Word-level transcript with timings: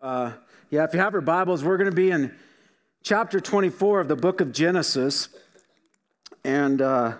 Uh, 0.00 0.32
yeah, 0.70 0.84
if 0.84 0.94
you 0.94 1.00
have 1.00 1.12
your 1.12 1.20
Bibles, 1.20 1.62
we're 1.62 1.76
going 1.76 1.90
to 1.90 1.94
be 1.94 2.10
in 2.10 2.34
chapter 3.02 3.38
24 3.38 4.00
of 4.00 4.08
the 4.08 4.16
book 4.16 4.40
of 4.40 4.50
Genesis. 4.50 5.28
And 6.42 6.80
uh, 6.80 7.18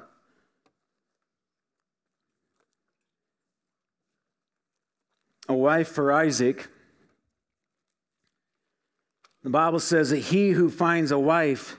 a 5.46 5.52
wife 5.52 5.88
for 5.88 6.10
Isaac. 6.10 6.68
The 9.42 9.50
Bible 9.50 9.80
says 9.80 10.08
that 10.08 10.18
he 10.18 10.50
who 10.50 10.70
finds 10.70 11.12
a 11.12 11.18
wife 11.18 11.76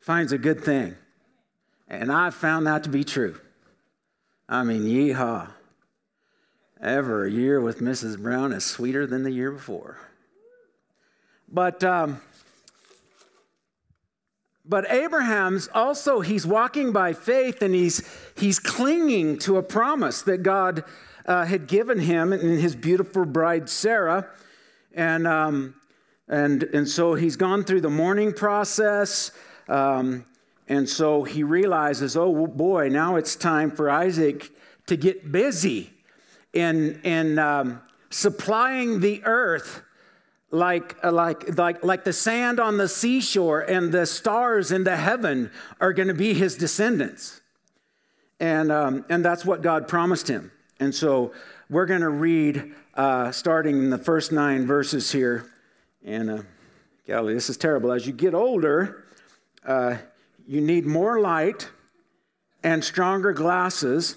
finds 0.00 0.32
a 0.32 0.38
good 0.38 0.64
thing. 0.64 0.96
And 1.88 2.10
I 2.10 2.30
found 2.30 2.66
that 2.66 2.84
to 2.84 2.88
be 2.88 3.04
true. 3.04 3.38
I 4.48 4.62
mean, 4.62 4.84
yeehaw. 4.84 5.50
Ever 6.82 7.24
a 7.24 7.30
year 7.30 7.58
with 7.58 7.80
Mrs. 7.80 8.18
Brown 8.18 8.52
is 8.52 8.64
sweeter 8.64 9.06
than 9.06 9.22
the 9.22 9.30
year 9.30 9.50
before. 9.50 9.98
But 11.48 11.82
um, 11.82 12.20
but 14.62 14.90
Abraham's 14.90 15.68
also 15.72 16.20
he's 16.20 16.46
walking 16.46 16.92
by 16.92 17.14
faith 17.14 17.62
and 17.62 17.74
he's 17.74 18.06
he's 18.36 18.58
clinging 18.58 19.38
to 19.38 19.56
a 19.56 19.62
promise 19.62 20.20
that 20.22 20.42
God 20.42 20.84
uh, 21.24 21.46
had 21.46 21.66
given 21.66 21.98
him 21.98 22.32
and 22.32 22.60
his 22.60 22.76
beautiful 22.76 23.24
bride 23.24 23.70
Sarah, 23.70 24.28
and 24.92 25.26
um, 25.26 25.76
and 26.28 26.62
and 26.64 26.86
so 26.86 27.14
he's 27.14 27.36
gone 27.36 27.64
through 27.64 27.80
the 27.80 27.90
mourning 27.90 28.34
process. 28.34 29.30
Um, 29.66 30.26
and 30.68 30.88
so 30.88 31.22
he 31.22 31.42
realizes, 31.42 32.16
oh 32.16 32.46
boy, 32.46 32.88
now 32.88 33.16
it's 33.16 33.34
time 33.34 33.70
for 33.70 33.88
Isaac 33.88 34.50
to 34.88 34.96
get 34.96 35.30
busy 35.30 35.95
in, 36.56 37.00
in 37.04 37.38
um, 37.38 37.82
supplying 38.08 39.00
the 39.00 39.22
earth 39.24 39.82
like, 40.50 40.96
like, 41.04 41.58
like, 41.58 41.84
like 41.84 42.04
the 42.04 42.12
sand 42.12 42.58
on 42.58 42.78
the 42.78 42.88
seashore 42.88 43.60
and 43.60 43.92
the 43.92 44.06
stars 44.06 44.72
in 44.72 44.84
the 44.84 44.96
heaven 44.96 45.50
are 45.80 45.92
going 45.92 46.08
to 46.08 46.14
be 46.14 46.32
his 46.32 46.56
descendants. 46.56 47.42
And, 48.40 48.72
um, 48.72 49.04
and 49.10 49.24
that's 49.24 49.44
what 49.44 49.60
God 49.60 49.86
promised 49.86 50.28
him. 50.28 50.50
And 50.80 50.94
so 50.94 51.32
we're 51.68 51.86
going 51.86 52.00
to 52.00 52.08
read 52.08 52.72
uh, 52.94 53.32
starting 53.32 53.76
in 53.76 53.90
the 53.90 53.98
first 53.98 54.32
nine 54.32 54.66
verses 54.66 55.12
here. 55.12 55.50
And 56.04 56.30
uh, 56.30 57.22
this 57.22 57.50
is 57.50 57.58
terrible. 57.58 57.92
As 57.92 58.06
you 58.06 58.12
get 58.12 58.34
older, 58.34 59.04
uh, 59.66 59.96
you 60.46 60.60
need 60.62 60.86
more 60.86 61.20
light 61.20 61.68
and 62.62 62.82
stronger 62.82 63.32
glasses 63.32 64.16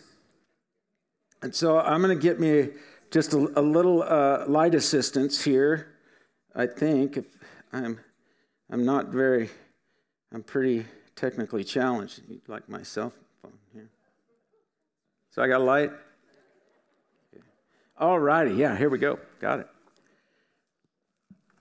and 1.42 1.56
so 1.56 1.80
I'm 1.80 2.02
going 2.02 2.18
to 2.18 2.22
get 2.22 2.40
me 2.40 2.70
just 3.12 3.34
a, 3.34 3.38
a 3.60 3.62
little 3.62 4.04
uh, 4.04 4.46
light 4.48 4.76
assistance 4.76 5.44
here. 5.44 5.96
I 6.56 6.68
think 6.68 7.18
if 7.18 7.26
I'm, 7.72 8.00
I'm 8.70 8.86
not 8.86 9.08
very, 9.08 9.50
I'm 10.34 10.44
pretty 10.44 10.86
technically 11.16 11.64
challenged, 11.64 12.22
like 12.48 12.68
my 12.68 12.84
cell 12.84 13.14
phone 13.42 13.54
here. 13.74 13.90
So 15.32 15.42
I 15.42 15.48
got 15.48 15.62
a 15.62 15.64
light. 15.64 15.92
All 17.98 18.20
righty, 18.20 18.56
yeah, 18.56 18.78
here 18.78 18.90
we 18.90 18.98
go. 18.98 19.20
Got 19.40 19.62
it. 19.62 19.68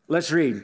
Let's 0.09 0.31
read. 0.31 0.63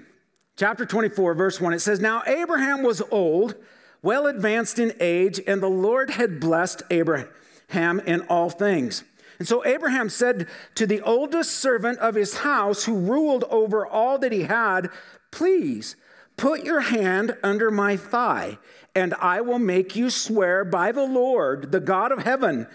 Chapter 0.56 0.86
24, 0.86 1.34
verse 1.34 1.60
1. 1.60 1.72
It 1.72 1.80
says, 1.80 2.00
Now 2.00 2.22
Abraham 2.26 2.82
was 2.82 3.02
old, 3.10 3.56
well 4.02 4.26
advanced 4.26 4.78
in 4.78 4.92
age, 5.00 5.40
and 5.46 5.62
the 5.62 5.68
Lord 5.68 6.10
had 6.10 6.40
blessed 6.40 6.82
Abraham 6.90 7.28
Ham 7.68 8.00
in 8.00 8.22
all 8.22 8.50
things. 8.50 9.04
And 9.38 9.48
so 9.48 9.64
Abraham 9.64 10.08
said 10.08 10.48
to 10.76 10.86
the 10.86 11.00
oldest 11.00 11.52
servant 11.52 11.98
of 11.98 12.14
his 12.14 12.38
house 12.38 12.84
who 12.84 12.96
ruled 12.96 13.44
over 13.50 13.86
all 13.86 14.18
that 14.18 14.32
he 14.32 14.42
had, 14.42 14.90
Please 15.30 15.96
put 16.36 16.64
your 16.64 16.80
hand 16.80 17.36
under 17.42 17.70
my 17.70 17.96
thigh, 17.96 18.58
and 18.94 19.14
I 19.14 19.40
will 19.40 19.58
make 19.58 19.96
you 19.96 20.10
swear 20.10 20.64
by 20.64 20.92
the 20.92 21.06
Lord, 21.06 21.72
the 21.72 21.80
God 21.80 22.12
of 22.12 22.20
heaven 22.20 22.66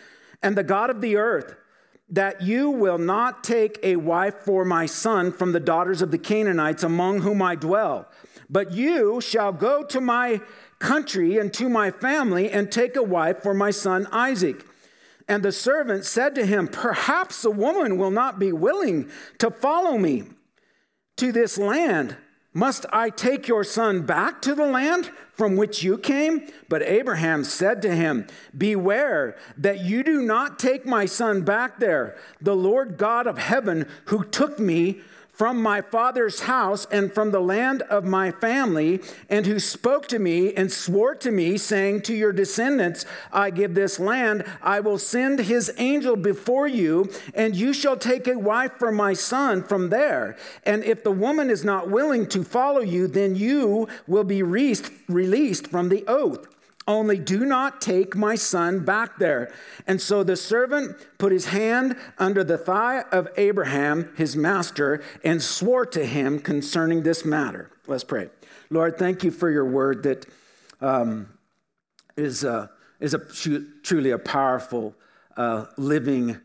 and 0.41 0.57
the 0.57 0.63
God 0.63 0.89
of 0.89 1.01
the 1.01 1.15
earth, 1.15 1.55
that 2.09 2.41
you 2.41 2.69
will 2.69 2.97
not 2.97 3.43
take 3.43 3.79
a 3.83 3.97
wife 3.97 4.35
for 4.43 4.65
my 4.65 4.85
son 4.85 5.31
from 5.31 5.51
the 5.51 5.59
daughters 5.59 6.01
of 6.01 6.11
the 6.11 6.17
Canaanites 6.17 6.83
among 6.83 7.21
whom 7.21 7.41
I 7.41 7.55
dwell, 7.55 8.07
but 8.49 8.71
you 8.71 9.21
shall 9.21 9.53
go 9.53 9.83
to 9.83 10.01
my 10.01 10.41
country 10.79 11.37
and 11.37 11.53
to 11.53 11.69
my 11.69 11.91
family 11.91 12.49
and 12.49 12.71
take 12.71 12.95
a 12.95 13.03
wife 13.03 13.43
for 13.43 13.53
my 13.53 13.69
son 13.69 14.07
Isaac. 14.11 14.65
And 15.29 15.43
the 15.43 15.51
servant 15.51 16.05
said 16.05 16.33
to 16.35 16.45
him, 16.45 16.67
Perhaps 16.67 17.43
the 17.43 17.51
woman 17.51 17.99
will 17.99 18.09
not 18.09 18.39
be 18.39 18.51
willing 18.51 19.09
to 19.37 19.51
follow 19.51 19.97
me 19.99 20.23
to 21.17 21.31
this 21.31 21.59
land. 21.59 22.17
Must 22.51 22.87
I 22.91 23.11
take 23.11 23.47
your 23.47 23.63
son 23.63 24.07
back 24.07 24.41
to 24.41 24.55
the 24.55 24.65
land 24.65 25.11
from 25.33 25.55
which 25.55 25.83
you 25.83 25.99
came? 25.99 26.49
But 26.67 26.81
Abraham 26.81 27.43
said 27.43 27.83
to 27.83 27.95
him, 27.95 28.25
Beware 28.57 29.37
that 29.55 29.81
you 29.81 30.01
do 30.01 30.23
not 30.23 30.57
take 30.57 30.83
my 30.83 31.05
son 31.05 31.43
back 31.43 31.79
there. 31.79 32.17
The 32.41 32.55
Lord 32.55 32.97
God 32.97 33.27
of 33.27 33.37
heaven, 33.37 33.87
who 34.05 34.23
took 34.25 34.57
me 34.57 35.01
from 35.39 35.63
my 35.63 35.79
father's 35.79 36.41
house 36.41 36.85
and 36.91 37.13
from 37.13 37.31
the 37.31 37.39
land 37.39 37.81
of 37.83 38.03
my 38.03 38.29
family, 38.29 39.01
and 39.29 39.45
who 39.45 39.57
spoke 39.57 40.05
to 40.05 40.19
me 40.19 40.53
and 40.53 40.69
swore 40.69 41.15
to 41.15 41.31
me, 41.31 41.57
saying, 41.57 42.01
To 42.01 42.13
your 42.13 42.33
descendants 42.33 43.05
I 43.31 43.49
give 43.49 43.73
this 43.73 44.01
land, 44.01 44.43
I 44.61 44.81
will 44.81 44.97
send 44.97 45.39
his 45.39 45.71
angel 45.77 46.17
before 46.17 46.67
you, 46.67 47.09
and 47.33 47.55
you 47.55 47.71
shall 47.71 47.95
take 47.95 48.27
a 48.27 48.37
wife 48.37 48.73
for 48.77 48.91
my 48.91 49.13
son 49.13 49.63
from 49.63 49.89
there. 49.89 50.35
And 50.65 50.83
if 50.83 51.05
the 51.05 51.11
woman 51.11 51.49
is 51.49 51.63
not 51.63 51.89
willing 51.89 52.27
to 52.27 52.43
follow 52.43 52.81
you, 52.81 53.07
then 53.07 53.37
you 53.37 53.87
will 54.07 54.25
be 54.25 54.43
released 54.43 55.67
from 55.67 55.87
the 55.87 56.03
oath. 56.05 56.49
Only 56.89 57.19
do 57.19 57.45
not 57.45 57.81
take 57.81 58.15
my 58.15 58.33
son 58.33 58.83
back 58.83 59.19
there. 59.19 59.53
And 59.85 60.01
so 60.01 60.23
the 60.23 60.35
servant 60.35 60.97
put 61.19 61.31
his 61.31 61.45
hand 61.45 61.95
under 62.17 62.43
the 62.43 62.57
thigh 62.57 63.03
of 63.11 63.27
Abraham, 63.37 64.11
his 64.17 64.35
master, 64.35 65.03
and 65.23 65.39
swore 65.39 65.85
to 65.85 66.03
him 66.03 66.39
concerning 66.39 67.03
this 67.03 67.23
matter. 67.23 67.69
Let's 67.85 68.03
pray. 68.03 68.29
Lord, 68.71 68.97
thank 68.97 69.23
you 69.23 69.29
for 69.29 69.51
your 69.51 69.65
word 69.65 70.01
that 70.01 70.25
um, 70.81 71.29
is 72.17 72.43
a, 72.43 72.71
is 72.99 73.13
a, 73.13 73.19
truly 73.83 74.09
a 74.09 74.17
powerful, 74.17 74.95
uh, 75.37 75.67
living, 75.77 76.39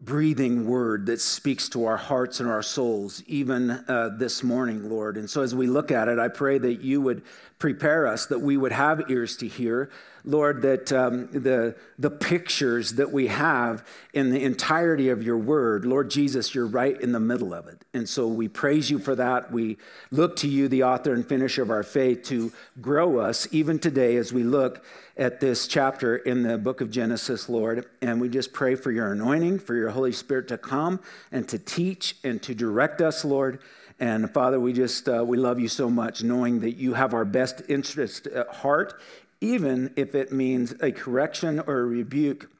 breathing 0.00 0.66
word 0.66 1.06
that 1.06 1.20
speaks 1.20 1.68
to 1.68 1.84
our 1.84 1.96
hearts 1.96 2.40
and 2.40 2.48
our 2.48 2.62
souls, 2.62 3.22
even 3.26 3.70
uh, 3.70 4.10
this 4.16 4.42
morning, 4.42 4.88
Lord. 4.88 5.16
And 5.16 5.28
so 5.28 5.42
as 5.42 5.54
we 5.54 5.66
look 5.66 5.90
at 5.90 6.08
it, 6.08 6.18
I 6.18 6.28
pray 6.28 6.56
that 6.58 6.80
you 6.80 7.02
would 7.02 7.22
prepare 7.58 8.06
us 8.06 8.26
that 8.26 8.38
we 8.38 8.56
would 8.56 8.72
have 8.72 9.10
ears 9.10 9.36
to 9.38 9.48
hear. 9.48 9.90
Lord, 10.24 10.62
that 10.62 10.92
um, 10.92 11.28
the, 11.32 11.76
the 11.98 12.10
pictures 12.10 12.92
that 12.94 13.10
we 13.10 13.28
have 13.28 13.86
in 14.12 14.30
the 14.30 14.42
entirety 14.42 15.08
of 15.08 15.22
your 15.22 15.38
word, 15.38 15.84
Lord 15.84 16.10
Jesus, 16.10 16.54
you're 16.54 16.66
right 16.66 17.00
in 17.00 17.12
the 17.12 17.20
middle 17.20 17.54
of 17.54 17.66
it. 17.68 17.84
And 17.94 18.08
so 18.08 18.28
we 18.28 18.48
praise 18.48 18.90
you 18.90 18.98
for 18.98 19.14
that. 19.14 19.50
We 19.50 19.78
look 20.10 20.36
to 20.36 20.48
you, 20.48 20.68
the 20.68 20.84
author 20.84 21.12
and 21.12 21.26
finisher 21.26 21.62
of 21.62 21.70
our 21.70 21.82
faith, 21.82 22.22
to 22.24 22.52
grow 22.80 23.18
us 23.18 23.48
even 23.50 23.78
today 23.78 24.16
as 24.16 24.32
we 24.32 24.42
look 24.42 24.84
at 25.16 25.40
this 25.40 25.66
chapter 25.66 26.16
in 26.16 26.42
the 26.42 26.56
book 26.56 26.80
of 26.80 26.90
Genesis, 26.90 27.48
Lord. 27.48 27.86
And 28.00 28.20
we 28.20 28.28
just 28.28 28.52
pray 28.52 28.74
for 28.74 28.90
your 28.90 29.12
anointing, 29.12 29.58
for 29.58 29.74
your 29.74 29.90
Holy 29.90 30.12
Spirit 30.12 30.48
to 30.48 30.58
come 30.58 31.00
and 31.32 31.48
to 31.48 31.58
teach 31.58 32.16
and 32.24 32.42
to 32.42 32.54
direct 32.54 33.00
us, 33.00 33.24
Lord. 33.24 33.60
And 33.98 34.30
Father, 34.30 34.58
we 34.58 34.72
just, 34.72 35.10
uh, 35.10 35.22
we 35.26 35.36
love 35.36 35.60
you 35.60 35.68
so 35.68 35.90
much, 35.90 36.22
knowing 36.22 36.60
that 36.60 36.78
you 36.78 36.94
have 36.94 37.12
our 37.12 37.26
best 37.26 37.60
interest 37.68 38.26
at 38.28 38.48
heart, 38.48 38.98
even 39.40 39.92
if 39.96 40.14
it 40.14 40.32
means 40.32 40.74
a 40.82 40.92
correction 40.92 41.60
or 41.60 41.80
a 41.80 41.84
rebuke. 41.84 42.50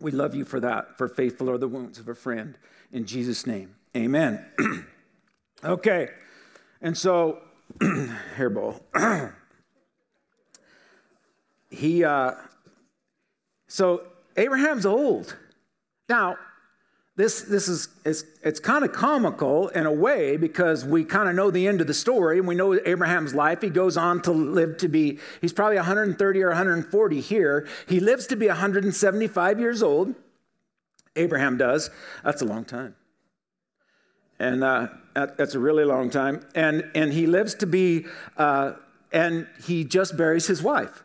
We 0.00 0.10
love 0.10 0.34
you 0.34 0.44
for 0.44 0.60
that, 0.60 0.98
for 0.98 1.08
faithful 1.08 1.50
are 1.50 1.58
the 1.58 1.68
wounds 1.68 1.98
of 1.98 2.08
a 2.08 2.14
friend. 2.14 2.58
In 2.92 3.06
Jesus' 3.06 3.46
name, 3.46 3.76
amen. 3.96 4.44
okay, 5.64 6.08
and 6.82 6.96
so, 6.96 7.38
hairball. 7.78 8.82
he, 11.70 12.04
uh, 12.04 12.32
so 13.66 14.02
Abraham's 14.36 14.86
old. 14.86 15.36
Now, 16.08 16.36
this, 17.16 17.42
this 17.42 17.68
is 17.68 17.88
it's, 18.04 18.24
it's 18.42 18.58
kind 18.58 18.84
of 18.84 18.92
comical 18.92 19.68
in 19.68 19.86
a 19.86 19.92
way 19.92 20.36
because 20.36 20.84
we 20.84 21.04
kind 21.04 21.28
of 21.28 21.36
know 21.36 21.50
the 21.50 21.68
end 21.68 21.80
of 21.80 21.86
the 21.86 21.94
story 21.94 22.38
and 22.38 22.48
we 22.48 22.56
know 22.56 22.74
abraham's 22.84 23.34
life. 23.34 23.60
He 23.62 23.70
goes 23.70 23.96
on 23.96 24.20
to 24.22 24.32
live 24.32 24.78
to 24.78 24.88
be 24.88 25.18
he's 25.40 25.52
probably 25.52 25.76
130 25.76 26.42
or 26.42 26.48
140 26.48 27.20
here. 27.20 27.68
He 27.88 28.00
lives 28.00 28.26
to 28.28 28.36
be 28.36 28.48
175 28.48 29.60
years 29.60 29.82
old. 29.82 30.14
Abraham 31.14 31.56
does. 31.56 31.90
That's 32.24 32.42
a 32.42 32.46
long 32.46 32.64
time. 32.64 32.96
And 34.40 34.64
uh, 34.64 34.88
that, 35.14 35.38
that's 35.38 35.54
a 35.54 35.60
really 35.60 35.84
long 35.84 36.10
time. 36.10 36.44
And, 36.56 36.90
and 36.96 37.12
he 37.12 37.28
lives 37.28 37.54
to 37.56 37.66
be 37.66 38.06
uh, 38.36 38.72
and 39.12 39.46
he 39.64 39.84
just 39.84 40.16
buries 40.16 40.48
his 40.48 40.60
wife. 40.60 41.04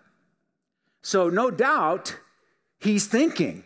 So 1.03 1.29
no 1.29 1.51
doubt 1.51 2.17
he's 2.79 3.05
thinking 3.05 3.63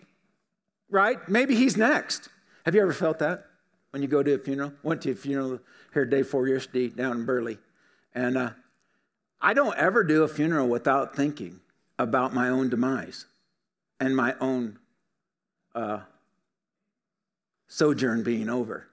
right? 0.93 1.17
Maybe 1.27 1.55
he's 1.55 1.75
next 1.75 2.29
have 2.65 2.75
you 2.75 2.81
ever 2.81 2.93
felt 2.93 3.19
that? 3.19 3.45
when 3.93 4.01
you 4.01 4.07
go 4.07 4.23
to 4.23 4.33
a 4.33 4.39
funeral? 4.39 4.73
Went 4.81 5.03
to 5.03 5.11
a 5.11 5.15
funeral 5.15 5.59
here 5.93 6.03
day 6.03 6.23
four 6.23 6.47
yesterday 6.47 6.89
down 6.89 7.17
in 7.17 7.25
Burley. 7.25 7.59
And 8.15 8.37
uh, 8.37 8.49
I 9.39 9.53
don't 9.53 9.77
ever 9.77 10.03
do 10.03 10.23
a 10.23 10.27
funeral 10.27 10.67
without 10.67 11.15
thinking 11.15 11.59
about 11.99 12.33
my 12.33 12.49
own 12.49 12.69
demise 12.69 13.27
and 13.99 14.15
my 14.15 14.33
own 14.41 14.79
uh, 15.75 15.99
sojourn 17.67 18.23
being 18.23 18.49
over. 18.49 18.87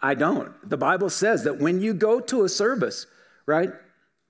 I 0.00 0.14
don't. 0.14 0.52
The 0.68 0.76
Bible 0.76 1.10
says 1.10 1.42
that 1.42 1.58
when 1.58 1.80
you 1.80 1.92
go 1.92 2.20
to 2.20 2.44
a 2.44 2.48
service, 2.48 3.06
right? 3.46 3.72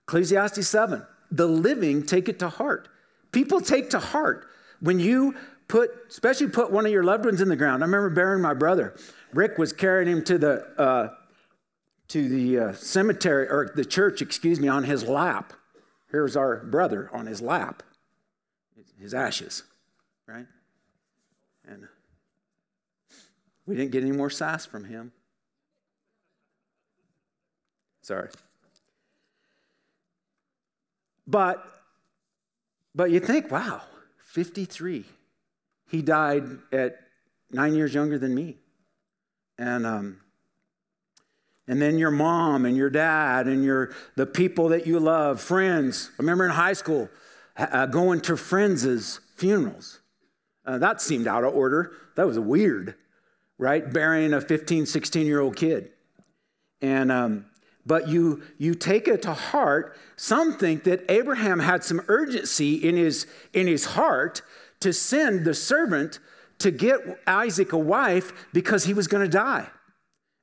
Ecclesiastes 0.08 0.66
7, 0.66 1.04
the 1.30 1.46
living 1.46 2.06
take 2.06 2.30
it 2.30 2.38
to 2.38 2.48
heart. 2.48 2.88
People 3.32 3.60
take 3.60 3.90
to 3.90 3.98
heart 3.98 4.46
when 4.80 4.98
you 4.98 5.34
put, 5.68 5.90
especially 6.08 6.48
put 6.48 6.70
one 6.70 6.86
of 6.86 6.92
your 6.92 7.04
loved 7.04 7.24
ones 7.24 7.40
in 7.40 7.48
the 7.48 7.56
ground. 7.56 7.82
I 7.82 7.86
remember 7.86 8.10
burying 8.10 8.42
my 8.42 8.54
brother. 8.54 8.94
Rick 9.32 9.58
was 9.58 9.72
carrying 9.72 10.08
him 10.08 10.24
to 10.24 10.38
the 10.38 10.64
uh, 10.78 11.08
to 12.08 12.28
the 12.28 12.58
uh, 12.58 12.72
cemetery 12.74 13.48
or 13.48 13.72
the 13.74 13.84
church, 13.84 14.22
excuse 14.22 14.60
me, 14.60 14.68
on 14.68 14.84
his 14.84 15.04
lap. 15.04 15.52
Here's 16.10 16.36
our 16.36 16.64
brother 16.64 17.10
on 17.12 17.26
his 17.26 17.40
lap, 17.40 17.82
his 19.00 19.14
ashes, 19.14 19.64
right? 20.26 20.46
And 21.66 21.88
we 23.66 23.74
didn't 23.74 23.90
get 23.90 24.02
any 24.02 24.12
more 24.12 24.30
sass 24.30 24.66
from 24.66 24.84
him. 24.84 25.12
Sorry. 28.02 28.28
But 31.26 31.64
but 32.94 33.10
you 33.10 33.18
think, 33.18 33.50
wow, 33.50 33.82
53. 34.22 35.04
He 35.94 36.02
died 36.02 36.42
at 36.72 36.98
nine 37.52 37.76
years 37.76 37.94
younger 37.94 38.18
than 38.18 38.34
me. 38.34 38.56
And 39.58 39.86
um, 39.86 40.20
and 41.68 41.80
then 41.80 41.98
your 41.98 42.10
mom 42.10 42.66
and 42.66 42.76
your 42.76 42.90
dad 42.90 43.46
and 43.46 43.62
your 43.62 43.94
the 44.16 44.26
people 44.26 44.70
that 44.70 44.88
you 44.88 44.98
love, 44.98 45.40
friends. 45.40 46.10
I 46.18 46.22
remember 46.22 46.46
in 46.46 46.50
high 46.50 46.72
school 46.72 47.08
uh, 47.56 47.86
going 47.86 48.22
to 48.22 48.36
friends' 48.36 49.20
funerals. 49.36 50.00
Uh, 50.66 50.78
that 50.78 51.00
seemed 51.00 51.28
out 51.28 51.44
of 51.44 51.54
order. 51.54 51.92
That 52.16 52.26
was 52.26 52.40
weird, 52.40 52.96
right? 53.56 53.88
Burying 53.92 54.32
a 54.32 54.40
15, 54.40 54.86
16 54.86 55.28
year 55.28 55.38
old 55.38 55.54
kid. 55.54 55.92
And 56.82 57.12
um, 57.12 57.46
but 57.86 58.08
you 58.08 58.42
you 58.58 58.74
take 58.74 59.06
it 59.06 59.22
to 59.22 59.32
heart 59.32 59.96
some 60.16 60.56
think 60.56 60.84
that 60.84 61.04
abraham 61.08 61.58
had 61.58 61.84
some 61.84 62.00
urgency 62.08 62.74
in 62.74 62.96
his 62.96 63.26
in 63.52 63.66
his 63.66 63.84
heart 63.84 64.42
to 64.80 64.92
send 64.92 65.44
the 65.44 65.54
servant 65.54 66.18
to 66.58 66.70
get 66.70 67.00
isaac 67.26 67.72
a 67.72 67.78
wife 67.78 68.46
because 68.52 68.84
he 68.84 68.94
was 68.94 69.06
going 69.06 69.22
to 69.24 69.30
die 69.30 69.66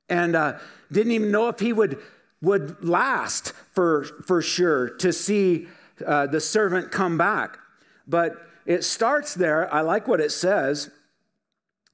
and 0.08 0.36
uh, 0.36 0.58
didn't 0.90 1.12
even 1.12 1.30
know 1.30 1.48
if 1.48 1.58
he 1.58 1.72
would 1.72 1.98
would 2.40 2.84
last 2.84 3.52
for 3.72 4.04
for 4.26 4.42
sure 4.42 4.90
to 4.90 5.12
see 5.12 5.68
uh, 6.06 6.26
the 6.26 6.40
servant 6.40 6.90
come 6.90 7.16
back 7.16 7.58
but 8.06 8.48
it 8.66 8.84
starts 8.84 9.34
there 9.34 9.72
i 9.72 9.80
like 9.80 10.06
what 10.08 10.20
it 10.20 10.30
says 10.30 10.90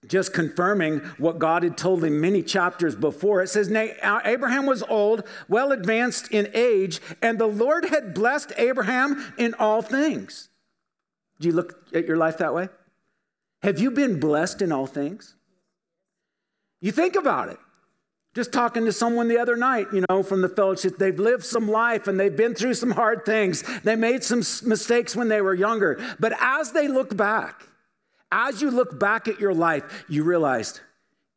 just 0.06 0.32
confirming 0.32 0.98
what 1.18 1.38
God 1.38 1.62
had 1.62 1.76
told 1.76 2.04
him 2.04 2.20
many 2.20 2.42
chapters 2.42 2.94
before. 2.94 3.42
It 3.42 3.48
says, 3.48 3.70
Abraham 3.70 4.66
was 4.66 4.82
old, 4.84 5.26
well 5.48 5.72
advanced 5.72 6.30
in 6.30 6.48
age, 6.54 7.00
and 7.20 7.38
the 7.38 7.46
Lord 7.46 7.86
had 7.86 8.14
blessed 8.14 8.52
Abraham 8.56 9.32
in 9.38 9.54
all 9.54 9.82
things. 9.82 10.47
Do 11.40 11.48
you 11.48 11.54
look 11.54 11.86
at 11.94 12.06
your 12.06 12.16
life 12.16 12.38
that 12.38 12.54
way? 12.54 12.68
Have 13.62 13.78
you 13.78 13.90
been 13.90 14.20
blessed 14.20 14.62
in 14.62 14.72
all 14.72 14.86
things? 14.86 15.34
You 16.80 16.92
think 16.92 17.16
about 17.16 17.48
it. 17.48 17.58
Just 18.34 18.52
talking 18.52 18.84
to 18.84 18.92
someone 18.92 19.26
the 19.26 19.38
other 19.38 19.56
night, 19.56 19.86
you 19.92 20.04
know, 20.08 20.22
from 20.22 20.42
the 20.42 20.48
fellowship, 20.48 20.96
they've 20.98 21.18
lived 21.18 21.44
some 21.44 21.68
life 21.68 22.06
and 22.06 22.20
they've 22.20 22.36
been 22.36 22.54
through 22.54 22.74
some 22.74 22.92
hard 22.92 23.24
things. 23.24 23.64
They 23.82 23.96
made 23.96 24.22
some 24.22 24.42
mistakes 24.64 25.16
when 25.16 25.28
they 25.28 25.40
were 25.40 25.54
younger. 25.54 26.00
But 26.20 26.34
as 26.40 26.72
they 26.72 26.86
look 26.86 27.16
back, 27.16 27.64
as 28.30 28.62
you 28.62 28.70
look 28.70 28.98
back 29.00 29.26
at 29.26 29.40
your 29.40 29.54
life, 29.54 30.04
you 30.08 30.22
realized 30.22 30.80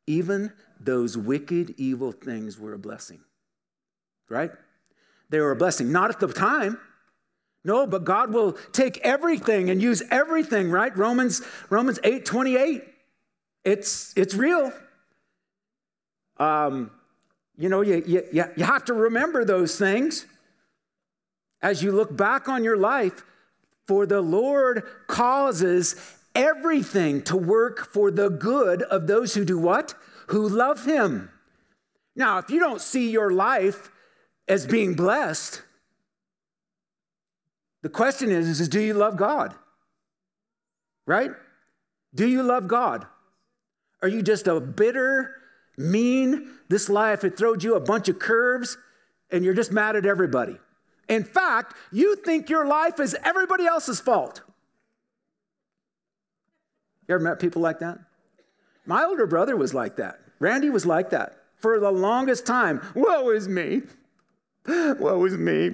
even 0.06 0.52
those 0.80 1.18
wicked, 1.18 1.74
evil 1.78 2.12
things 2.12 2.60
were 2.60 2.74
a 2.74 2.80
blessing, 2.80 3.22
right? 4.30 4.52
They 5.30 5.40
were 5.40 5.52
a 5.52 5.56
blessing. 5.56 5.92
Not 5.92 6.12
at 6.12 6.20
the 6.20 6.28
time. 6.28 6.78
No, 7.64 7.86
but 7.86 8.04
God 8.04 8.34
will 8.34 8.54
take 8.72 8.98
everything 9.00 9.70
and 9.70 9.82
use 9.82 10.02
everything, 10.10 10.72
right? 10.72 10.96
Romans, 10.98 11.42
Romans 11.70 12.00
8 12.04 12.26
28. 12.26 12.84
It's, 13.64 14.14
it's 14.18 14.34
real. 14.34 14.74
Um, 16.38 16.90
you 17.58 17.70
know, 17.70 17.82
you, 17.82 18.04
you, 18.08 18.46
you 18.56 18.64
have 18.64 18.86
to 18.86 18.94
remember 18.94 19.46
those 19.46 19.78
things 19.78 20.26
as 21.62 21.84
you 21.84 21.92
look 21.92 22.16
back 22.16 22.50
on 22.50 22.64
your 22.64 22.78
life, 22.78 23.24
for 23.88 24.08
the 24.08 24.22
Lord 24.22 24.84
causes 25.08 25.96
everything 26.34 27.22
to 27.24 27.38
work 27.38 27.94
for 27.94 28.10
the 28.10 28.30
good 28.30 28.82
of 28.84 29.06
those 29.06 29.36
who 29.36 29.46
do 29.46 29.60
what? 29.60 29.94
Who 30.28 30.48
love 30.48 30.86
him. 30.86 31.30
Now, 32.16 32.40
if 32.40 32.50
you 32.50 32.60
don't 32.60 32.82
see 32.82 33.12
your 33.12 33.32
life 33.32 33.92
as 34.48 34.66
being 34.66 34.96
blessed, 34.96 35.62
the 37.82 37.90
question 37.90 38.32
is, 38.32 38.60
is 38.60 38.68
do 38.70 38.80
you 38.80 38.94
love 38.94 39.18
God? 39.18 39.56
Right? 41.06 41.32
Do 42.14 42.28
you 42.28 42.44
love 42.44 42.68
God? 42.68 43.06
Are 44.02 44.08
you 44.08 44.22
just 44.22 44.48
a 44.48 44.60
bitter, 44.60 45.36
mean, 45.78 46.50
this 46.70 46.90
life 46.90 47.24
it 47.24 47.38
throws 47.38 47.64
you 47.64 47.76
a 47.76 47.80
bunch 47.80 48.10
of 48.10 48.20
curves 48.20 48.78
and 49.32 49.44
you're 49.46 49.54
just 49.54 49.72
mad 49.72 49.96
at 49.96 50.06
everybody? 50.06 50.58
In 51.08 51.24
fact, 51.24 51.76
you 51.92 52.16
think 52.16 52.50
your 52.50 52.66
life 52.66 53.00
is 53.00 53.16
everybody 53.24 53.66
else's 53.66 54.00
fault. 54.00 54.42
You 57.08 57.16
ever 57.16 57.24
met 57.24 57.40
people 57.40 57.62
like 57.62 57.80
that? 57.80 58.00
My 58.86 59.04
older 59.04 59.28
brother 59.28 59.58
was 59.58 59.74
like 59.74 59.98
that. 59.98 60.20
Randy 60.40 60.70
was 60.70 60.86
like 60.86 61.10
that 61.12 61.38
for 61.56 61.80
the 61.80 61.92
longest 61.92 62.46
time. 62.46 62.82
Woe 62.96 63.30
is 63.30 63.48
me. 63.48 63.82
Woe 64.68 65.26
is 65.26 65.38
me. 65.38 65.72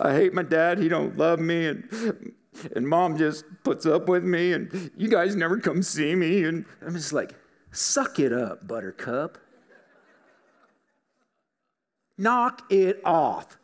I 0.00 0.12
hate 0.12 0.34
my 0.34 0.42
dad. 0.42 0.78
He 0.78 0.88
don't 0.88 1.16
love 1.16 1.38
me. 1.38 1.66
And, 1.66 2.34
and 2.74 2.88
mom 2.88 3.16
just 3.16 3.44
puts 3.62 3.86
up 3.86 4.08
with 4.08 4.24
me. 4.24 4.52
And 4.52 4.90
you 4.96 5.08
guys 5.08 5.36
never 5.36 5.58
come 5.58 5.82
see 5.82 6.14
me. 6.14 6.44
And 6.44 6.64
I'm 6.84 6.94
just 6.94 7.12
like, 7.12 7.34
suck 7.70 8.18
it 8.18 8.32
up, 8.32 8.66
buttercup. 8.66 9.38
Knock 12.18 12.70
it 12.70 13.00
off. 13.04 13.58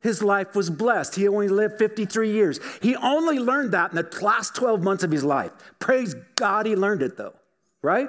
His 0.00 0.22
life 0.22 0.54
was 0.54 0.70
blessed. 0.70 1.16
He 1.16 1.26
only 1.26 1.48
lived 1.48 1.78
53 1.78 2.30
years. 2.30 2.60
He 2.80 2.94
only 2.96 3.38
learned 3.38 3.72
that 3.72 3.90
in 3.90 3.96
the 3.96 4.18
last 4.22 4.54
12 4.54 4.82
months 4.82 5.02
of 5.02 5.10
his 5.10 5.24
life. 5.24 5.50
Praise 5.80 6.14
God, 6.36 6.66
he 6.66 6.76
learned 6.76 7.02
it 7.02 7.16
though, 7.16 7.34
right? 7.82 8.08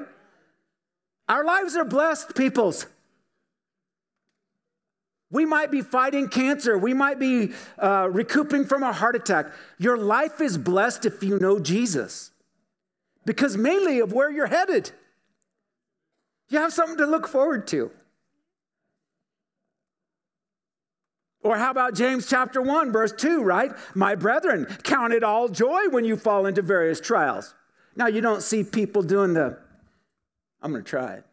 Our 1.27 1.43
lives 1.43 1.75
are 1.75 1.86
blessed, 1.86 2.36
peoples. 2.36 2.86
We 5.31 5.45
might 5.45 5.69
be 5.69 5.81
fighting 5.81 6.27
cancer. 6.27 6.77
We 6.77 6.93
might 6.93 7.19
be 7.19 7.53
uh, 7.77 8.09
recouping 8.12 8.65
from 8.65 8.81
a 8.81 8.91
heart 8.91 9.15
attack. 9.15 9.48
Your 9.77 9.98
life 9.98 10.41
is 10.41 10.57
blessed 10.57 11.05
if 11.05 11.24
you 11.24 11.38
know 11.39 11.59
Jesus, 11.59 12.31
because 13.25 13.55
mainly 13.55 14.00
of 14.00 14.12
where 14.12 14.31
you're 14.31 14.48
headed. 14.48 14.91
You 16.50 16.57
have 16.59 16.74
something 16.74 16.98
to 16.98 17.05
look 17.05 17.27
forward 17.27 17.67
to. 17.67 17.91
Or 21.41 21.57
how 21.57 21.71
about 21.71 21.95
James 21.95 22.27
chapter 22.27 22.62
1, 22.62 22.91
verse 22.91 23.13
2, 23.13 23.43
right? 23.43 23.71
My 23.95 24.15
brethren, 24.15 24.65
count 24.83 25.13
it 25.13 25.24
all 25.24 25.48
joy 25.48 25.88
when 25.89 26.03
you 26.03 26.17
fall 26.17 26.45
into 26.45 26.62
various 26.62 27.00
trials. 27.00 27.53
Now, 27.95 28.07
you 28.07 28.19
don't 28.19 28.41
see 28.41 28.63
people 28.63 29.01
doing 29.03 29.33
the, 29.33 29.57
I'm 30.62 30.71
going 30.71 30.83
to 30.83 30.89
try 30.89 31.13
it, 31.13 31.25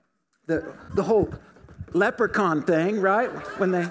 the, 0.46 0.72
the 0.94 1.02
whole 1.02 1.32
leprechaun 1.96 2.62
thing, 2.62 3.00
right? 3.00 3.30
When 3.58 3.70
they, 3.70 3.88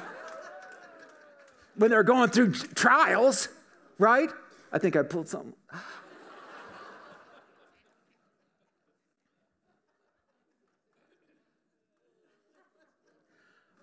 when 1.76 1.90
they're 1.90 2.04
going 2.04 2.30
through 2.30 2.54
trials, 2.54 3.50
right? 3.98 4.30
I 4.72 4.78
think 4.78 4.96
I 4.96 5.04
pulled 5.04 5.28
something. 5.28 5.54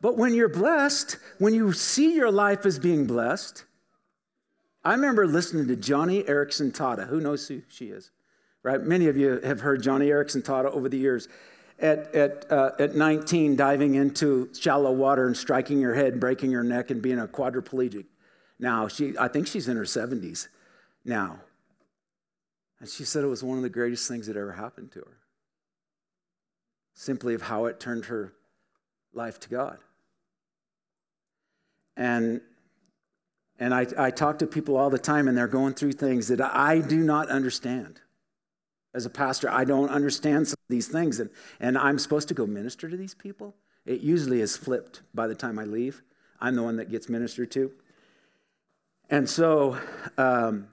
But 0.01 0.19
when 0.19 0.35
you're 0.35 0.49
blessed, 0.49 1.17
when 1.39 1.55
you 1.55 1.73
see 1.73 2.15
your 2.15 2.33
life 2.33 2.67
as 2.67 2.81
being 2.81 3.07
blessed, 3.07 3.65
I 4.85 4.95
remember 4.95 5.29
listening 5.29 5.69
to 5.69 5.77
Joni 5.77 6.27
Eareckson 6.27 6.73
Tada. 6.73 7.07
Who 7.07 7.21
knows 7.21 7.47
who 7.47 7.63
she 7.69 7.87
is? 7.87 8.11
Right? 8.65 8.81
Many 8.81 9.07
of 9.07 9.17
you 9.17 9.41
have 9.45 9.61
heard 9.61 9.81
Joni 9.81 10.09
Eareckson 10.09 10.43
Tada 10.43 10.73
over 10.73 10.89
the 10.89 10.99
years. 10.99 11.29
At, 11.83 12.15
at, 12.15 12.51
uh, 12.51 12.71
at 12.79 12.95
19, 12.95 13.57
diving 13.57 13.97
into 13.97 14.49
shallow 14.55 14.93
water 14.93 15.27
and 15.27 15.37
striking 15.37 15.81
your 15.81 15.95
head, 15.95 16.21
breaking 16.21 16.51
your 16.51 16.63
neck, 16.63 16.91
and 16.91 17.03
being 17.03 17.19
a 17.19 17.27
quadriplegic. 17.27 18.07
Now, 18.59 18.87
she, 18.87 19.19
I 19.19 19.27
think 19.29 19.49
she's 19.49 19.67
in 19.69 19.77
her 19.77 19.83
70s 19.83 20.47
now. 21.05 21.41
And 22.79 22.89
she 22.89 23.05
said 23.05 23.25
it 23.25 23.29
was 23.29 23.43
one 23.43 23.57
of 23.57 23.63
the 23.63 23.69
greatest 23.69 24.09
things 24.09 24.29
that 24.29 24.37
ever 24.37 24.53
happened 24.53 24.93
to 24.93 25.01
her. 25.01 25.19
simply 26.95 27.35
of 27.35 27.43
how 27.43 27.67
it 27.67 27.81
turned 27.81 28.05
her 28.07 28.33
life 29.13 29.41
to 29.41 29.49
God. 29.49 29.79
And 31.97 32.41
and 33.59 33.73
I, 33.73 33.87
I 33.97 34.11
talk 34.11 34.41
to 34.41 34.47
people 34.47 34.77
all 34.77 34.91
the 34.91 34.99
time, 34.99 35.29
and 35.29 35.37
they're 35.39 35.47
going 35.47 35.75
through 35.75 35.93
things 35.93 36.29
that 36.29 36.41
I 36.41 36.81
do 36.81 36.97
not 36.97 37.29
understand. 37.29 38.01
As 38.95 39.07
a 39.07 39.11
pastor, 39.11 39.51
I 39.51 39.65
don't 39.65 39.89
understand 39.89 40.49
some 40.49 40.59
of 40.59 40.69
these 40.69 40.89
things, 40.89 41.19
and, 41.19 41.31
and 41.61 41.79
I'm 41.79 41.99
supposed 41.99 42.29
to 42.29 42.35
go 42.35 42.47
minister 42.47 42.89
to 42.91 42.97
these 42.97 43.15
people. 43.15 43.55
It 43.87 44.01
usually 44.01 44.41
is 44.41 44.57
flipped 44.57 45.03
by 45.15 45.27
the 45.27 45.35
time 45.35 45.59
I 45.59 45.65
leave. 45.65 46.03
I'm 46.41 46.57
the 46.57 46.63
one 46.63 46.77
that 46.77 46.91
gets 46.91 47.09
ministered 47.09 47.51
to. 47.53 47.73
And 49.09 49.29
so 49.29 49.79
um, 50.19 50.69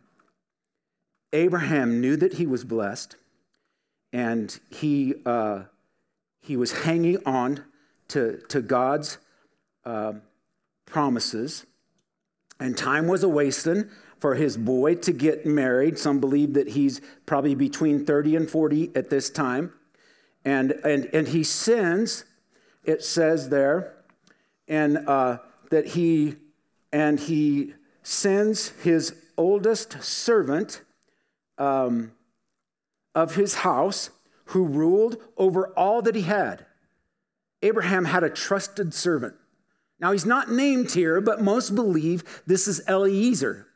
Abraham 1.33 2.01
knew 2.01 2.15
that 2.17 2.33
he 2.33 2.45
was 2.45 2.63
blessed, 2.63 3.15
and 4.11 4.59
he, 4.69 5.15
uh, 5.25 5.63
he 6.41 6.57
was 6.57 6.71
hanging 6.83 7.17
on 7.25 7.63
to, 8.09 8.41
to 8.49 8.61
God's 8.61 9.17
uh, 9.85 10.13
promises. 10.85 11.65
And 12.59 12.77
time 12.77 13.07
was 13.07 13.23
a 13.23 13.29
wasting 13.29 13.89
for 14.19 14.35
his 14.35 14.57
boy 14.57 14.95
to 14.95 15.11
get 15.11 15.45
married. 15.45 15.97
Some 15.97 16.19
believe 16.19 16.53
that 16.53 16.69
he's 16.69 17.01
probably 17.25 17.55
between 17.55 18.05
30 18.05 18.35
and 18.35 18.49
40 18.49 18.91
at 18.95 19.09
this 19.09 19.29
time. 19.29 19.73
And, 20.45 20.71
and, 20.83 21.09
and 21.13 21.27
he 21.27 21.43
sins, 21.43 22.25
it 22.83 23.03
says 23.03 23.49
there, 23.49 23.95
and 24.67 24.97
uh, 25.07 25.39
that 25.69 25.87
he 25.87 26.35
and 26.91 27.19
he 27.19 27.73
sends 28.03 28.69
his 28.81 29.13
oldest 29.37 30.01
servant 30.01 30.81
um, 31.57 32.11
of 33.13 33.35
his 33.35 33.55
house 33.55 34.09
who 34.45 34.65
ruled 34.65 35.17
over 35.37 35.67
all 35.77 36.01
that 36.01 36.15
he 36.15 36.23
had. 36.23 36.65
Abraham 37.61 38.05
had 38.05 38.23
a 38.23 38.29
trusted 38.29 38.93
servant. 38.93 39.35
Now, 39.99 40.13
he's 40.13 40.25
not 40.25 40.49
named 40.49 40.91
here, 40.91 41.19
but 41.19 41.41
most 41.41 41.75
believe 41.75 42.41
this 42.47 42.67
is 42.67 42.81
Eliezer, 42.87 43.67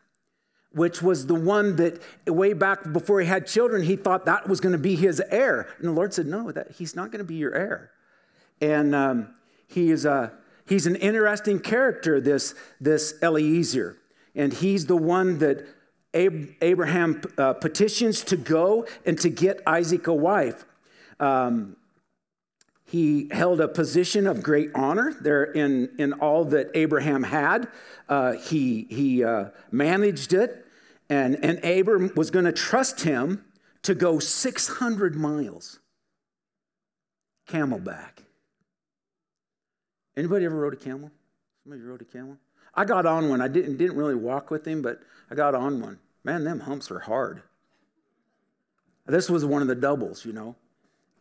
which 0.74 1.02
was 1.02 1.28
the 1.28 1.36
one 1.36 1.76
that 1.78 2.02
way 2.28 2.54
back 2.54 2.92
before 2.92 3.22
he 3.22 3.28
had 3.28 3.48
children, 3.48 3.84
he 3.84 3.96
thought 3.96 4.26
that 4.26 4.50
was 4.50 4.60
going 4.60 4.74
to 4.74 4.80
be 4.80 4.96
his 4.96 5.22
heir. 5.30 5.68
And 5.78 5.88
the 5.88 5.92
Lord 5.92 6.14
said, 6.14 6.26
No, 6.26 6.52
that, 6.52 6.72
he's 6.72 6.96
not 6.96 7.12
going 7.12 7.20
to 7.20 7.28
be 7.28 7.36
your 7.36 7.54
heir. 7.54 7.92
And 8.60 8.96
um, 8.96 9.36
he 9.68 9.92
is 9.92 10.06
a, 10.06 10.34
he's 10.66 10.86
an 10.86 10.96
interesting 10.96 11.60
character, 11.60 12.20
this, 12.20 12.56
this 12.82 13.16
Eliezer. 13.22 13.98
And 14.36 14.52
he's 14.52 14.88
the 14.88 14.98
one 14.98 15.40
that 15.40 15.66
Abraham 16.14 17.22
uh, 17.38 17.54
petitions 17.54 18.24
to 18.26 18.38
go 18.38 18.86
and 19.06 19.20
to 19.20 19.30
get 19.30 19.62
Isaac 19.66 20.08
a 20.08 20.14
wife. 20.14 20.66
Um, 21.20 21.78
he 22.86 23.28
held 23.32 23.60
a 23.60 23.68
position 23.68 24.28
of 24.28 24.44
great 24.44 24.70
honor 24.76 25.16
there 25.20 25.44
in, 25.44 25.90
in 25.98 26.14
all 26.14 26.46
that 26.46 26.70
Abraham 26.76 27.24
had. 27.24 27.68
Uh, 28.08 28.34
he 28.34 28.86
he 28.90 29.24
uh, 29.24 29.46
managed 29.72 30.34
it, 30.34 30.63
and, 31.14 31.46
and 31.46 31.64
Abram 31.64 32.12
was 32.16 32.32
going 32.32 32.46
to 32.46 32.52
trust 32.52 33.02
him 33.02 33.46
to 33.84 33.94
go 33.94 34.18
600 34.18 35.16
miles 35.16 35.80
camelback. 37.48 38.24
Anybody 40.18 40.46
ever 40.46 40.56
rode 40.56 40.74
a 40.74 40.78
camel? 40.78 41.12
Somebody 41.64 41.84
rode 41.84 42.02
a 42.02 42.06
camel? 42.06 42.38
I 42.74 42.86
got 42.86 43.06
on 43.06 43.30
one. 43.30 43.42
I 43.42 43.48
didn't, 43.48 43.78
didn't 43.78 43.96
really 43.96 44.16
walk 44.16 44.50
with 44.50 44.68
him, 44.68 44.82
but 44.82 45.02
I 45.30 45.36
got 45.36 45.54
on 45.54 45.80
one. 45.80 46.00
Man, 46.24 46.44
them 46.44 46.62
humps 46.62 46.90
are 46.90 47.00
hard. 47.00 47.44
This 49.06 49.30
was 49.30 49.46
one 49.46 49.62
of 49.62 49.68
the 49.68 49.76
doubles, 49.76 50.26
you 50.26 50.34
know. 50.34 50.56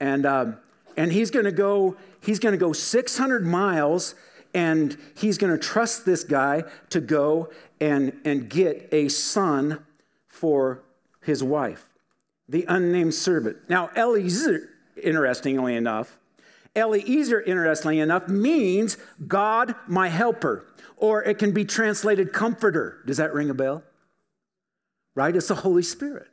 And 0.01 0.25
um, 0.25 0.57
and 0.97 1.13
he's 1.13 1.31
going 1.31 1.45
to 1.45 1.53
go 1.53 1.97
he's 2.23 2.39
going 2.39 2.53
to 2.53 2.59
go 2.59 2.73
600 2.73 3.45
miles 3.45 4.15
and 4.55 4.97
he's 5.15 5.39
going 5.39 5.53
to 5.53 5.59
trust 5.59 6.05
this 6.05 6.25
guy 6.25 6.65
to 6.91 7.01
go 7.01 7.51
and 7.81 8.13
and 8.25 8.49
get 8.49 8.89
a 8.93 9.09
son 9.09 9.85
for 10.29 10.83
his 11.23 11.43
wife 11.43 11.87
the 12.49 12.65
unnamed 12.69 13.15
servant. 13.15 13.57
Now 13.69 13.91
eliezer 13.97 14.71
interestingly 15.03 15.75
enough 15.75 16.19
eliezer 16.75 17.41
interestingly 17.41 17.99
enough 17.99 18.29
means 18.29 18.97
god 19.27 19.75
my 19.87 20.09
helper 20.09 20.67
or 20.97 21.23
it 21.25 21.39
can 21.39 21.53
be 21.53 21.65
translated 21.65 22.33
comforter. 22.33 23.03
Does 23.07 23.17
that 23.17 23.35
ring 23.35 23.51
a 23.51 23.55
bell? 23.55 23.83
Right? 25.15 25.35
It's 25.35 25.49
the 25.49 25.57
holy 25.57 25.83
spirit. 25.83 26.29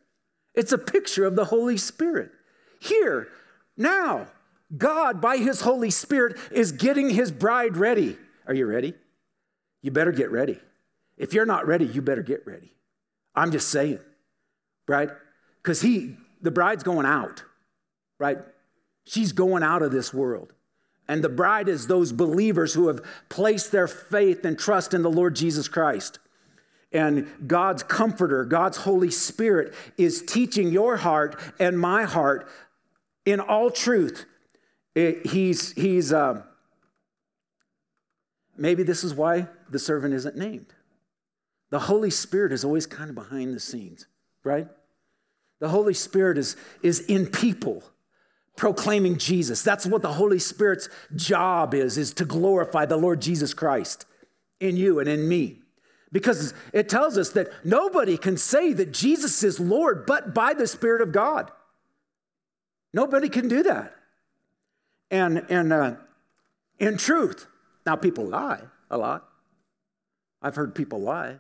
It's 0.54 0.72
a 0.72 0.78
picture 0.78 1.26
of 1.26 1.36
the 1.36 1.46
holy 1.46 1.78
spirit. 1.78 2.32
Here 2.80 3.28
now 3.76 4.28
God, 4.78 5.20
by 5.20 5.38
His 5.38 5.62
Holy 5.62 5.90
Spirit, 5.90 6.38
is 6.52 6.72
getting 6.72 7.10
His 7.10 7.32
bride 7.32 7.78
ready. 7.78 8.18
Are 8.48 8.54
you 8.54 8.66
ready? 8.66 8.94
You 9.82 9.92
better 9.92 10.12
get 10.12 10.32
ready. 10.32 10.60
If 11.18 11.34
you're 11.34 11.46
not 11.46 11.68
ready, 11.68 11.86
you 11.86 12.02
better 12.02 12.24
get 12.24 12.46
ready. 12.46 12.74
I'm 13.36 13.52
just 13.52 13.70
saying, 13.70 14.00
right? 14.88 15.10
Because 15.62 15.82
He, 15.82 16.16
the 16.42 16.52
bride's 16.52 16.84
going 16.84 17.06
out, 17.06 17.44
right? 18.20 18.38
She's 19.06 19.32
going 19.32 19.64
out 19.64 19.82
of 19.82 19.92
this 19.92 20.14
world. 20.14 20.54
And 21.08 21.24
the 21.24 21.30
bride 21.30 21.68
is 21.68 21.88
those 21.88 22.12
believers 22.12 22.76
who 22.76 22.88
have 22.88 23.02
placed 23.30 23.72
their 23.72 23.88
faith 23.88 24.46
and 24.46 24.58
trust 24.58 24.94
in 24.94 25.02
the 25.02 25.10
Lord 25.10 25.36
Jesus 25.36 25.68
Christ. 25.68 26.20
And 26.92 27.28
God's 27.48 27.82
comforter, 27.82 28.46
God's 28.46 28.78
Holy 28.78 29.10
Spirit, 29.10 29.74
is 29.98 30.22
teaching 30.22 30.70
your 30.70 30.98
heart 30.98 31.40
and 31.60 31.80
my 31.80 32.04
heart 32.04 32.48
in 33.26 33.40
all 33.40 33.72
truth 33.72 34.26
it, 34.96 35.26
he's, 35.28 35.72
he's 35.74 36.12
uh, 36.12 36.42
maybe 38.58 38.84
this 38.84 39.04
is 39.04 39.14
why 39.14 39.48
the 39.70 39.80
servant 39.80 40.14
isn't 40.14 40.36
named. 40.36 40.68
The 41.70 41.80
Holy 41.80 42.10
Spirit 42.10 42.52
is 42.52 42.66
always 42.66 42.86
kind 42.86 43.10
of 43.10 43.16
behind 43.16 43.54
the 43.54 43.60
scenes, 43.60 44.08
right? 44.44 44.68
The 45.60 45.70
Holy 45.70 45.94
Spirit 45.94 46.38
is, 46.38 46.56
is 46.82 47.02
in 47.02 47.28
people 47.28 47.84
proclaiming 48.56 49.18
Jesus. 49.18 49.62
That's 49.62 49.86
what 49.86 50.02
the 50.02 50.14
Holy 50.14 50.40
Spirit's 50.40 50.90
job 51.16 51.74
is, 51.74 51.98
is 51.98 52.14
to 52.16 52.26
glorify 52.26 52.86
the 52.86 52.98
Lord 52.98 53.22
Jesus 53.22 53.54
Christ 53.54 54.06
in 54.60 54.76
you 54.76 55.00
and 55.00 55.08
in 55.08 55.30
me. 55.30 55.60
Because 56.12 56.56
it 56.74 56.90
tells 56.90 57.18
us 57.20 57.30
that 57.32 57.50
nobody 57.64 58.18
can 58.18 58.36
say 58.36 58.74
that 58.74 58.92
Jesus 58.92 59.44
is 59.44 59.60
Lord 59.60 60.06
but 60.08 60.34
by 60.34 60.54
the 60.54 60.66
Spirit 60.66 61.02
of 61.02 61.12
God. 61.12 61.52
Nobody 62.92 63.30
can 63.30 63.48
do 63.48 63.62
that 63.64 63.94
and, 65.12 65.46
and 65.50 65.74
uh, 65.74 65.96
in 66.78 66.98
truth. 66.98 67.48
Now, 67.86 67.96
people 67.96 68.26
lie 68.26 68.62
a 68.90 68.98
lot. 68.98 69.28
I've 70.42 70.56
heard 70.56 70.76
people 70.76 71.02
lie. 71.02 71.40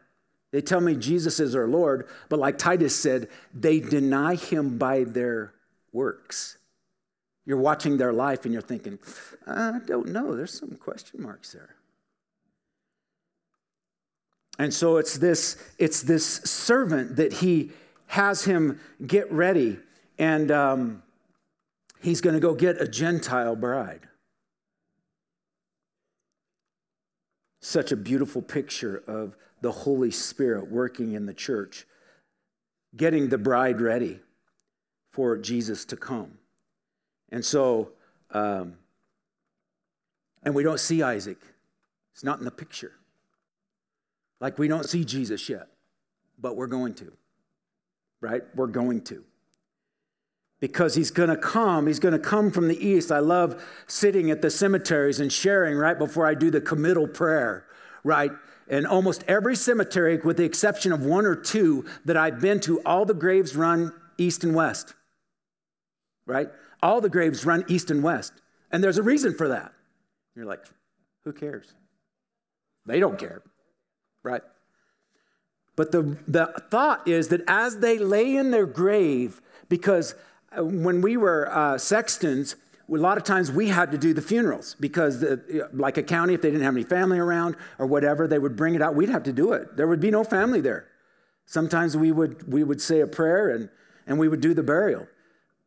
They 0.51 0.61
tell 0.61 0.81
me 0.81 0.95
Jesus 0.95 1.39
is 1.39 1.55
our 1.55 1.67
Lord, 1.67 2.07
but 2.27 2.39
like 2.39 2.57
Titus 2.57 2.95
said, 2.95 3.29
they 3.53 3.79
deny 3.79 4.35
him 4.35 4.77
by 4.77 5.03
their 5.03 5.53
works. 5.91 6.57
You're 7.45 7.57
watching 7.57 7.97
their 7.97 8.13
life 8.13 8.45
and 8.45 8.53
you're 8.53 8.61
thinking, 8.61 8.99
I 9.45 9.79
don't 9.85 10.09
know, 10.09 10.35
there's 10.35 10.57
some 10.57 10.75
question 10.75 11.21
marks 11.21 11.51
there. 11.51 11.75
And 14.57 14.73
so 14.73 14.97
it's 14.97 15.17
this, 15.17 15.57
it's 15.77 16.01
this 16.01 16.25
servant 16.25 17.15
that 17.15 17.31
he 17.31 17.71
has 18.07 18.43
him 18.43 18.79
get 19.05 19.31
ready. 19.31 19.79
And 20.17 20.51
um, 20.51 21.03
he's 21.99 22.21
going 22.21 22.33
to 22.33 22.39
go 22.39 22.53
get 22.53 22.81
a 22.81 22.87
Gentile 22.87 23.55
bride. 23.55 24.07
Such 27.61 27.91
a 27.91 27.97
beautiful 27.97 28.41
picture 28.41 29.03
of 29.05 29.35
the 29.61 29.71
Holy 29.71 30.11
Spirit 30.11 30.71
working 30.71 31.13
in 31.13 31.25
the 31.25 31.33
church, 31.33 31.85
getting 32.95 33.29
the 33.29 33.37
bride 33.37 33.81
ready 33.81 34.19
for 35.11 35.37
Jesus 35.37 35.85
to 35.85 35.97
come. 35.97 36.37
And 37.31 37.43
so, 37.43 37.89
um, 38.31 38.75
and 40.43 40.55
we 40.55 40.63
don't 40.63 40.79
see 40.79 41.03
Isaac, 41.03 41.37
it's 42.13 42.23
not 42.23 42.39
in 42.39 42.45
the 42.45 42.51
picture. 42.51 42.93
Like 44.39 44.57
we 44.57 44.69
don't 44.69 44.87
see 44.87 45.03
Jesus 45.03 45.49
yet, 45.49 45.67
but 46.39 46.55
we're 46.55 46.67
going 46.67 46.93
to, 46.95 47.11
right? 48.21 48.41
We're 48.55 48.67
going 48.67 49.01
to 49.03 49.23
because 50.59 50.95
he's 50.95 51.11
going 51.11 51.29
to 51.29 51.37
come. 51.37 51.87
He's 51.87 51.99
going 51.99 52.13
to 52.13 52.19
come 52.19 52.51
from 52.51 52.67
the 52.67 52.85
east. 52.85 53.11
I 53.11 53.19
love 53.19 53.63
sitting 53.87 54.29
at 54.29 54.41
the 54.41 54.49
cemeteries 54.49 55.19
and 55.19 55.31
sharing 55.31 55.77
right 55.77 55.97
before 55.97 56.27
I 56.27 56.33
do 56.33 56.51
the 56.51 56.61
committal 56.61 57.07
prayer, 57.07 57.65
right? 58.03 58.31
And 58.67 58.85
almost 58.85 59.23
every 59.27 59.55
cemetery, 59.55 60.17
with 60.17 60.37
the 60.37 60.43
exception 60.43 60.91
of 60.91 61.03
one 61.03 61.25
or 61.25 61.35
two 61.35 61.85
that 62.05 62.17
I've 62.17 62.39
been 62.39 62.59
to, 62.61 62.81
all 62.81 63.05
the 63.05 63.13
graves 63.13 63.55
run 63.55 63.93
east 64.17 64.43
and 64.43 64.53
west, 64.53 64.93
right? 66.25 66.49
All 66.83 67.01
the 67.01 67.09
graves 67.09 67.45
run 67.45 67.63
east 67.67 67.89
and 67.89 68.03
west. 68.03 68.33
And 68.71 68.83
there's 68.83 68.97
a 68.97 69.03
reason 69.03 69.33
for 69.33 69.47
that. 69.49 69.73
You're 70.35 70.45
like, 70.45 70.63
who 71.23 71.33
cares? 71.33 71.73
They 72.85 72.99
don't 72.99 73.17
care, 73.17 73.41
right? 74.23 74.41
But 75.75 75.91
the, 75.91 76.17
the 76.27 76.47
thought 76.69 77.07
is 77.07 77.29
that 77.29 77.41
as 77.47 77.79
they 77.79 77.97
lay 77.97 78.35
in 78.35 78.51
their 78.51 78.65
grave, 78.65 79.41
because 79.69 80.13
when 80.57 81.01
we 81.01 81.17
were 81.17 81.49
uh, 81.51 81.77
sextons, 81.77 82.55
a 82.89 82.95
lot 82.95 83.17
of 83.17 83.23
times 83.23 83.51
we 83.51 83.67
had 83.67 83.91
to 83.91 83.97
do 83.97 84.13
the 84.13 84.21
funerals 84.21 84.75
because, 84.79 85.19
the, 85.19 85.69
like 85.73 85.97
a 85.97 86.03
county, 86.03 86.33
if 86.33 86.41
they 86.41 86.49
didn't 86.49 86.63
have 86.63 86.75
any 86.75 86.83
family 86.83 87.19
around 87.19 87.55
or 87.77 87.85
whatever, 87.85 88.27
they 88.27 88.39
would 88.39 88.55
bring 88.55 88.75
it 88.75 88.81
out. 88.81 88.95
We'd 88.95 89.09
have 89.09 89.23
to 89.23 89.33
do 89.33 89.53
it. 89.53 89.77
There 89.77 89.87
would 89.87 89.99
be 89.99 90.09
no 90.09 90.23
family 90.23 90.61
there. 90.61 90.87
Sometimes 91.45 91.95
we 91.95 92.11
would, 92.11 92.51
we 92.51 92.63
would 92.63 92.81
say 92.81 92.99
a 93.01 93.07
prayer 93.07 93.49
and, 93.49 93.69
and 94.07 94.17
we 94.17 94.27
would 94.27 94.41
do 94.41 94.53
the 94.53 94.63
burial. 94.63 95.07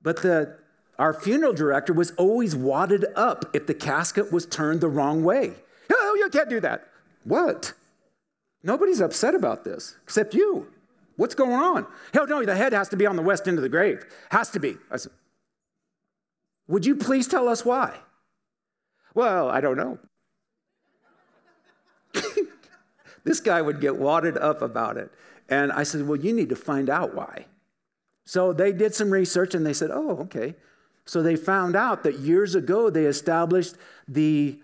But 0.03 0.23
the, 0.23 0.57
our 0.99 1.15
funeral 1.15 1.53
director 1.53 1.93
was 1.93 2.11
always 2.13 2.57
wadded 2.57 3.05
up 3.15 3.45
if 3.55 3.67
the 3.67 3.75
casket 3.75 4.33
was 4.33 4.47
turned 4.47 4.81
the 4.81 4.89
wrong 4.89 5.23
way. 5.23 5.55
Oh, 5.93 6.17
you 6.19 6.29
can't 6.29 6.49
do 6.49 6.61
that. 6.61 6.89
What? 7.25 7.73
Nobody's 8.63 9.01
upset 9.01 9.35
about 9.35 9.65
this 9.65 9.97
except 10.03 10.35
you. 10.35 10.72
What's 11.17 11.35
going 11.35 11.53
on? 11.53 11.87
Hell 12.15 12.27
no, 12.27 12.45
the 12.45 12.57
head 12.57 12.73
has 12.73 12.89
to 12.91 12.97
be 12.97 13.07
on 13.07 13.17
the 13.17 13.23
west 13.23 13.47
end 13.47 13.59
of 13.59 13.63
the 13.63 13.69
grave. 13.69 14.05
Has 14.31 14.51
to 14.51 14.61
be. 14.61 14.77
I 14.91 14.97
said, 14.97 15.13
Would 16.69 16.87
you 16.87 16.97
please 16.97 17.29
tell 17.29 17.49
us 17.49 17.65
why? 17.65 17.99
Well, 19.15 19.49
I 19.49 19.61
don't 19.61 19.77
know. 19.77 19.99
this 23.25 23.41
guy 23.41 23.61
would 23.61 23.81
get 23.81 23.97
wadded 23.97 24.37
up 24.39 24.63
about 24.63 24.97
it. 24.97 25.13
And 25.49 25.71
I 25.73 25.83
said, 25.83 26.07
Well, 26.07 26.19
you 26.19 26.33
need 26.33 26.49
to 26.49 26.57
find 26.57 26.89
out 26.89 27.15
why. 27.15 27.47
So 28.25 28.53
they 28.53 28.73
did 28.73 28.95
some 28.95 29.11
research 29.11 29.55
and 29.55 29.67
they 29.67 29.75
said, 29.75 29.91
Oh, 29.93 30.19
okay. 30.21 30.55
So 31.05 31.23
they 31.23 31.37
found 31.37 31.77
out 31.77 32.05
that 32.05 32.21
years 32.21 32.55
ago 32.55 32.89
they 32.89 33.07
established 33.07 33.75
the 34.07 34.59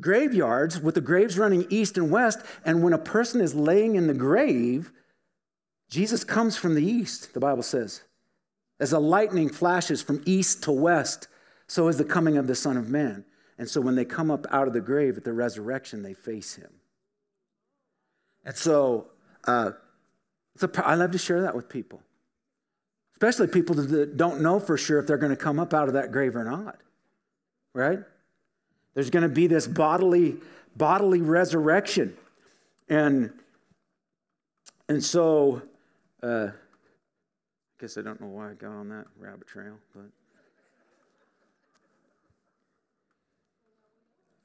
graveyards 0.00 0.80
with 0.80 0.94
the 0.94 1.00
graves 1.00 1.38
running 1.38 1.66
east 1.70 1.96
and 1.96 2.10
west. 2.10 2.40
And 2.64 2.82
when 2.82 2.92
a 2.92 2.98
person 2.98 3.40
is 3.40 3.54
laying 3.54 3.94
in 3.94 4.06
the 4.06 4.14
grave, 4.14 4.90
Jesus 5.94 6.24
comes 6.24 6.56
from 6.56 6.74
the 6.74 6.84
east, 6.84 7.34
the 7.34 7.40
Bible 7.40 7.62
says. 7.62 8.02
As 8.80 8.92
a 8.92 8.98
lightning 8.98 9.48
flashes 9.48 10.02
from 10.02 10.20
east 10.26 10.64
to 10.64 10.72
west, 10.72 11.28
so 11.68 11.86
is 11.86 11.98
the 11.98 12.04
coming 12.04 12.36
of 12.36 12.48
the 12.48 12.56
Son 12.56 12.76
of 12.76 12.88
Man. 12.88 13.24
And 13.58 13.68
so 13.68 13.80
when 13.80 13.94
they 13.94 14.04
come 14.04 14.28
up 14.28 14.44
out 14.50 14.66
of 14.66 14.74
the 14.74 14.80
grave 14.80 15.16
at 15.16 15.22
the 15.22 15.32
resurrection, 15.32 16.02
they 16.02 16.12
face 16.12 16.56
him. 16.56 16.72
And 18.44 18.56
so 18.56 19.06
uh, 19.44 19.70
love 20.60 21.12
to 21.12 21.18
share 21.18 21.42
that 21.42 21.54
with 21.54 21.68
people, 21.68 22.02
especially 23.12 23.46
people 23.46 23.76
that 23.76 24.16
don't 24.16 24.40
know 24.40 24.58
for 24.58 24.76
sure 24.76 24.98
if 24.98 25.06
they're 25.06 25.16
going 25.16 25.30
to 25.30 25.36
come 25.36 25.60
up 25.60 25.72
out 25.72 25.86
of 25.86 25.94
that 25.94 26.10
grave 26.10 26.34
or 26.34 26.42
not, 26.42 26.80
right? 27.72 28.00
There's 28.94 29.10
going 29.10 29.22
to 29.22 29.28
be 29.28 29.46
this 29.46 29.68
bodily, 29.68 30.38
bodily 30.76 31.20
resurrection. 31.20 32.16
And, 32.88 33.32
and 34.88 35.00
so, 35.00 35.62
uh, 36.24 36.48
I 36.48 37.80
guess 37.80 37.98
I 37.98 38.02
don't 38.02 38.20
know 38.20 38.28
why 38.28 38.50
I 38.50 38.54
got 38.54 38.70
on 38.70 38.88
that 38.88 39.06
rabbit 39.18 39.46
trail, 39.46 39.74
but 39.94 40.06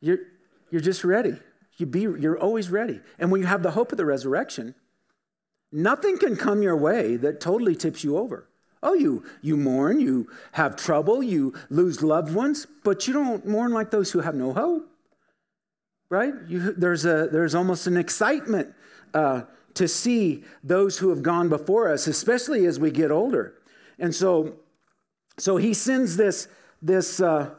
you're, 0.01 0.19
you're 0.71 0.81
just 0.81 1.03
ready. 1.03 1.35
You 1.77 1.85
be, 1.85 2.01
you're 2.01 2.37
always 2.37 2.69
ready. 2.69 2.99
And 3.17 3.31
when 3.31 3.39
you 3.39 3.47
have 3.47 3.63
the 3.63 3.71
hope 3.71 3.93
of 3.93 3.97
the 3.97 4.05
resurrection, 4.05 4.75
nothing 5.71 6.17
can 6.17 6.35
come 6.35 6.61
your 6.61 6.75
way 6.75 7.15
that 7.15 7.39
totally 7.39 7.75
tips 7.75 8.03
you 8.03 8.17
over. 8.17 8.49
Oh, 8.83 8.93
you, 8.93 9.25
you 9.41 9.55
mourn, 9.55 9.99
you 9.99 10.29
have 10.53 10.75
trouble, 10.75 11.23
you 11.23 11.53
lose 11.69 12.01
loved 12.01 12.33
ones, 12.33 12.67
but 12.83 13.07
you 13.07 13.13
don't 13.13 13.45
mourn 13.45 13.71
like 13.71 13.91
those 13.91 14.11
who 14.11 14.19
have 14.19 14.35
no 14.35 14.53
hope, 14.53 14.89
right? 16.09 16.33
You, 16.47 16.73
there's, 16.73 17.05
a, 17.05 17.29
there's 17.31 17.55
almost 17.55 17.87
an 17.87 17.97
excitement 17.97 18.73
uh, 19.13 19.43
to 19.79 19.87
see 19.87 20.43
those 20.63 20.99
who 20.99 21.09
have 21.09 21.23
gone 21.23 21.49
before 21.49 21.91
us, 21.91 22.07
especially 22.07 22.65
as 22.65 22.79
we 22.79 22.91
get 22.91 23.11
older. 23.11 23.55
And 23.97 24.13
so, 24.13 24.53
so 25.37 25.57
he 25.57 25.73
sends 25.73 26.15
this, 26.15 26.47
this, 26.81 27.19
uh, 27.19 27.49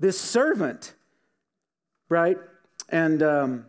this 0.00 0.20
servant, 0.20 0.94
right? 2.08 2.36
And 2.88 3.22
um, 3.22 3.66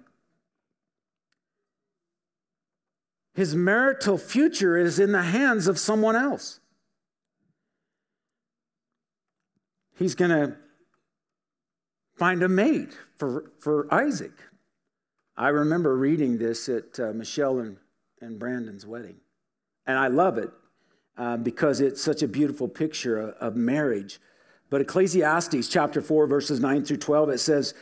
his 3.36 3.56
marital 3.56 4.18
future 4.18 4.78
is 4.78 5.00
in 5.00 5.12
the 5.12 5.24
hands 5.24 5.68
of 5.68 5.78
someone 5.78 6.16
else. 6.16 6.60
he's 10.04 10.16
going 10.16 10.32
to 10.32 10.56
find 12.16 12.44
a 12.44 12.50
mate 12.50 12.98
for, 13.16 13.52
for 13.60 13.94
Isaac. 13.94 14.34
I 15.36 15.50
remember 15.50 15.98
reading 15.98 16.38
this 16.38 16.70
at 16.70 17.00
uh, 17.00 17.12
Michelle 17.14 17.60
and, 17.60 17.78
and 18.22 18.38
Brandon's 18.38 18.86
wedding. 18.86 19.18
And 19.88 19.98
I 19.98 20.08
love 20.08 20.38
it 20.38 20.52
uh, 21.18 21.38
because 21.38 21.82
it's 21.82 22.02
such 22.02 22.22
a 22.22 22.28
beautiful 22.28 22.68
picture 22.68 23.20
of, 23.20 23.30
of 23.36 23.56
marriage. 23.56 24.20
But 24.70 24.82
Ecclesiastes 24.82 25.68
chapter 25.68 26.02
4, 26.02 26.28
verses 26.28 26.60
9 26.60 26.86
through 26.86 26.98
12, 26.98 27.30
it 27.30 27.40
says, 27.40 27.74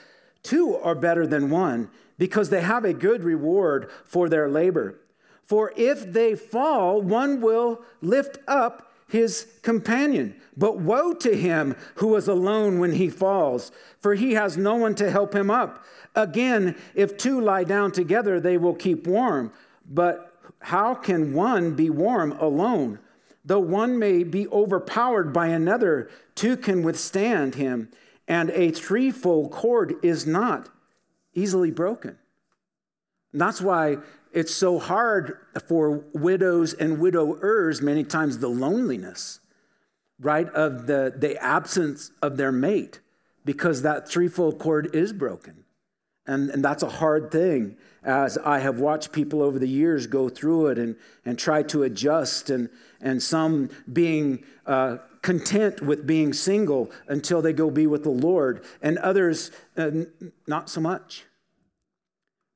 Two 0.43 0.75
are 0.77 0.95
better 0.95 1.27
than 1.27 1.49
one 1.49 1.89
because 2.17 2.49
they 2.49 2.61
have 2.61 2.85
a 2.85 2.93
good 2.93 3.23
reward 3.23 3.89
for 4.05 4.29
their 4.29 4.49
labor. 4.49 4.99
For 5.43 5.73
if 5.75 6.11
they 6.11 6.35
fall, 6.35 7.01
one 7.01 7.41
will 7.41 7.81
lift 8.01 8.37
up 8.47 8.90
his 9.11 9.45
companion. 9.61 10.33
But 10.55 10.79
woe 10.79 11.13
to 11.15 11.35
him 11.35 11.75
who 11.95 12.15
is 12.15 12.29
alone 12.29 12.79
when 12.79 12.93
he 12.93 13.09
falls, 13.09 13.71
for 13.99 14.15
he 14.15 14.33
has 14.33 14.55
no 14.55 14.75
one 14.75 14.95
to 14.95 15.11
help 15.11 15.35
him 15.35 15.51
up. 15.51 15.83
Again, 16.15 16.77
if 16.95 17.17
two 17.17 17.41
lie 17.41 17.65
down 17.65 17.91
together, 17.91 18.39
they 18.39 18.57
will 18.57 18.73
keep 18.73 19.05
warm. 19.05 19.51
But 19.85 20.33
how 20.59 20.95
can 20.95 21.33
one 21.33 21.75
be 21.75 21.89
warm 21.89 22.31
alone? 22.33 22.99
Though 23.43 23.59
one 23.59 23.99
may 23.99 24.23
be 24.23 24.47
overpowered 24.47 25.33
by 25.33 25.47
another, 25.47 26.09
two 26.33 26.55
can 26.55 26.81
withstand 26.81 27.55
him, 27.55 27.89
and 28.29 28.49
a 28.51 28.71
threefold 28.71 29.51
cord 29.51 29.95
is 30.01 30.25
not 30.25 30.69
easily 31.33 31.71
broken. 31.71 32.17
And 33.33 33.41
that's 33.41 33.61
why 33.61 33.97
it's 34.33 34.53
so 34.53 34.79
hard 34.79 35.37
for 35.67 36.03
widows 36.13 36.73
and 36.73 36.99
widowers, 36.99 37.81
many 37.81 38.03
times 38.03 38.39
the 38.39 38.47
loneliness, 38.47 39.39
right, 40.19 40.47
of 40.49 40.87
the, 40.87 41.13
the 41.15 41.37
absence 41.41 42.11
of 42.21 42.37
their 42.37 42.51
mate, 42.51 42.99
because 43.43 43.81
that 43.81 44.07
threefold 44.07 44.59
cord 44.59 44.95
is 44.95 45.11
broken. 45.13 45.63
And, 46.27 46.49
and 46.51 46.63
that's 46.63 46.83
a 46.83 46.89
hard 46.89 47.31
thing 47.31 47.77
as 48.03 48.37
I 48.37 48.59
have 48.59 48.79
watched 48.79 49.11
people 49.11 49.41
over 49.41 49.59
the 49.59 49.67
years 49.67 50.07
go 50.07 50.29
through 50.29 50.67
it 50.67 50.77
and, 50.77 50.95
and 51.25 51.37
try 51.37 51.63
to 51.63 51.83
adjust, 51.83 52.49
and, 52.49 52.69
and 52.99 53.21
some 53.21 53.69
being 53.91 54.43
uh, 54.65 54.97
content 55.21 55.81
with 55.81 56.07
being 56.07 56.33
single 56.33 56.91
until 57.07 57.41
they 57.41 57.53
go 57.53 57.69
be 57.69 57.85
with 57.87 58.03
the 58.03 58.09
Lord, 58.09 58.63
and 58.81 58.97
others 58.99 59.51
uh, 59.77 59.91
not 60.47 60.69
so 60.69 60.81
much. 60.81 61.25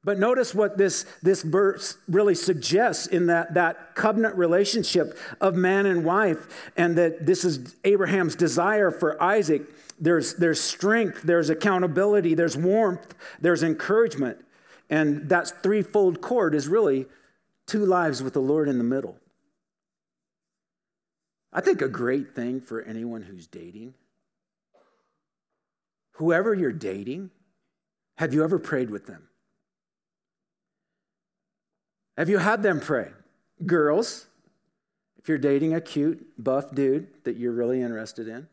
But 0.05 0.19
notice 0.19 0.53
what 0.53 0.77
this, 0.77 1.03
this 1.23 1.41
verse 1.41 1.97
really 2.07 2.35
suggests 2.35 3.07
in 3.07 3.25
that, 3.25 3.55
that 3.55 3.95
covenant 3.95 4.35
relationship 4.35 5.17
of 5.41 5.55
man 5.55 5.87
and 5.87 6.05
wife, 6.05 6.71
and 6.77 6.95
that 6.95 7.25
this 7.25 7.43
is 7.43 7.75
Abraham's 7.83 8.35
desire 8.35 8.91
for 8.91 9.21
Isaac. 9.21 9.63
There's, 9.99 10.35
there's 10.35 10.61
strength, 10.61 11.23
there's 11.23 11.49
accountability, 11.49 12.35
there's 12.35 12.55
warmth, 12.55 13.15
there's 13.41 13.63
encouragement. 13.63 14.37
And 14.91 15.27
that 15.29 15.63
threefold 15.63 16.21
cord 16.21 16.53
is 16.53 16.67
really 16.67 17.07
two 17.65 17.83
lives 17.83 18.21
with 18.21 18.33
the 18.33 18.41
Lord 18.41 18.69
in 18.69 18.77
the 18.77 18.83
middle. 18.83 19.17
I 21.51 21.61
think 21.61 21.81
a 21.81 21.89
great 21.89 22.35
thing 22.35 22.61
for 22.61 22.83
anyone 22.83 23.23
who's 23.23 23.47
dating, 23.47 23.95
whoever 26.11 26.53
you're 26.53 26.71
dating, 26.71 27.31
have 28.17 28.35
you 28.35 28.43
ever 28.43 28.59
prayed 28.59 28.91
with 28.91 29.07
them? 29.07 29.29
Have 32.17 32.29
you 32.29 32.37
had 32.37 32.63
them 32.63 32.79
pray? 32.79 33.09
Girls, 33.65 34.27
if 35.17 35.27
you're 35.27 35.37
dating 35.37 35.73
a 35.73 35.81
cute, 35.81 36.25
buff 36.41 36.73
dude 36.73 37.07
that 37.23 37.35
you're 37.35 37.51
really 37.51 37.81
interested 37.81 38.27
in, 38.27 38.47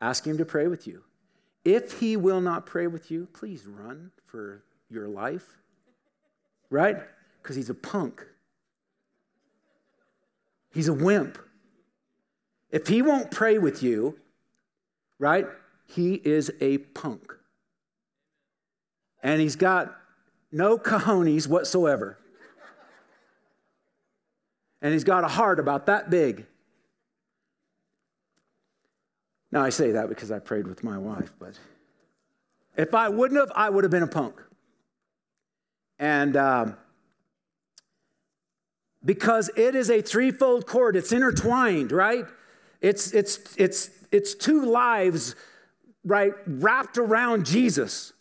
ask 0.00 0.26
him 0.26 0.38
to 0.38 0.44
pray 0.44 0.66
with 0.66 0.86
you. 0.86 1.02
If 1.64 2.00
he 2.00 2.16
will 2.16 2.40
not 2.40 2.64
pray 2.64 2.86
with 2.86 3.10
you, 3.10 3.28
please 3.32 3.66
run 3.66 4.10
for 4.24 4.62
your 4.88 5.08
life, 5.08 5.58
right? 6.70 6.96
Because 7.42 7.56
he's 7.56 7.68
a 7.68 7.74
punk. 7.74 8.24
He's 10.72 10.88
a 10.88 10.94
wimp. 10.94 11.38
If 12.70 12.88
he 12.88 13.02
won't 13.02 13.30
pray 13.30 13.58
with 13.58 13.82
you, 13.82 14.18
right, 15.18 15.46
he 15.86 16.14
is 16.14 16.50
a 16.60 16.78
punk. 16.78 17.34
And 19.22 19.40
he's 19.40 19.56
got 19.56 19.94
no 20.52 20.78
cojones 20.78 21.48
whatsoever 21.48 22.18
and 24.80 24.92
he's 24.92 25.04
got 25.04 25.24
a 25.24 25.28
heart 25.28 25.58
about 25.58 25.86
that 25.86 26.10
big. 26.10 26.46
Now, 29.50 29.62
I 29.62 29.70
say 29.70 29.92
that 29.92 30.08
because 30.08 30.30
I 30.30 30.38
prayed 30.38 30.66
with 30.66 30.84
my 30.84 30.98
wife, 30.98 31.32
but 31.38 31.58
if 32.76 32.94
I 32.94 33.08
wouldn't 33.08 33.40
have, 33.40 33.50
I 33.56 33.70
would 33.70 33.84
have 33.84 33.90
been 33.90 34.02
a 34.02 34.08
punk. 34.08 34.42
And 35.98 36.36
um, 36.36 36.76
because 39.04 39.50
it 39.56 39.74
is 39.74 39.90
a 39.90 40.02
threefold 40.02 40.66
cord, 40.66 40.96
it's 40.96 41.12
intertwined, 41.12 41.92
right? 41.92 42.26
It's, 42.80 43.12
it's, 43.12 43.56
it's 43.56 43.90
it's 44.10 44.34
two 44.34 44.64
lives, 44.64 45.34
right, 46.04 46.32
wrapped 46.46 46.98
around 46.98 47.46
Jesus. 47.46 48.12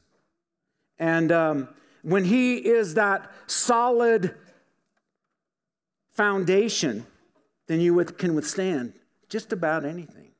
And 0.99 1.31
um, 1.31 1.69
when 2.01 2.25
He 2.25 2.55
is 2.57 2.95
that 2.95 3.31
solid 3.47 4.35
foundation, 6.17 7.05
then 7.67 7.79
you 7.79 8.03
can 8.03 8.33
withstand 8.33 8.93
just 9.29 9.53
about 9.53 9.85
anything. 9.85 10.31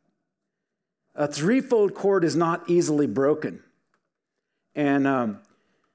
A 1.15 1.27
threefold 1.27 1.93
cord 1.93 2.23
is 2.23 2.35
not 2.35 2.69
easily 2.69 3.07
broken. 3.07 3.63
And 4.75 5.07
um, 5.07 5.39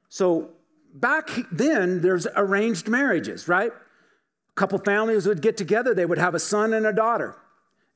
so 0.08 0.50
back 0.94 1.30
then, 1.50 2.00
there's 2.00 2.26
arranged 2.36 2.88
marriages, 2.88 3.48
right? 3.48 3.72
A 3.72 4.54
couple 4.54 4.78
families 4.78 5.26
would 5.26 5.42
get 5.42 5.56
together, 5.56 5.94
they 5.94 6.06
would 6.06 6.18
have 6.18 6.34
a 6.34 6.40
son 6.40 6.72
and 6.72 6.86
a 6.86 6.92
daughter. 6.92 7.36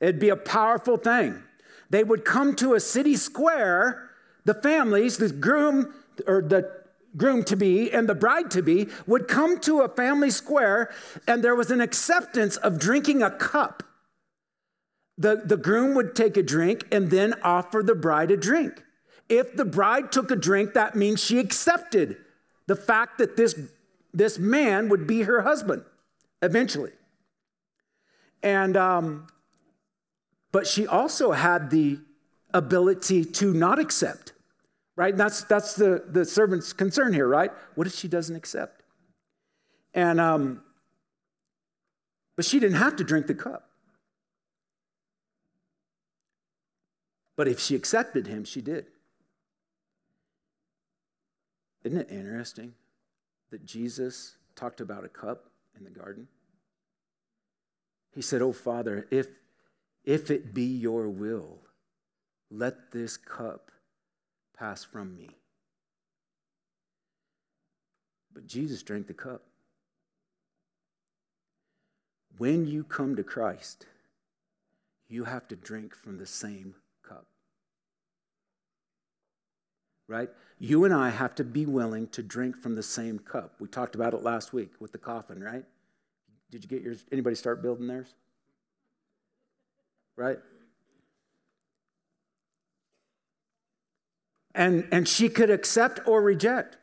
It'd 0.01 0.21
be 0.21 0.29
a 0.29 0.37
powerful 0.37 0.97
thing. 0.97 1.43
They 1.89 2.05
would 2.05 2.25
come 2.25 2.55
to 2.57 2.75
a 2.75 2.81
city 2.81 3.17
square, 3.17 4.11
the 4.45 4.55
families, 4.55 5.19
the 5.19 5.31
groom 5.31 5.95
or 6.27 6.43
the 6.43 6.86
groom 7.17 7.45
to 7.45 7.57
be 7.57 7.91
and 7.91 8.09
the 8.09 8.15
bride 8.15 8.51
to 8.53 8.63
be 8.63 8.89
would 9.07 9.29
come 9.29 9.59
to 9.61 9.81
a 9.81 9.89
family 9.89 10.31
square, 10.31 10.91
and 11.27 11.43
there 11.43 11.55
was 11.55 11.71
an 11.71 11.81
acceptance 11.81 12.57
of 12.57 12.79
drinking 12.79 13.23
a 13.23 13.31
cup. 13.31 13.83
The, 15.19 15.43
the 15.45 15.57
groom 15.57 15.95
would 15.95 16.15
take 16.15 16.37
a 16.37 16.43
drink 16.43 16.87
and 16.93 17.11
then 17.11 17.35
offer 17.43 17.83
the 17.83 17.95
bride 17.95 18.31
a 18.31 18.37
drink. 18.37 18.83
If 19.29 19.57
the 19.57 19.65
bride 19.65 20.13
took 20.13 20.31
a 20.31 20.37
drink, 20.37 20.75
that 20.75 20.95
means 20.95 21.23
she 21.23 21.39
accepted 21.39 22.19
the 22.67 22.77
fact 22.77 23.19
that 23.19 23.37
this, 23.37 23.59
this 24.13 24.39
man 24.39 24.89
would 24.89 25.07
be 25.07 25.23
her 25.23 25.43
husband 25.43 25.85
eventually. 26.43 26.93
And, 28.43 28.77
um, 28.77 29.27
but 30.53 30.67
she 30.67 30.87
also 30.87 31.33
had 31.33 31.71
the 31.71 31.99
ability 32.53 33.25
to 33.25 33.53
not 33.53 33.79
accept, 33.79 34.33
right? 34.97 35.17
That's, 35.17 35.45
that's 35.45 35.75
the, 35.75 36.03
the 36.09 36.25
servant's 36.25 36.73
concern 36.73 37.13
here, 37.13 37.29
right? 37.29 37.53
What 37.75 37.87
if 37.87 37.95
she 37.95 38.09
doesn't 38.09 38.35
accept? 38.35 38.83
And, 39.95 40.21
um, 40.21 40.63
but 42.35 42.45
she 42.45 42.59
didn't 42.59 42.79
have 42.79 42.97
to 42.97 43.05
drink 43.05 43.27
the 43.27 43.35
cup. 43.35 43.69
But 47.37 47.49
if 47.49 47.61
she 47.61 47.75
accepted 47.75 48.27
him, 48.27 48.45
she 48.45 48.63
did. 48.63 48.87
Isn't 51.85 51.99
it 51.99 52.11
interesting 52.11 52.75
that 53.51 53.65
Jesus 53.65 54.37
talked 54.55 54.81
about 54.81 55.05
a 55.05 55.09
cup 55.09 55.51
in 55.77 55.85
the 55.85 55.91
garden? 55.91 56.29
He 58.13 58.23
said, 58.23 58.41
Oh, 58.41 58.53
Father, 58.53 59.07
if, 59.11 59.29
if 60.05 60.31
it 60.31 60.55
be 60.55 60.65
your 60.65 61.09
will, 61.09 61.59
let 62.51 62.91
this 62.93 63.19
cup 63.19 63.71
pass 64.59 64.85
from 64.85 65.17
me. 65.17 65.31
But 68.33 68.47
Jesus 68.47 68.83
drank 68.83 69.07
the 69.07 69.15
cup. 69.15 69.43
When 72.39 72.67
you 72.67 72.85
come 72.85 73.17
to 73.17 73.23
Christ, 73.23 73.87
you 75.09 75.25
have 75.25 75.49
to 75.49 75.57
drink 75.57 75.95
from 75.95 76.19
the 76.19 76.27
same 76.27 76.75
cup. 77.03 77.27
Right? 80.09 80.29
you 80.59 80.85
and 80.85 80.95
I 80.95 81.11
have 81.11 81.35
to 81.37 81.45
be 81.45 81.67
willing 81.67 82.09
to 82.09 82.23
drink 82.23 82.57
from 82.57 82.75
the 82.75 82.83
same 82.83 83.19
cup. 83.19 83.55
We 83.61 83.69
talked 83.69 83.95
about 83.95 84.15
it 84.15 84.23
last 84.23 84.53
week 84.53 84.73
with 84.81 84.93
the 84.93 84.99
coffin, 84.99 85.43
right? 85.43 85.65
Did 86.51 86.63
you 86.63 86.69
get 86.69 86.83
yours? 86.83 87.05
Anybody 87.13 87.37
start 87.37 87.63
building 87.63 87.87
theirs? 87.87 88.15
Right? 90.17 90.39
And, 94.57 94.89
and 94.91 95.07
she 95.07 95.29
could 95.29 95.51
accept 95.51 96.01
or 96.07 96.21
reject. 96.23 96.79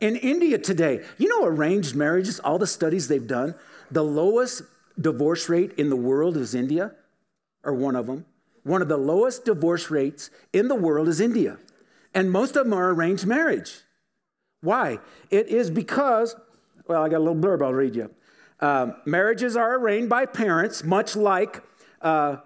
In 0.00 0.16
India 0.16 0.58
today, 0.58 1.04
you 1.18 1.28
know, 1.28 1.44
arranged 1.44 1.94
marriages, 1.94 2.38
all 2.40 2.58
the 2.58 2.66
studies 2.66 3.08
they've 3.08 3.26
done, 3.26 3.54
the 3.90 4.04
lowest 4.04 4.62
divorce 4.98 5.48
rate 5.48 5.72
in 5.76 5.90
the 5.90 5.96
world 5.96 6.36
is 6.36 6.54
India, 6.54 6.92
or 7.64 7.74
one 7.74 7.96
of 7.96 8.06
them. 8.06 8.24
One 8.62 8.80
of 8.80 8.88
the 8.88 8.96
lowest 8.96 9.44
divorce 9.44 9.90
rates 9.90 10.30
in 10.52 10.68
the 10.68 10.74
world 10.74 11.08
is 11.08 11.20
India. 11.20 11.58
And 12.14 12.30
most 12.30 12.56
of 12.56 12.64
them 12.64 12.72
are 12.72 12.90
arranged 12.90 13.26
marriage. 13.26 13.80
Why? 14.60 14.98
It 15.30 15.48
is 15.48 15.70
because, 15.70 16.36
well, 16.86 17.02
I 17.02 17.08
got 17.08 17.18
a 17.18 17.24
little 17.26 17.36
blurb 17.36 17.62
I'll 17.62 17.74
read 17.74 17.94
you. 17.96 18.10
Uh, 18.60 18.92
marriages 19.04 19.56
are 19.56 19.78
arranged 19.78 20.08
by 20.08 20.26
parents, 20.26 20.82
much 20.82 21.14
like 21.14 21.62
uh, 22.00 22.36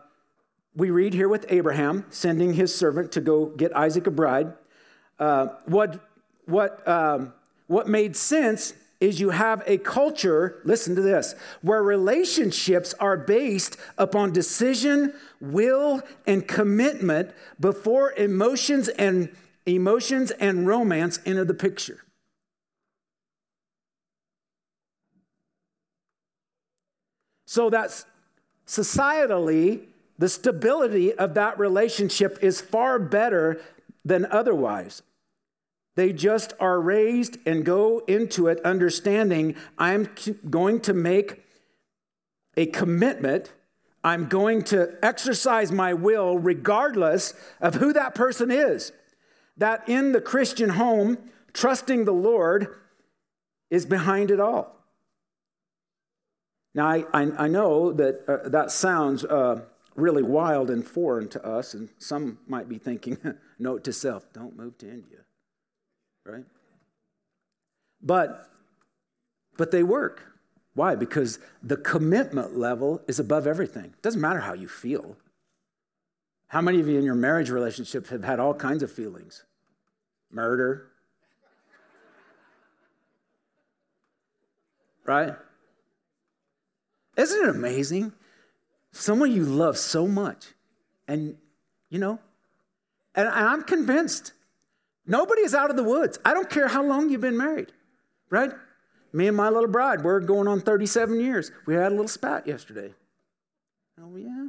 we 0.75 0.91
read 0.91 1.15
here 1.15 1.29
with 1.29 1.47
Abraham 1.49 2.05
sending 2.11 2.55
his 2.55 2.75
servant 2.75 3.13
to 3.13 3.21
go 3.21 3.47
get 3.47 3.77
Isaac 3.77 4.07
a 4.07 4.11
bride. 4.11 4.53
Uh, 5.21 5.49
what, 5.67 6.01
what, 6.47 6.87
um, 6.89 7.33
what 7.67 7.87
made 7.87 8.17
sense 8.17 8.73
is 9.01 9.21
you 9.21 9.31
have 9.31 9.63
a 9.67 9.79
culture, 9.79 10.61
listen 10.65 10.95
to 10.95 11.03
this, 11.03 11.35
where 11.63 11.83
relationships 11.83 12.95
are 13.01 13.17
based 13.17 13.77
upon 13.97 14.33
decision, 14.33 15.13
will, 15.41 16.03
and 16.27 16.49
commitment 16.49 17.31
before 17.59 18.13
emotions 18.13 18.89
and 18.89 19.31
emotions 19.67 20.31
and 20.33 20.67
romance 20.67 21.19
enter 21.25 21.45
the 21.45 21.55
picture. 21.55 22.03
So 27.47 27.69
that's 27.69 28.07
societally, 28.67 29.83
the 30.19 30.29
stability 30.29 31.13
of 31.13 31.35
that 31.35 31.59
relationship 31.59 32.39
is 32.43 32.61
far 32.61 32.99
better 32.99 33.61
than 34.05 34.27
otherwise. 34.27 35.03
They 36.01 36.15
just 36.15 36.55
are 36.59 36.81
raised 36.81 37.37
and 37.45 37.63
go 37.63 37.99
into 38.09 38.47
it 38.47 38.59
understanding 38.65 39.55
I'm 39.77 40.09
going 40.49 40.81
to 40.81 40.95
make 40.95 41.45
a 42.57 42.65
commitment. 42.65 43.53
I'm 44.03 44.27
going 44.27 44.63
to 44.63 44.97
exercise 45.03 45.71
my 45.71 45.93
will 45.93 46.39
regardless 46.39 47.35
of 47.61 47.75
who 47.75 47.93
that 47.93 48.15
person 48.15 48.51
is 48.51 48.93
that 49.59 49.87
in 49.91 50.13
the 50.13 50.23
Christian 50.23 50.71
home, 50.71 51.19
trusting 51.53 52.07
the 52.07 52.15
Lord 52.15 52.69
is 53.69 53.85
behind 53.85 54.31
it 54.31 54.41
all. 54.41 54.79
Now, 56.75 56.87
I, 56.89 57.05
I, 57.13 57.45
I 57.45 57.47
know 57.47 57.93
that 57.93 58.25
uh, 58.27 58.49
that 58.49 58.71
sounds 58.71 59.23
uh, 59.23 59.65
really 59.97 60.23
wild 60.23 60.71
and 60.71 60.83
foreign 60.83 61.29
to 61.29 61.47
us, 61.47 61.75
and 61.75 61.91
some 61.99 62.39
might 62.47 62.71
be 62.71 62.79
thinking, 62.79 63.19
note 63.59 63.85
to 63.85 63.93
self, 63.93 64.33
don't 64.33 64.57
move 64.57 64.79
to 64.79 64.89
India, 64.89 65.19
right? 66.31 66.45
But, 68.03 68.49
but 69.57 69.71
they 69.71 69.83
work. 69.83 70.23
Why? 70.75 70.95
Because 70.95 71.39
the 71.63 71.77
commitment 71.77 72.57
level 72.57 73.03
is 73.09 73.19
above 73.19 73.47
everything. 73.47 73.87
It 73.87 74.03
doesn't 74.03 74.21
matter 74.21 74.41
how 74.41 74.55
you 74.55 74.69
feel. 74.69 75.17
How 76.49 76.61
many 76.61 76.81
of 76.81 76.89
you 76.89 76.99
in 76.99 77.05
your 77.05 77.15
marriage 77.15 77.51
relationship 77.51 78.09
have 78.09 78.25
had 78.25 78.41
all 78.41 78.55
kinds 78.55 78.83
of 78.83 78.91
feelings? 78.91 79.45
murder. 80.31 80.87
Right? 85.05 85.35
Isn't 87.17 87.49
it 87.49 87.49
amazing? 87.49 88.13
Someone 88.93 89.33
you 89.33 89.45
love 89.45 89.77
so 89.77 90.07
much, 90.07 90.47
and 91.07 91.37
you 91.89 91.99
know, 91.99 92.19
and 93.15 93.29
I'm 93.29 93.63
convinced 93.63 94.33
nobody 95.11 95.43
is 95.43 95.55
out 95.55 95.69
of 95.69 95.77
the 95.77 95.85
woods. 95.85 96.19
I 96.25 96.33
don't 96.33 96.49
care 96.49 96.69
how 96.69 96.83
long 96.83 97.11
you've 97.11 97.21
been 97.21 97.37
married, 97.37 97.73
right? 98.31 98.53
Me 99.13 99.27
and 99.27 99.37
my 99.37 99.49
little 99.49 99.69
bride, 99.69 100.03
we're 100.03 100.21
going 100.21 100.49
on 100.49 100.61
37 100.61 101.21
years. 101.21 101.51
We 101.67 101.75
had 101.75 101.89
a 101.89 101.91
little 101.91 102.09
spat 102.09 102.47
yesterday. 102.47 102.95
Oh, 104.01 104.17
yeah. 104.17 104.47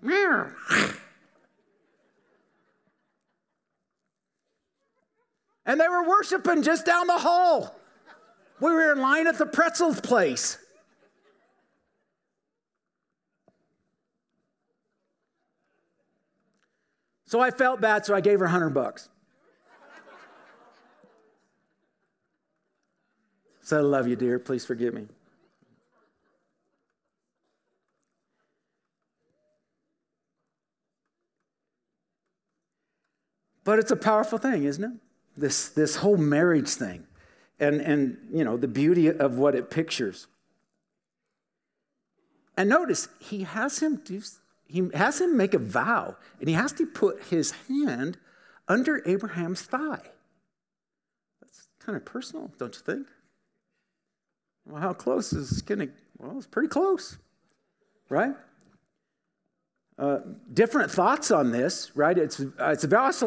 Meow. 0.00 0.50
And 5.64 5.80
they 5.80 5.88
were 5.88 6.08
worshiping 6.08 6.62
just 6.62 6.86
down 6.86 7.06
the 7.06 7.18
hall. 7.18 7.76
We 8.60 8.70
were 8.70 8.92
in 8.92 9.00
line 9.00 9.26
at 9.26 9.38
the 9.38 9.46
pretzels 9.46 10.00
place. 10.00 10.58
So 17.26 17.40
I 17.40 17.50
felt 17.50 17.80
bad, 17.80 18.04
so 18.04 18.14
I 18.14 18.20
gave 18.20 18.40
her 18.40 18.44
100 18.44 18.70
bucks. 18.70 19.08
I 23.72 23.80
love 23.80 24.06
you, 24.06 24.16
dear. 24.16 24.38
Please 24.38 24.64
forgive 24.64 24.94
me. 24.94 25.06
But 33.64 33.78
it's 33.78 33.92
a 33.92 33.96
powerful 33.96 34.38
thing, 34.38 34.64
isn't 34.64 34.82
it? 34.82 34.92
this, 35.36 35.68
this 35.70 35.96
whole 35.96 36.16
marriage 36.16 36.68
thing 36.68 37.06
and, 37.58 37.80
and 37.80 38.18
you 38.32 38.44
know 38.44 38.56
the 38.56 38.68
beauty 38.68 39.08
of 39.08 39.38
what 39.38 39.54
it 39.54 39.70
pictures. 39.70 40.26
And 42.56 42.68
notice 42.68 43.08
he 43.18 43.44
has 43.44 43.78
him 43.78 43.96
do 44.04 44.20
he 44.66 44.88
has 44.94 45.20
him 45.20 45.36
make 45.36 45.52
a 45.52 45.58
vow, 45.58 46.16
and 46.40 46.48
he 46.48 46.54
has 46.54 46.72
to 46.72 46.86
put 46.86 47.24
his 47.24 47.52
hand 47.68 48.16
under 48.68 49.06
Abraham's 49.06 49.62
thigh. 49.62 50.00
That's 51.40 51.68
kind 51.78 51.96
of 51.96 52.04
personal, 52.06 52.50
don't 52.58 52.74
you 52.74 52.80
think? 52.80 53.06
Well, 54.66 54.80
how 54.80 54.92
close 54.92 55.32
is 55.32 55.62
getting? 55.62 55.90
Well, 56.18 56.36
it's 56.36 56.46
pretty 56.46 56.68
close, 56.68 57.18
right? 58.08 58.34
Uh, 59.98 60.18
different 60.52 60.90
thoughts 60.90 61.30
on 61.30 61.52
this, 61.52 61.92
right? 61.94 62.16
It's 62.16 62.40
it's 62.58 62.86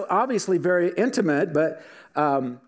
obviously 0.09 0.57
very 0.57 0.91
intimate, 0.97 1.53
but 1.53 1.83
um, 2.15 2.59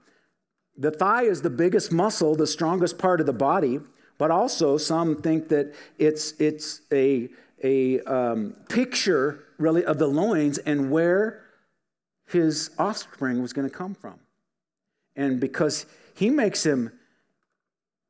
the 0.78 0.92
thigh 0.92 1.24
is 1.24 1.42
the 1.42 1.50
biggest 1.50 1.92
muscle, 1.92 2.36
the 2.36 2.48
strongest 2.48 2.98
part 2.98 3.20
of 3.20 3.26
the 3.26 3.34
body. 3.34 3.80
But 4.18 4.32
also, 4.32 4.78
some 4.78 5.22
think 5.22 5.50
that 5.50 5.74
it's 5.98 6.34
it's 6.40 6.82
a 6.92 7.30
a 7.64 8.02
um, 8.02 8.56
picture 8.70 9.44
really 9.58 9.84
of 9.84 9.98
the 9.98 10.08
loins 10.08 10.58
and 10.60 10.92
where 10.92 11.44
his 12.28 12.70
offspring 12.78 13.42
was 13.42 13.54
going 13.54 13.68
to 13.68 13.74
come 13.74 13.96
from, 13.96 14.20
and 15.16 15.40
because 15.40 15.86
he 16.14 16.30
makes 16.30 16.66
him 16.66 16.92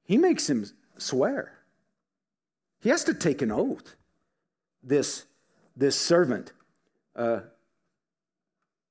he 0.07 0.17
makes 0.17 0.49
him 0.49 0.65
swear. 0.97 1.53
He 2.79 2.89
has 2.89 3.03
to 3.03 3.13
take 3.13 3.41
an 3.41 3.51
oath. 3.51 3.95
This, 4.81 5.25
this 5.75 5.99
servant. 5.99 6.53
Uh, 7.15 7.41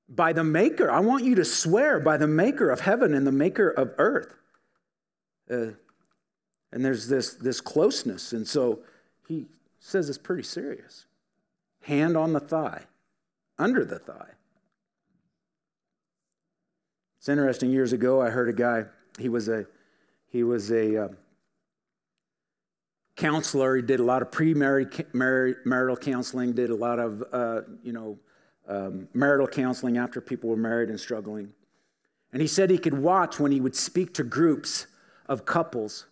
by 0.09 0.35
the 0.35 0.44
maker, 0.44 0.90
I 0.90 1.00
want 1.00 1.24
you 1.24 1.35
to 1.37 1.44
swear 1.44 1.98
by 1.98 2.18
the 2.18 2.26
maker 2.26 2.70
of 2.70 2.81
heaven 2.81 3.14
and 3.14 3.26
the 3.26 3.33
maker 3.33 3.70
of 3.70 3.94
earth. 3.96 4.37
Uh, 5.50 5.70
and 6.70 6.85
there's 6.85 7.09
this, 7.09 7.35
this 7.35 7.61
closeness. 7.62 8.33
And 8.33 8.46
so 8.46 8.81
he 9.26 9.46
says 9.81 10.09
it's 10.11 10.18
pretty 10.18 10.42
serious. 10.42 11.07
Hand 11.83 12.16
on 12.16 12.35
the 12.35 12.40
thigh, 12.40 12.83
under 13.59 13.85
the 13.85 13.98
thigh. 13.98 14.33
It's 17.18 17.29
interesting. 17.29 17.70
Years 17.70 17.92
ago, 17.92 18.20
I 18.20 18.29
heard 18.31 18.48
a 18.48 18.52
guy, 18.52 18.85
he 19.18 19.29
was 19.31 19.48
a 19.48 19.66
he 20.37 20.44
was 20.44 20.70
a 20.70 21.05
uh, 21.05 21.09
counselor. 23.16 23.77
He 23.77 23.83
did 23.83 24.01
a 24.01 24.03
lot 24.03 24.20
of 24.20 24.31
pre-marital 24.31 25.96
counseling, 25.96 26.53
did 26.53 26.68
a 26.68 26.75
lot 26.75 26.99
of, 26.99 27.25
uh, 27.33 27.62
you 27.83 27.92
know, 27.92 28.18
um, 28.68 29.09
marital 29.14 29.46
counseling 29.46 29.96
after 29.96 30.20
people 30.20 30.51
were 30.51 30.57
married 30.57 30.90
and 30.90 31.01
struggling. 31.01 31.55
And 32.33 32.42
he 32.42 32.49
said 32.49 32.68
he 32.68 32.77
could 32.77 32.99
watch 32.99 33.40
when 33.40 33.51
he 33.51 33.62
would 33.62 33.75
speak 33.75 34.12
to 34.14 34.25
groups 34.25 34.87
of 35.27 35.46
couples, 35.46 36.05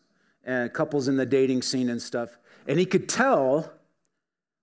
and 0.43 0.73
couples 0.73 1.07
in 1.07 1.17
the 1.17 1.27
dating 1.27 1.61
scene 1.61 1.91
and 1.91 2.01
stuff. 2.01 2.39
And 2.67 2.79
he 2.79 2.87
could 2.87 3.11
tell 3.11 3.73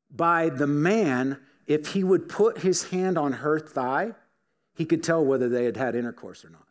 by 0.10 0.50
the 0.50 0.68
man 0.68 1.38
if 1.68 1.90
he 1.90 2.04
would 2.04 2.28
put 2.28 2.60
his 2.60 2.90
hand 2.90 3.16
on 3.16 3.34
her 3.34 3.60
thigh, 3.60 4.14
he 4.74 4.86
could 4.86 5.04
tell 5.04 5.24
whether 5.24 5.48
they 5.48 5.66
had 5.66 5.78
had 5.78 5.96
intercourse 5.96 6.44
or 6.44 6.50
not. 6.50 6.66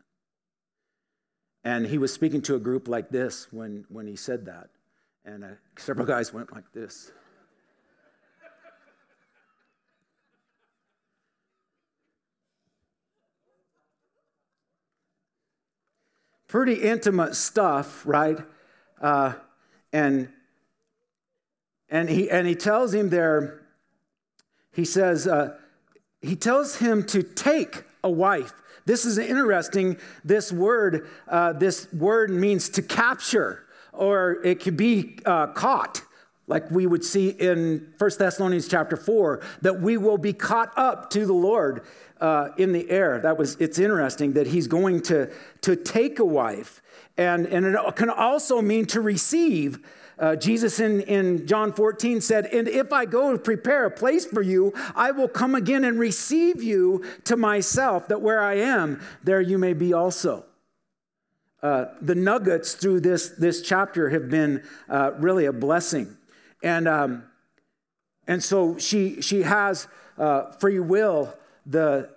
And 1.64 1.86
he 1.86 1.98
was 1.98 2.12
speaking 2.12 2.40
to 2.42 2.54
a 2.54 2.58
group 2.58 2.88
like 2.88 3.10
this 3.10 3.52
when, 3.52 3.84
when 3.88 4.06
he 4.06 4.16
said 4.16 4.46
that. 4.46 4.70
And 5.24 5.44
uh, 5.44 5.48
several 5.76 6.06
guys 6.06 6.32
went 6.32 6.52
like 6.52 6.72
this. 6.72 7.12
Pretty 16.48 16.74
intimate 16.74 17.36
stuff, 17.36 18.04
right? 18.04 18.38
Uh, 19.00 19.34
and 19.92 20.28
and 21.88 22.08
he 22.08 22.30
and 22.30 22.46
he 22.46 22.54
tells 22.54 22.92
him 22.92 23.10
there. 23.10 23.62
He 24.72 24.84
says 24.84 25.28
uh, 25.28 25.56
he 26.20 26.34
tells 26.34 26.76
him 26.76 27.04
to 27.04 27.22
take 27.22 27.84
a 28.02 28.10
wife 28.10 28.52
this 28.90 29.04
is 29.04 29.18
interesting. 29.18 29.98
This 30.24 30.50
word, 30.50 31.08
uh, 31.28 31.52
this 31.52 31.86
word 31.92 32.28
means 32.28 32.68
to 32.70 32.82
capture, 32.82 33.64
or 33.92 34.44
it 34.44 34.58
could 34.58 34.76
be 34.76 35.20
uh, 35.24 35.46
caught, 35.52 36.02
like 36.48 36.68
we 36.72 36.88
would 36.88 37.04
see 37.04 37.28
in 37.28 37.94
1 37.98 38.10
Thessalonians 38.18 38.66
chapter 38.66 38.96
4, 38.96 39.42
that 39.62 39.80
we 39.80 39.96
will 39.96 40.18
be 40.18 40.32
caught 40.32 40.72
up 40.76 41.08
to 41.10 41.24
the 41.24 41.32
Lord 41.32 41.84
uh, 42.20 42.48
in 42.58 42.72
the 42.72 42.90
air. 42.90 43.20
That 43.20 43.38
was, 43.38 43.54
it's 43.60 43.78
interesting 43.78 44.32
that 44.32 44.48
he's 44.48 44.66
going 44.66 45.02
to, 45.02 45.30
to 45.60 45.76
take 45.76 46.18
a 46.18 46.24
wife. 46.24 46.82
And, 47.16 47.46
and 47.46 47.64
it 47.64 47.94
can 47.94 48.10
also 48.10 48.60
mean 48.60 48.86
to 48.86 49.00
receive 49.00 49.78
uh, 50.20 50.36
Jesus 50.36 50.78
in, 50.78 51.00
in 51.02 51.46
John 51.46 51.72
14 51.72 52.20
said, 52.20 52.46
And 52.46 52.68
if 52.68 52.92
I 52.92 53.06
go 53.06 53.32
to 53.32 53.38
prepare 53.38 53.86
a 53.86 53.90
place 53.90 54.26
for 54.26 54.42
you, 54.42 54.74
I 54.94 55.10
will 55.12 55.28
come 55.28 55.54
again 55.54 55.82
and 55.82 55.98
receive 55.98 56.62
you 56.62 57.02
to 57.24 57.36
myself, 57.36 58.06
that 58.08 58.20
where 58.20 58.40
I 58.40 58.54
am, 58.54 59.00
there 59.24 59.40
you 59.40 59.56
may 59.56 59.72
be 59.72 59.94
also. 59.94 60.44
Uh, 61.62 61.86
the 62.02 62.14
nuggets 62.14 62.74
through 62.74 63.00
this, 63.00 63.30
this 63.30 63.62
chapter 63.62 64.10
have 64.10 64.28
been 64.28 64.62
uh, 64.88 65.12
really 65.18 65.46
a 65.46 65.52
blessing. 65.52 66.16
And, 66.62 66.86
um, 66.86 67.24
and 68.26 68.42
so 68.42 68.76
she, 68.76 69.22
she 69.22 69.42
has 69.42 69.88
uh, 70.18 70.52
free 70.52 70.80
will, 70.80 71.34
the, 71.64 72.10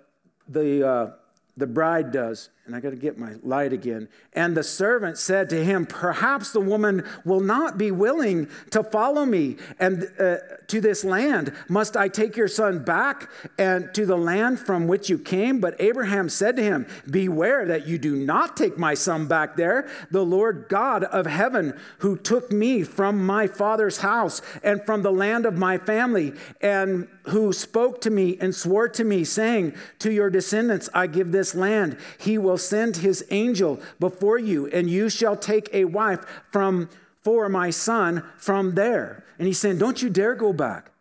the, 0.46 0.86
uh, 0.86 1.10
the 1.56 1.66
bride 1.66 2.12
does 2.12 2.50
and 2.66 2.74
I 2.74 2.80
got 2.80 2.90
to 2.90 2.96
get 2.96 3.18
my 3.18 3.34
light 3.42 3.74
again. 3.74 4.08
And 4.32 4.56
the 4.56 4.62
servant 4.62 5.18
said 5.18 5.50
to 5.50 5.62
him, 5.62 5.84
Perhaps 5.84 6.52
the 6.52 6.60
woman 6.60 7.04
will 7.22 7.40
not 7.40 7.76
be 7.76 7.90
willing 7.90 8.48
to 8.70 8.82
follow 8.82 9.26
me 9.26 9.58
and 9.78 10.10
uh, 10.18 10.36
to 10.68 10.80
this 10.80 11.04
land. 11.04 11.52
Must 11.68 11.94
I 11.94 12.08
take 12.08 12.38
your 12.38 12.48
son 12.48 12.82
back 12.82 13.30
and 13.58 13.92
to 13.92 14.06
the 14.06 14.16
land 14.16 14.60
from 14.60 14.88
which 14.88 15.10
you 15.10 15.18
came? 15.18 15.60
But 15.60 15.78
Abraham 15.78 16.30
said 16.30 16.56
to 16.56 16.62
him, 16.62 16.86
Beware 17.10 17.66
that 17.66 17.86
you 17.86 17.98
do 17.98 18.16
not 18.16 18.56
take 18.56 18.78
my 18.78 18.94
son 18.94 19.26
back 19.26 19.56
there. 19.56 19.86
The 20.10 20.24
Lord 20.24 20.66
God 20.70 21.04
of 21.04 21.26
heaven, 21.26 21.78
who 21.98 22.16
took 22.16 22.50
me 22.50 22.82
from 22.82 23.26
my 23.26 23.46
father's 23.46 23.98
house 23.98 24.40
and 24.62 24.84
from 24.86 25.02
the 25.02 25.12
land 25.12 25.44
of 25.44 25.58
my 25.58 25.76
family, 25.76 26.32
and 26.62 27.08
who 27.24 27.52
spoke 27.52 28.00
to 28.02 28.10
me 28.10 28.38
and 28.40 28.54
swore 28.54 28.88
to 28.88 29.04
me, 29.04 29.24
saying, 29.24 29.74
To 29.98 30.10
your 30.10 30.30
descendants 30.30 30.88
I 30.94 31.06
give 31.06 31.30
this 31.30 31.54
land, 31.54 31.98
he 32.18 32.38
will 32.38 32.53
will 32.54 32.58
send 32.58 32.98
his 32.98 33.24
angel 33.32 33.80
before 33.98 34.38
you, 34.38 34.68
and 34.68 34.88
you 34.88 35.08
shall 35.08 35.36
take 35.36 35.68
a 35.72 35.86
wife 35.86 36.24
from 36.52 36.88
for 37.20 37.48
my 37.48 37.68
son 37.70 38.22
from 38.36 38.76
there. 38.76 39.24
And 39.40 39.48
he's 39.48 39.58
saying, 39.58 39.78
Don't 39.78 40.00
you 40.00 40.08
dare 40.08 40.36
go 40.36 40.52
back. 40.52 40.92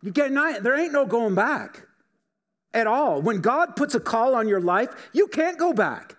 You 0.00 0.12
get 0.12 0.30
not, 0.30 0.62
there 0.62 0.78
ain't 0.78 0.92
no 0.92 1.04
going 1.04 1.34
back 1.34 1.88
at 2.72 2.86
all. 2.86 3.20
When 3.20 3.40
God 3.40 3.74
puts 3.74 3.96
a 3.96 4.00
call 4.00 4.36
on 4.36 4.46
your 4.46 4.60
life, 4.60 4.90
you 5.12 5.26
can't 5.26 5.58
go 5.58 5.72
back. 5.72 6.14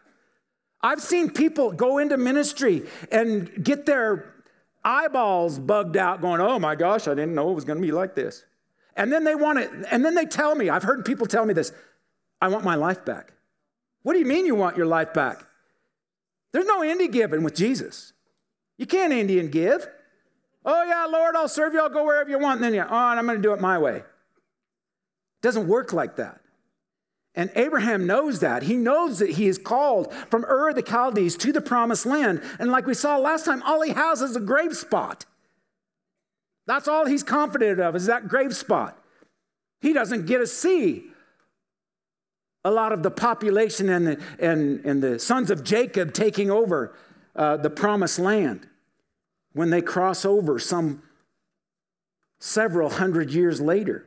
I've 0.82 1.02
seen 1.02 1.30
people 1.30 1.72
go 1.72 2.00
into 2.00 2.18
ministry 2.18 2.88
and 3.10 3.64
get 3.64 3.86
their 3.86 4.34
eyeballs 4.84 5.60
bugged 5.60 5.96
out, 5.96 6.20
going, 6.20 6.42
Oh 6.42 6.60
my 6.60 6.76
gosh, 6.76 7.08
I 7.08 7.12
didn't 7.12 7.36
know 7.36 7.52
it 7.52 7.56
was 7.56 7.64
going 7.64 7.80
to 7.80 7.88
be 7.88 7.94
like 7.94 8.16
this. 8.16 8.44
And 8.98 9.14
then 9.14 9.24
they 9.24 9.36
want 9.36 9.60
it, 9.60 9.72
and 9.92 10.04
then 10.04 10.14
they 10.14 10.26
tell 10.26 10.56
me, 10.56 10.70
I've 10.70 10.84
heard 10.84 11.06
people 11.06 11.26
tell 11.26 11.46
me 11.46 11.54
this, 11.54 11.72
I 12.42 12.50
want 12.50 12.66
my 12.66 12.76
life 12.76 13.06
back. 13.06 13.32
What 14.04 14.14
do 14.14 14.20
you 14.20 14.26
mean 14.26 14.46
you 14.46 14.56
want 14.56 14.78
your 14.78 14.86
life 14.86 15.14
back? 15.14 15.44
There's 16.54 16.66
no 16.66 16.84
Indian 16.84 17.12
giving 17.12 17.44
with 17.44 17.56
Jesus. 17.56 18.14
You 18.78 18.86
can't 18.86 19.14
Indian 19.14 19.50
give. 19.50 19.88
Oh, 20.64 20.84
yeah, 20.84 21.06
Lord, 21.06 21.36
I'll 21.36 21.48
serve 21.48 21.74
you. 21.74 21.82
I'll 21.82 21.90
go 21.90 22.06
wherever 22.06 22.30
you 22.30 22.40
want. 22.40 22.58
And 22.58 22.66
then 22.66 22.74
you, 22.74 22.82
oh, 22.82 22.96
I'm 22.96 23.26
going 23.26 23.38
to 23.38 23.42
do 23.42 23.54
it 23.54 23.62
my 23.62 23.78
way. 23.78 23.98
It 23.98 24.04
doesn't 25.42 25.68
work 25.68 25.94
like 25.94 26.16
that. 26.18 26.42
And 27.36 27.52
Abraham 27.56 28.08
knows 28.08 28.40
that. 28.40 28.64
He 28.64 28.76
knows 28.76 29.20
that 29.20 29.32
he 29.32 29.48
is 29.48 29.60
called 29.60 30.12
from 30.30 30.44
Ur 30.46 30.70
of 30.70 30.76
the 30.76 30.82
Chaldees 30.82 31.38
to 31.38 31.54
the 31.54 31.62
promised 31.62 32.06
land. 32.06 32.42
And 32.60 32.72
like 32.72 32.88
we 32.88 32.96
saw 32.96 33.18
last 33.18 33.46
time, 33.46 33.62
all 33.64 33.82
he 33.82 33.92
has 33.94 34.22
is 34.22 34.36
a 34.36 34.40
grave 34.40 34.76
spot. 34.76 35.26
That's 36.66 36.88
all 36.88 37.06
he's 37.06 37.24
confident 37.24 37.80
of 37.80 37.96
is 37.96 38.08
that 38.08 38.28
grave 38.28 38.56
spot. 38.56 38.98
He 39.80 39.94
doesn't 39.94 40.26
get 40.26 40.40
to 40.40 40.48
see 40.48 41.12
a 42.68 42.72
lot 42.72 42.92
of 42.92 43.02
the 43.02 43.10
population 43.10 43.88
and 43.88 44.08
the, 44.08 44.22
and, 44.40 44.86
and 44.86 45.02
the 45.02 45.18
sons 45.18 45.50
of 45.50 45.64
Jacob 45.64 46.14
taking 46.14 46.52
over 46.52 46.94
uh, 47.34 47.56
the 47.56 47.70
promised 47.70 48.20
land 48.20 48.68
when 49.54 49.70
they 49.70 49.82
cross 49.82 50.26
over 50.26 50.60
some 50.60 51.02
several 52.40 52.90
hundred 52.90 53.32
years 53.32 53.62
later. 53.62 54.06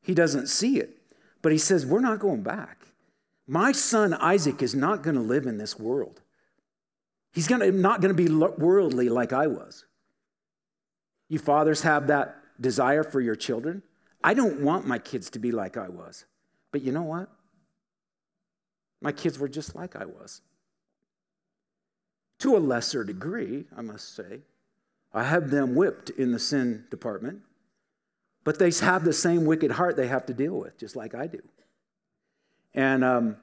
He 0.00 0.14
doesn't 0.14 0.46
see 0.46 0.78
it, 0.78 0.96
but 1.42 1.52
he 1.52 1.58
says, 1.58 1.84
We're 1.84 2.00
not 2.00 2.18
going 2.18 2.42
back. 2.42 2.86
My 3.46 3.72
son 3.72 4.14
Isaac 4.14 4.62
is 4.62 4.74
not 4.74 5.02
going 5.02 5.16
to 5.16 5.22
live 5.22 5.46
in 5.46 5.58
this 5.58 5.78
world. 5.78 6.22
He's 7.32 7.46
gonna, 7.46 7.70
not 7.70 8.00
going 8.00 8.16
to 8.16 8.22
be 8.22 8.32
worldly 8.32 9.10
like 9.10 9.34
I 9.34 9.48
was. 9.48 9.84
You 11.28 11.38
fathers 11.38 11.82
have 11.82 12.06
that 12.06 12.36
desire 12.58 13.04
for 13.04 13.20
your 13.20 13.36
children. 13.36 13.82
I 14.24 14.32
don't 14.32 14.62
want 14.62 14.86
my 14.86 14.98
kids 14.98 15.28
to 15.30 15.38
be 15.38 15.52
like 15.52 15.76
I 15.76 15.88
was. 15.88 16.24
But 16.72 16.80
you 16.80 16.90
know 16.90 17.02
what? 17.02 17.28
My 19.00 19.12
kids 19.12 19.38
were 19.38 19.48
just 19.48 19.74
like 19.74 19.96
I 19.96 20.04
was. 20.04 20.40
To 22.40 22.56
a 22.56 22.58
lesser 22.58 23.04
degree, 23.04 23.64
I 23.76 23.82
must 23.82 24.14
say. 24.14 24.40
I 25.12 25.24
have 25.24 25.50
them 25.50 25.74
whipped 25.74 26.10
in 26.10 26.32
the 26.32 26.38
sin 26.38 26.84
department. 26.90 27.42
but 28.44 28.58
they 28.58 28.70
have 28.80 29.04
the 29.04 29.12
same 29.12 29.44
wicked 29.44 29.70
heart 29.72 29.94
they 29.96 30.06
have 30.06 30.24
to 30.24 30.32
deal 30.32 30.54
with, 30.58 30.78
just 30.78 30.96
like 30.96 31.14
I 31.14 31.26
do. 31.26 31.42
And 32.72 33.04
um, 33.04 33.36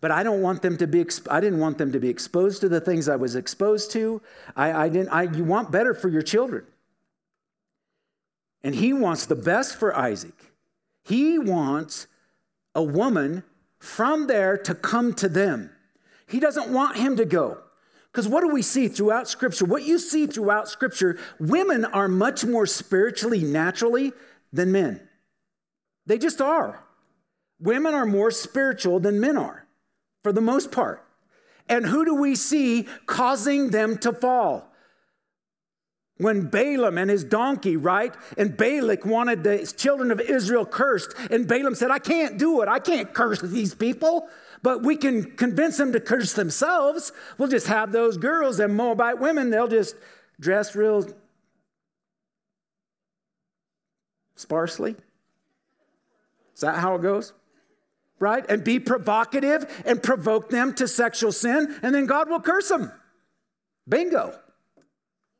but 0.00 0.10
I 0.10 0.24
don't 0.24 0.42
want 0.42 0.62
them 0.62 0.76
to 0.78 0.86
be. 0.88 1.06
I 1.30 1.40
didn't 1.40 1.60
want 1.60 1.78
them 1.78 1.92
to 1.92 2.00
be 2.00 2.08
exposed 2.08 2.60
to 2.62 2.68
the 2.68 2.80
things 2.80 3.08
I 3.08 3.14
was 3.14 3.36
exposed 3.36 3.92
to. 3.92 4.20
I, 4.56 4.72
I 4.72 4.88
didn't. 4.88 5.10
I, 5.10 5.22
you 5.22 5.44
want 5.44 5.70
better 5.70 5.94
for 5.94 6.08
your 6.08 6.22
children, 6.22 6.64
and 8.64 8.74
he 8.74 8.92
wants 8.92 9.26
the 9.26 9.36
best 9.36 9.76
for 9.76 9.96
Isaac. 9.96 10.34
He 11.04 11.38
wants 11.38 12.08
a 12.74 12.82
woman 12.82 13.44
from 13.82 14.28
there 14.28 14.56
to 14.56 14.76
come 14.76 15.12
to 15.12 15.28
them. 15.28 15.68
He 16.28 16.38
doesn't 16.38 16.72
want 16.72 16.96
him 16.96 17.16
to 17.16 17.24
go. 17.24 17.58
Because 18.12 18.28
what 18.28 18.42
do 18.42 18.48
we 18.48 18.62
see 18.62 18.86
throughout 18.86 19.28
Scripture? 19.28 19.64
What 19.64 19.82
you 19.82 19.98
see 19.98 20.28
throughout 20.28 20.68
Scripture, 20.68 21.18
women 21.40 21.84
are 21.84 22.06
much 22.06 22.44
more 22.44 22.64
spiritually 22.64 23.42
naturally 23.42 24.12
than 24.52 24.70
men. 24.70 25.08
They 26.06 26.16
just 26.16 26.40
are. 26.40 26.84
Women 27.58 27.92
are 27.92 28.06
more 28.06 28.30
spiritual 28.30 29.00
than 29.00 29.18
men 29.18 29.36
are, 29.36 29.66
for 30.22 30.32
the 30.32 30.40
most 30.40 30.70
part. 30.70 31.04
And 31.68 31.84
who 31.84 32.04
do 32.04 32.14
we 32.14 32.36
see 32.36 32.86
causing 33.06 33.70
them 33.70 33.98
to 33.98 34.12
fall? 34.12 34.71
When 36.22 36.46
Balaam 36.46 36.98
and 36.98 37.10
his 37.10 37.24
donkey, 37.24 37.76
right? 37.76 38.14
And 38.38 38.56
Balak 38.56 39.04
wanted 39.04 39.44
the 39.44 39.72
children 39.76 40.10
of 40.10 40.20
Israel 40.20 40.64
cursed. 40.64 41.14
And 41.30 41.46
Balaam 41.46 41.74
said, 41.74 41.90
I 41.90 41.98
can't 41.98 42.38
do 42.38 42.62
it. 42.62 42.68
I 42.68 42.78
can't 42.78 43.12
curse 43.12 43.40
these 43.40 43.74
people, 43.74 44.28
but 44.62 44.82
we 44.82 44.96
can 44.96 45.36
convince 45.36 45.76
them 45.76 45.92
to 45.92 46.00
curse 46.00 46.32
themselves. 46.32 47.12
We'll 47.38 47.48
just 47.48 47.66
have 47.66 47.92
those 47.92 48.16
girls 48.16 48.60
and 48.60 48.74
Moabite 48.74 49.18
women, 49.18 49.50
they'll 49.50 49.68
just 49.68 49.96
dress 50.40 50.74
real 50.74 51.06
sparsely. 54.36 54.96
Is 56.54 56.60
that 56.60 56.76
how 56.76 56.96
it 56.96 57.02
goes? 57.02 57.32
Right? 58.18 58.44
And 58.48 58.62
be 58.62 58.78
provocative 58.78 59.82
and 59.84 60.02
provoke 60.02 60.50
them 60.50 60.74
to 60.74 60.86
sexual 60.86 61.32
sin, 61.32 61.74
and 61.82 61.94
then 61.94 62.06
God 62.06 62.28
will 62.28 62.40
curse 62.40 62.68
them. 62.68 62.92
Bingo. 63.88 64.38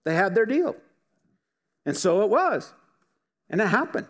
They 0.05 0.15
had 0.15 0.35
their 0.35 0.47
deal. 0.47 0.77
And 1.85 1.97
so 1.97 2.23
it 2.23 2.29
was. 2.29 2.73
And 3.51 3.61
it 3.61 3.69
happened. 3.69 4.07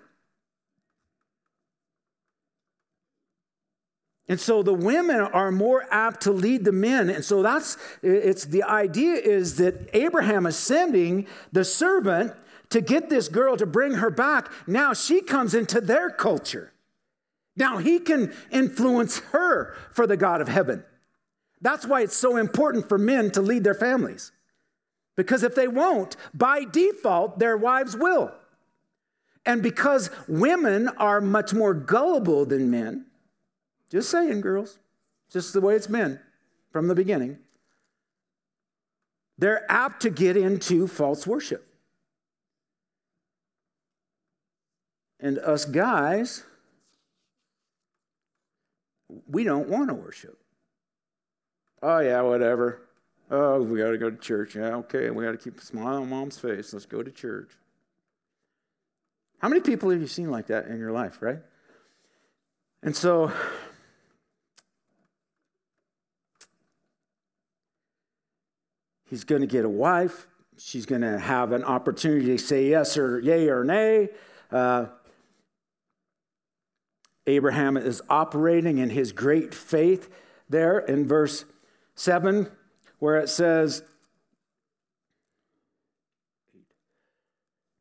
And 4.29 4.41
so 4.41 4.63
the 4.63 4.73
women 4.73 5.21
are 5.21 5.51
more 5.51 5.85
apt 5.91 6.23
to 6.23 6.33
lead 6.33 6.65
the 6.65 6.73
men. 6.73 7.11
And 7.11 7.25
so 7.25 7.43
that's 7.43 7.77
it's 8.03 8.45
the 8.45 8.63
idea 8.63 9.15
is 9.15 9.57
that 9.57 9.91
Abraham 9.93 10.47
is 10.47 10.57
sending 10.57 11.27
the 11.51 11.65
servant 11.65 12.33
to 12.71 12.81
get 12.81 13.11
this 13.11 13.29
girl 13.29 13.57
to 13.57 13.67
bring 13.67 13.95
her 13.95 14.11
back. 14.11 14.51
Now 14.67 14.95
she 14.95 15.21
comes 15.21 15.55
into 15.55 15.81
their 15.81 16.09
culture. 16.09 16.73
Now 17.57 17.79
he 17.79 17.99
can 17.99 18.33
influence 18.51 19.19
her 19.33 19.77
for 19.93 20.07
the 20.07 20.17
God 20.17 20.41
of 20.41 20.49
heaven. 20.49 20.85
That's 21.61 21.87
why 21.87 22.01
it's 22.01 22.17
so 22.17 22.37
important 22.37 22.89
for 22.89 22.97
men 22.97 23.31
to 23.33 23.43
lead 23.43 23.65
their 23.65 23.75
families. 23.75 24.33
Because 25.16 25.42
if 25.42 25.55
they 25.55 25.68
won't, 25.68 26.16
by 26.33 26.64
default, 26.64 27.38
their 27.38 27.57
wives 27.57 27.96
will. 27.96 28.33
And 29.44 29.62
because 29.62 30.11
women 30.29 30.88
are 30.88 31.20
much 31.20 31.53
more 31.53 31.75
gullible 31.75 32.46
than 32.46 32.70
men, 32.70 33.07
just 33.90 34.11
saying, 34.11 34.40
girls, 34.40 34.79
just 35.31 35.53
the 35.53 35.61
way 35.61 35.75
it's 35.75 35.87
been 35.87 36.20
from 36.70 36.88
the 36.88 36.94
beginning, 36.94 37.38
they're 39.38 39.70
apt 39.70 40.03
to 40.03 40.11
get 40.11 40.37
into 40.37 40.87
false 40.87 41.27
worship. 41.27 41.66
And 45.18 45.38
us 45.38 45.64
guys, 45.64 46.44
we 49.29 49.44
don't 49.44 49.68
want 49.68 49.88
to 49.88 49.94
worship. 49.94 50.38
Oh, 51.83 51.98
yeah, 51.98 52.20
whatever. 52.22 52.83
Oh, 53.35 53.62
we 53.62 53.79
got 53.79 53.92
to 53.92 53.99
go 53.99 54.11
to 54.11 54.16
church. 54.18 54.57
Yeah, 54.57 54.77
okay. 54.77 55.09
We 55.09 55.25
got 55.25 55.31
to 55.31 55.38
keep 55.38 55.59
a 55.59 55.64
smile 55.64 56.03
on 56.03 56.11
mom's 56.11 56.38
face. 56.38 56.75
Let's 56.75 56.85
go 56.85 57.03
to 57.03 57.11
church. 57.11 57.49
How 59.38 59.49
many 59.49 59.62
people 59.62 59.88
have 59.88 60.03
you 60.03 60.07
seen 60.07 60.31
like 60.31 60.49
that 60.49 60.66
in 60.66 60.79
your 60.79 60.92
life, 60.92 61.16
right? 61.23 61.38
And 62.83 62.95
so, 62.95 63.33
he's 69.09 69.25
going 69.25 69.40
to 69.40 69.47
get 69.47 69.64
a 69.64 69.68
wife. 69.68 70.27
She's 70.59 70.85
going 70.85 71.01
to 71.01 71.18
have 71.18 71.53
an 71.53 71.64
opportunity 71.64 72.27
to 72.27 72.38
say 72.38 72.68
yes 72.68 72.99
or 72.99 73.18
yay 73.18 73.49
or 73.49 73.64
nay. 73.64 74.11
Uh, 74.51 74.87
Abraham 77.27 77.79
is 77.79 78.03
operating 78.11 78.77
in 78.77 78.90
his 78.90 79.11
great 79.11 79.55
faith 79.55 80.11
there 80.51 80.81
in 80.81 81.07
verse 81.09 81.47
7 81.95 82.51
where 83.03 83.17
it 83.17 83.29
says, 83.29 83.83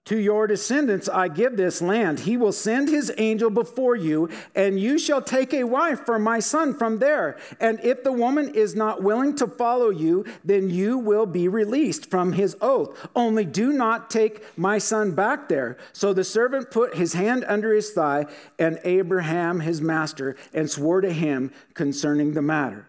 To 0.05 0.17
your 0.17 0.47
descendants 0.47 1.07
I 1.07 1.27
give 1.27 1.57
this 1.57 1.79
land. 1.79 2.21
He 2.21 2.37
will 2.37 2.51
send 2.51 2.89
his 2.89 3.13
angel 3.19 3.51
before 3.51 3.95
you, 3.95 4.29
and 4.55 4.79
you 4.79 4.97
shall 4.97 5.21
take 5.21 5.53
a 5.53 5.63
wife 5.63 5.99
for 6.07 6.17
my 6.17 6.39
son 6.39 6.73
from 6.73 6.97
there. 6.97 7.37
And 7.59 7.79
if 7.83 8.03
the 8.03 8.11
woman 8.11 8.55
is 8.55 8.73
not 8.73 9.03
willing 9.03 9.35
to 9.35 9.45
follow 9.45 9.91
you, 9.91 10.25
then 10.43 10.71
you 10.71 10.97
will 10.97 11.27
be 11.27 11.47
released 11.47 12.09
from 12.09 12.33
his 12.33 12.57
oath. 12.59 13.07
Only 13.15 13.45
do 13.45 13.71
not 13.71 14.09
take 14.09 14.43
my 14.57 14.79
son 14.79 15.11
back 15.11 15.49
there. 15.49 15.77
So 15.93 16.13
the 16.13 16.23
servant 16.23 16.71
put 16.71 16.95
his 16.95 17.13
hand 17.13 17.45
under 17.47 17.75
his 17.75 17.91
thigh, 17.91 18.25
and 18.57 18.79
Abraham, 18.83 19.59
his 19.59 19.81
master, 19.81 20.35
and 20.51 20.67
swore 20.67 21.01
to 21.01 21.13
him 21.13 21.53
concerning 21.75 22.33
the 22.33 22.41
matter. 22.41 22.87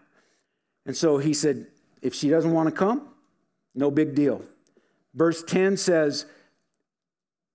And 0.83 0.97
so 0.97 1.19
he 1.19 1.35
said, 1.35 1.67
if 2.03 2.13
she 2.13 2.29
doesn't 2.29 2.51
want 2.51 2.69
to 2.69 2.75
come, 2.75 3.07
no 3.73 3.89
big 3.89 4.13
deal. 4.13 4.43
Verse 5.15 5.43
10 5.43 5.77
says, 5.77 6.25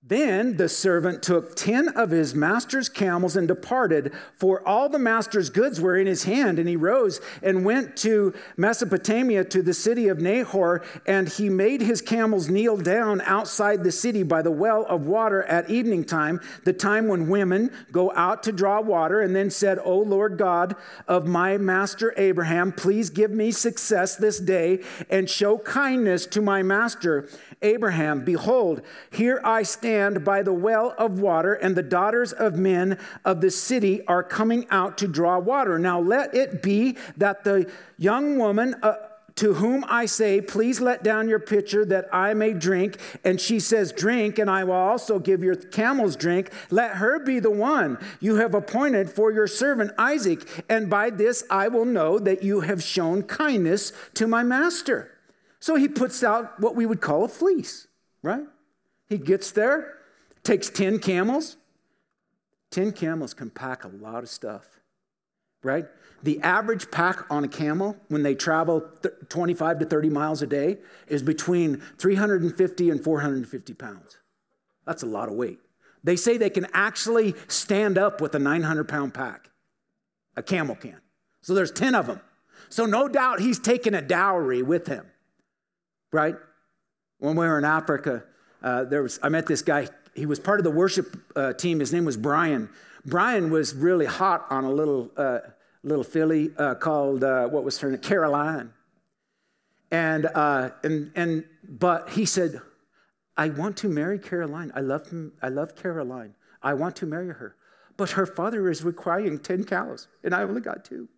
then 0.08 0.56
the 0.56 0.68
servant 0.68 1.22
took 1.22 1.54
ten 1.56 1.88
of 1.88 2.10
his 2.10 2.34
master's 2.34 2.88
camels 2.88 3.36
and 3.36 3.46
departed, 3.46 4.12
for 4.36 4.66
all 4.66 4.88
the 4.88 4.98
master's 4.98 5.50
goods 5.50 5.80
were 5.80 5.96
in 5.96 6.06
his 6.06 6.24
hand. 6.24 6.58
And 6.58 6.68
he 6.68 6.76
rose 6.76 7.20
and 7.42 7.64
went 7.64 7.96
to 7.98 8.32
Mesopotamia 8.56 9.44
to 9.46 9.60
the 9.60 9.74
city 9.74 10.08
of 10.08 10.20
Nahor, 10.20 10.82
and 11.04 11.28
he 11.28 11.50
made 11.50 11.82
his 11.82 12.00
camels 12.00 12.48
kneel 12.48 12.76
down 12.76 13.20
outside 13.22 13.82
the 13.82 13.92
city 13.92 14.22
by 14.22 14.40
the 14.40 14.52
well 14.52 14.86
of 14.86 15.06
water 15.06 15.42
at 15.42 15.68
evening 15.68 16.04
time, 16.04 16.40
the 16.64 16.72
time 16.72 17.08
when 17.08 17.28
women 17.28 17.70
go 17.90 18.10
out 18.12 18.42
to 18.44 18.52
draw 18.52 18.80
water, 18.80 19.20
and 19.20 19.36
then 19.36 19.50
said, 19.50 19.78
O 19.84 19.98
Lord 19.98 20.38
God 20.38 20.76
of 21.06 21.26
my 21.26 21.58
master 21.58 22.14
Abraham, 22.16 22.72
please 22.72 23.10
give 23.10 23.32
me 23.32 23.50
success 23.50 24.16
this 24.16 24.38
day 24.38 24.82
and 25.10 25.28
show 25.28 25.58
kindness 25.58 26.24
to 26.26 26.40
my 26.40 26.62
master 26.62 27.28
Abraham, 27.60 28.24
Behold, 28.24 28.82
here 29.10 29.40
I 29.42 29.64
stand 29.64 29.87
by 30.24 30.42
the 30.42 30.52
well 30.52 30.94
of 30.98 31.20
water, 31.20 31.54
and 31.54 31.76
the 31.76 31.82
daughters 31.82 32.32
of 32.32 32.56
men 32.56 32.98
of 33.24 33.40
the 33.40 33.50
city 33.50 34.06
are 34.06 34.22
coming 34.22 34.66
out 34.70 34.98
to 34.98 35.08
draw 35.08 35.38
water. 35.38 35.78
Now 35.78 36.00
let 36.00 36.34
it 36.34 36.62
be 36.62 36.96
that 37.16 37.44
the 37.44 37.70
young 37.96 38.38
woman, 38.38 38.74
uh, 38.82 38.96
to 39.36 39.54
whom 39.54 39.84
I 39.88 40.06
say, 40.06 40.40
Please 40.40 40.80
let 40.80 41.04
down 41.04 41.28
your 41.28 41.38
pitcher 41.38 41.84
that 41.86 42.08
I 42.12 42.34
may 42.34 42.52
drink. 42.52 42.98
And 43.24 43.40
she 43.40 43.60
says, 43.60 43.92
Drink, 43.92 44.38
and 44.38 44.50
I 44.50 44.64
will 44.64 44.74
also 44.74 45.18
give 45.18 45.44
your 45.44 45.54
camels 45.54 46.16
drink. 46.16 46.50
Let 46.70 46.96
her 46.96 47.20
be 47.20 47.38
the 47.38 47.50
one 47.50 47.98
you 48.20 48.36
have 48.36 48.54
appointed 48.54 49.08
for 49.08 49.30
your 49.30 49.46
servant 49.46 49.92
Isaac. 49.96 50.64
And 50.68 50.90
by 50.90 51.10
this 51.10 51.44
I 51.50 51.68
will 51.68 51.84
know 51.84 52.18
that 52.18 52.42
you 52.42 52.60
have 52.60 52.82
shown 52.82 53.22
kindness 53.22 53.92
to 54.14 54.26
my 54.26 54.42
master. 54.42 55.12
So 55.60 55.76
he 55.76 55.88
puts 55.88 56.22
out 56.22 56.58
what 56.60 56.74
we 56.74 56.86
would 56.86 57.00
call 57.00 57.24
a 57.24 57.28
fleece, 57.28 57.86
right? 58.22 58.44
He 59.08 59.18
gets 59.18 59.50
there, 59.52 59.94
takes 60.42 60.68
10 60.70 60.98
camels. 60.98 61.56
10 62.70 62.92
camels 62.92 63.32
can 63.32 63.48
pack 63.50 63.84
a 63.84 63.88
lot 63.88 64.22
of 64.22 64.28
stuff, 64.28 64.66
right? 65.62 65.86
The 66.22 66.40
average 66.42 66.90
pack 66.90 67.24
on 67.30 67.44
a 67.44 67.48
camel 67.48 67.96
when 68.08 68.22
they 68.22 68.34
travel 68.34 68.82
25 69.30 69.78
to 69.78 69.84
30 69.86 70.10
miles 70.10 70.42
a 70.42 70.46
day 70.46 70.78
is 71.06 71.22
between 71.22 71.80
350 71.98 72.90
and 72.90 73.02
450 73.02 73.74
pounds. 73.74 74.18
That's 74.84 75.02
a 75.02 75.06
lot 75.06 75.28
of 75.28 75.34
weight. 75.34 75.58
They 76.04 76.16
say 76.16 76.36
they 76.36 76.50
can 76.50 76.66
actually 76.74 77.34
stand 77.48 77.96
up 77.96 78.20
with 78.20 78.34
a 78.34 78.38
900 78.38 78.88
pound 78.88 79.14
pack, 79.14 79.48
a 80.36 80.42
camel 80.42 80.76
can. 80.76 81.00
So 81.40 81.54
there's 81.54 81.72
10 81.72 81.94
of 81.94 82.06
them. 82.06 82.20
So 82.68 82.84
no 82.84 83.08
doubt 83.08 83.40
he's 83.40 83.58
taken 83.58 83.94
a 83.94 84.02
dowry 84.02 84.62
with 84.62 84.86
him 84.86 85.06
right? 86.12 86.36
When 87.18 87.36
we 87.36 87.46
were 87.46 87.58
in 87.58 87.64
Africa, 87.64 88.24
uh, 88.62 88.84
there 88.84 89.02
was, 89.02 89.18
I 89.22 89.28
met 89.28 89.46
this 89.46 89.62
guy. 89.62 89.88
He 90.14 90.26
was 90.26 90.38
part 90.38 90.60
of 90.60 90.64
the 90.64 90.70
worship 90.70 91.16
uh, 91.36 91.52
team. 91.52 91.80
His 91.80 91.92
name 91.92 92.04
was 92.04 92.16
Brian. 92.16 92.68
Brian 93.04 93.50
was 93.50 93.74
really 93.74 94.06
hot 94.06 94.46
on 94.50 94.64
a 94.64 94.70
little, 94.70 95.10
uh, 95.16 95.38
little 95.82 96.04
filly 96.04 96.50
uh, 96.58 96.74
called, 96.74 97.24
uh, 97.24 97.46
what 97.48 97.64
was 97.64 97.78
her 97.80 97.90
name? 97.90 98.00
Caroline. 98.00 98.72
And, 99.90 100.26
and, 100.34 101.10
and, 101.14 101.44
but 101.66 102.10
he 102.10 102.26
said, 102.26 102.60
I 103.36 103.48
want 103.50 103.76
to 103.78 103.88
marry 103.88 104.18
Caroline. 104.18 104.72
I 104.74 104.80
love, 104.80 105.08
I 105.40 105.48
love 105.48 105.76
Caroline. 105.76 106.34
I 106.60 106.74
want 106.74 106.96
to 106.96 107.06
marry 107.06 107.28
her. 107.28 107.54
But 107.96 108.10
her 108.10 108.26
father 108.26 108.68
is 108.68 108.82
requiring 108.82 109.38
10 109.38 109.64
cows, 109.64 110.08
and 110.22 110.34
I 110.34 110.42
only 110.42 110.60
got 110.60 110.84
two. 110.84 111.08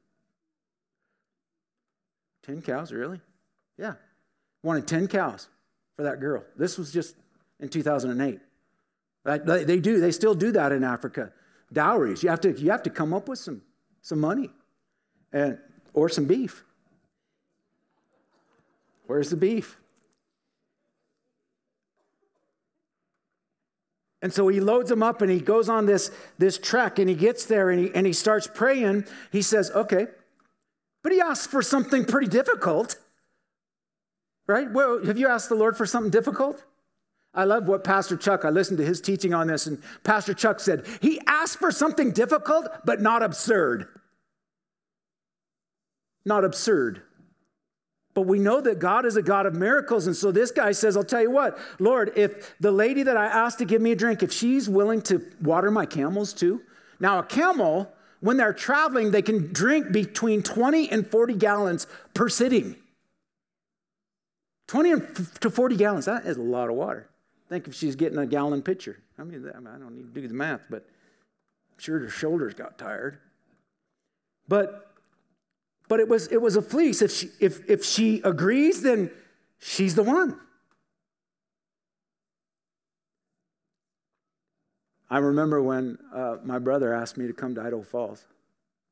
10 2.42 2.62
cows, 2.62 2.92
really? 2.92 3.20
Yeah. 3.78 3.94
Wanted 4.62 4.86
10 4.86 5.08
cows 5.08 5.48
for 5.96 6.02
that 6.02 6.20
girl. 6.20 6.44
This 6.56 6.78
was 6.78 6.92
just 6.92 7.16
in 7.60 7.68
2008. 7.68 8.40
They 9.24 9.80
do, 9.80 10.00
they 10.00 10.10
still 10.10 10.34
do 10.34 10.52
that 10.52 10.72
in 10.72 10.82
Africa. 10.82 11.32
Dowries. 11.72 12.22
You 12.22 12.30
have 12.30 12.40
to, 12.40 12.58
you 12.58 12.70
have 12.70 12.82
to 12.84 12.90
come 12.90 13.14
up 13.14 13.28
with 13.28 13.38
some, 13.38 13.62
some 14.02 14.20
money 14.20 14.50
and, 15.32 15.58
or 15.92 16.08
some 16.08 16.24
beef. 16.24 16.64
Where's 19.06 19.30
the 19.30 19.36
beef? 19.36 19.76
And 24.22 24.32
so 24.32 24.48
he 24.48 24.60
loads 24.60 24.90
them 24.90 25.02
up 25.02 25.22
and 25.22 25.30
he 25.30 25.40
goes 25.40 25.68
on 25.68 25.86
this, 25.86 26.10
this 26.38 26.58
trek 26.58 26.98
and 26.98 27.08
he 27.08 27.14
gets 27.14 27.46
there 27.46 27.70
and 27.70 27.80
he, 27.80 27.94
and 27.94 28.06
he 28.06 28.12
starts 28.12 28.46
praying. 28.52 29.06
He 29.32 29.42
says, 29.42 29.70
okay, 29.70 30.08
but 31.02 31.12
he 31.12 31.20
asks 31.20 31.46
for 31.46 31.62
something 31.62 32.04
pretty 32.04 32.28
difficult, 32.28 32.96
right? 34.46 34.70
Well, 34.70 35.04
have 35.06 35.16
you 35.16 35.28
asked 35.28 35.48
the 35.48 35.54
Lord 35.54 35.76
for 35.76 35.86
something 35.86 36.10
difficult? 36.10 36.62
I 37.32 37.44
love 37.44 37.68
what 37.68 37.84
Pastor 37.84 38.16
Chuck, 38.16 38.44
I 38.44 38.50
listened 38.50 38.78
to 38.78 38.84
his 38.84 39.00
teaching 39.00 39.32
on 39.32 39.46
this, 39.46 39.66
and 39.66 39.80
Pastor 40.02 40.34
Chuck 40.34 40.58
said, 40.58 40.86
he 41.00 41.20
asked 41.26 41.58
for 41.58 41.70
something 41.70 42.10
difficult, 42.10 42.68
but 42.84 43.00
not 43.00 43.22
absurd. 43.22 43.86
Not 46.24 46.44
absurd. 46.44 47.02
But 48.14 48.22
we 48.22 48.40
know 48.40 48.60
that 48.60 48.80
God 48.80 49.06
is 49.06 49.16
a 49.16 49.22
God 49.22 49.46
of 49.46 49.54
miracles. 49.54 50.06
And 50.06 50.16
so 50.16 50.32
this 50.32 50.50
guy 50.50 50.72
says, 50.72 50.96
I'll 50.96 51.04
tell 51.04 51.22
you 51.22 51.30
what, 51.30 51.58
Lord, 51.78 52.12
if 52.16 52.58
the 52.58 52.72
lady 52.72 53.04
that 53.04 53.16
I 53.16 53.26
asked 53.26 53.58
to 53.58 53.64
give 53.64 53.80
me 53.80 53.92
a 53.92 53.96
drink, 53.96 54.22
if 54.22 54.32
she's 54.32 54.68
willing 54.68 55.00
to 55.02 55.24
water 55.40 55.70
my 55.70 55.86
camels 55.86 56.32
too. 56.32 56.62
Now, 56.98 57.20
a 57.20 57.22
camel, 57.22 57.90
when 58.18 58.36
they're 58.36 58.52
traveling, 58.52 59.12
they 59.12 59.22
can 59.22 59.52
drink 59.52 59.92
between 59.92 60.42
20 60.42 60.90
and 60.90 61.06
40 61.06 61.34
gallons 61.34 61.86
per 62.12 62.28
sitting. 62.28 62.76
20 64.66 64.94
to 65.40 65.50
40 65.50 65.76
gallons, 65.76 66.04
that 66.04 66.26
is 66.26 66.36
a 66.36 66.42
lot 66.42 66.68
of 66.68 66.74
water. 66.74 67.09
Think 67.50 67.68
if 67.68 67.74
she's 67.74 67.96
getting 67.96 68.16
a 68.16 68.26
gallon 68.26 68.62
pitcher. 68.62 69.02
I 69.18 69.24
mean, 69.24 69.44
I 69.46 69.78
don't 69.78 69.94
need 69.94 70.14
to 70.14 70.20
do 70.20 70.26
the 70.26 70.32
math, 70.32 70.62
but 70.70 70.86
I'm 71.72 71.78
sure 71.78 71.98
her 71.98 72.08
shoulders 72.08 72.54
got 72.54 72.78
tired. 72.78 73.18
But 74.48 74.90
but 75.90 75.98
it 75.98 76.08
was, 76.08 76.28
it 76.28 76.40
was 76.40 76.54
a 76.54 76.62
fleece. 76.62 77.02
If 77.02 77.10
she, 77.10 77.30
if, 77.40 77.68
if 77.68 77.84
she 77.84 78.20
agrees, 78.22 78.80
then 78.80 79.10
she's 79.58 79.96
the 79.96 80.04
one. 80.04 80.38
I 85.10 85.18
remember 85.18 85.60
when 85.60 85.98
uh, 86.14 86.36
my 86.44 86.60
brother 86.60 86.94
asked 86.94 87.16
me 87.16 87.26
to 87.26 87.32
come 87.32 87.56
to 87.56 87.60
Idaho 87.60 87.82
Falls. 87.82 88.24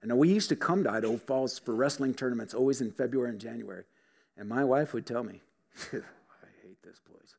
And 0.03 0.19
we 0.19 0.29
used 0.29 0.49
to 0.49 0.57
come 0.57 0.83
to 0.83 0.91
Idaho 0.91 1.17
Falls 1.19 1.61
for 1.61 1.73
wrestling 1.73 2.15
tournaments, 2.15 2.53
always 2.53 2.81
in 2.81 2.91
February 2.91 3.31
and 3.31 3.41
January. 3.41 3.85
And 4.37 4.49
my 4.49 4.65
wife 4.65 4.93
would 4.93 5.07
tell 5.07 5.23
me, 5.23 5.41
I 5.93 6.01
hate 6.65 6.83
this 6.83 6.99
place. 6.99 7.37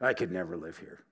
I 0.00 0.14
could 0.14 0.32
never 0.32 0.56
live 0.56 0.78
here. 0.78 1.04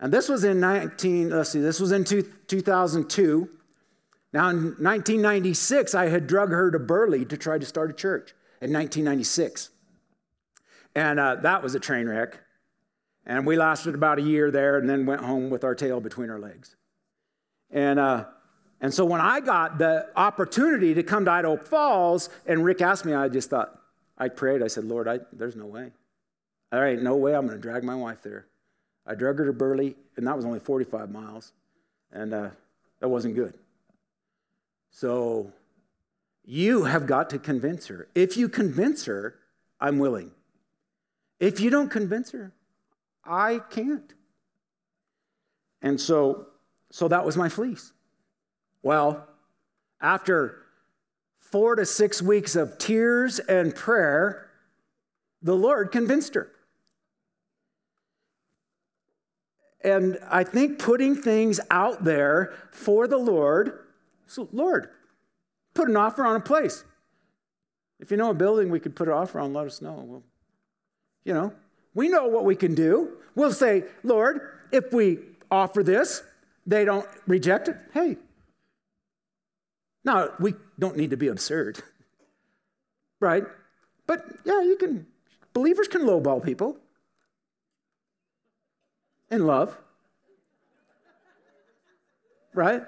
And 0.00 0.12
this 0.12 0.28
was 0.28 0.44
in 0.44 0.60
19, 0.60 1.30
let's 1.30 1.50
see, 1.50 1.60
this 1.60 1.80
was 1.80 1.90
in 1.90 2.04
two, 2.04 2.22
2002. 2.46 3.48
Now, 4.32 4.50
in 4.50 4.56
1996, 4.56 5.94
I 5.94 6.08
had 6.08 6.26
drug 6.26 6.50
her 6.50 6.70
to 6.70 6.78
Burley 6.78 7.24
to 7.24 7.36
try 7.36 7.58
to 7.58 7.66
start 7.66 7.90
a 7.90 7.94
church 7.94 8.34
in 8.60 8.72
1996. 8.72 9.70
And 10.94 11.18
uh, 11.18 11.36
that 11.36 11.62
was 11.62 11.74
a 11.74 11.80
train 11.80 12.08
wreck. 12.08 12.38
And 13.26 13.46
we 13.46 13.56
lasted 13.56 13.94
about 13.94 14.18
a 14.18 14.22
year 14.22 14.50
there 14.50 14.78
and 14.78 14.88
then 14.88 15.06
went 15.06 15.22
home 15.22 15.50
with 15.50 15.64
our 15.64 15.74
tail 15.74 16.00
between 16.00 16.30
our 16.30 16.38
legs. 16.38 16.76
And, 17.70 17.98
uh, 17.98 18.24
and 18.80 18.92
so 18.94 19.04
when 19.04 19.20
I 19.20 19.40
got 19.40 19.78
the 19.78 20.08
opportunity 20.16 20.94
to 20.94 21.02
come 21.02 21.24
to 21.24 21.30
Idaho 21.30 21.56
Falls, 21.56 22.30
and 22.46 22.64
Rick 22.64 22.80
asked 22.80 23.04
me, 23.04 23.14
I 23.14 23.28
just 23.28 23.50
thought, 23.50 23.78
I 24.16 24.28
prayed. 24.28 24.62
I 24.62 24.68
said, 24.68 24.84
Lord, 24.84 25.08
I, 25.08 25.20
there's 25.32 25.56
no 25.56 25.66
way. 25.66 25.92
There 26.70 26.86
ain't 26.86 27.02
no 27.02 27.16
way 27.16 27.34
I'm 27.34 27.46
going 27.46 27.58
to 27.58 27.62
drag 27.62 27.82
my 27.84 27.94
wife 27.94 28.22
there. 28.22 28.46
I 29.06 29.14
drug 29.14 29.38
her 29.38 29.46
to 29.46 29.52
Burley, 29.52 29.96
and 30.16 30.26
that 30.26 30.36
was 30.36 30.44
only 30.44 30.60
45 30.60 31.10
miles. 31.10 31.52
And 32.12 32.34
uh, 32.34 32.50
that 33.00 33.08
wasn't 33.08 33.34
good. 33.34 33.54
So 34.90 35.52
you 36.44 36.84
have 36.84 37.06
got 37.06 37.30
to 37.30 37.38
convince 37.38 37.86
her. 37.86 38.08
If 38.14 38.36
you 38.36 38.48
convince 38.48 39.06
her, 39.06 39.36
I'm 39.80 39.98
willing. 39.98 40.32
If 41.40 41.60
you 41.60 41.70
don't 41.70 41.90
convince 41.90 42.32
her, 42.32 42.52
I 43.24 43.60
can't. 43.70 44.12
And 45.80 46.00
so, 46.00 46.46
so 46.90 47.08
that 47.08 47.24
was 47.24 47.36
my 47.36 47.48
fleece. 47.48 47.92
Well, 48.82 49.28
after 50.00 50.62
four 51.38 51.76
to 51.76 51.86
six 51.86 52.20
weeks 52.20 52.56
of 52.56 52.78
tears 52.78 53.38
and 53.38 53.74
prayer, 53.74 54.50
the 55.42 55.54
Lord 55.54 55.92
convinced 55.92 56.34
her. 56.34 56.50
And 59.82 60.18
I 60.28 60.44
think 60.44 60.78
putting 60.78 61.14
things 61.14 61.60
out 61.70 62.04
there 62.04 62.52
for 62.70 63.06
the 63.06 63.18
Lord 63.18 63.78
so, 64.28 64.46
Lord, 64.52 64.90
put 65.74 65.88
an 65.88 65.96
offer 65.96 66.24
on 66.24 66.36
a 66.36 66.40
place. 66.40 66.84
If 67.98 68.10
you 68.10 68.16
know 68.16 68.30
a 68.30 68.34
building 68.34 68.70
we 68.70 68.78
could 68.78 68.94
put 68.94 69.08
an 69.08 69.14
offer 69.14 69.40
on, 69.40 69.52
let 69.54 69.66
us 69.66 69.80
know. 69.80 70.04
Well, 70.06 70.22
you 71.24 71.34
know, 71.34 71.52
we 71.94 72.08
know 72.08 72.28
what 72.28 72.44
we 72.44 72.54
can 72.54 72.74
do. 72.74 73.16
We'll 73.34 73.52
say, 73.52 73.84
Lord, 74.04 74.40
if 74.70 74.92
we 74.92 75.18
offer 75.50 75.82
this, 75.82 76.22
they 76.66 76.84
don't 76.84 77.06
reject 77.26 77.68
it. 77.68 77.76
Hey. 77.92 78.18
Now, 80.04 80.28
we 80.38 80.54
don't 80.78 80.96
need 80.96 81.10
to 81.10 81.16
be 81.16 81.28
absurd, 81.28 81.82
right? 83.20 83.44
But 84.06 84.26
yeah, 84.44 84.60
you 84.60 84.76
can, 84.76 85.06
believers 85.54 85.88
can 85.88 86.02
lowball 86.02 86.44
people 86.44 86.76
in 89.30 89.46
love, 89.46 89.76
right? 92.54 92.82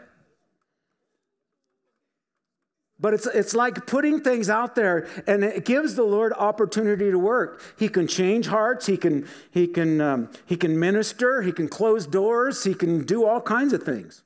But 3.00 3.14
it's, 3.14 3.26
it's 3.26 3.54
like 3.54 3.86
putting 3.86 4.20
things 4.20 4.50
out 4.50 4.74
there 4.74 5.08
and 5.26 5.42
it 5.42 5.64
gives 5.64 5.94
the 5.94 6.02
Lord 6.02 6.34
opportunity 6.34 7.10
to 7.10 7.18
work. 7.18 7.62
He 7.78 7.88
can 7.88 8.06
change 8.06 8.46
hearts, 8.46 8.86
He 8.86 8.98
can, 8.98 9.26
he 9.50 9.66
can, 9.66 10.00
um, 10.02 10.30
he 10.44 10.56
can 10.56 10.78
minister, 10.78 11.40
He 11.40 11.50
can 11.50 11.66
close 11.66 12.06
doors, 12.06 12.64
He 12.64 12.74
can 12.74 13.04
do 13.04 13.24
all 13.24 13.40
kinds 13.40 13.72
of 13.72 13.82
things. 13.82 14.22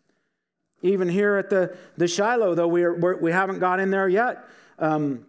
Even 0.83 1.09
here 1.09 1.37
at 1.37 1.51
the, 1.51 1.77
the 1.97 2.09
Shiloh, 2.09 2.55
though 2.55 2.69
we're, 2.69 2.95
we're, 2.99 3.17
we 3.17 3.31
have 3.31 3.49
not 3.49 3.61
got 3.61 3.79
in 3.79 3.91
there 3.91 4.09
yet, 4.09 4.45
um, 4.81 5.25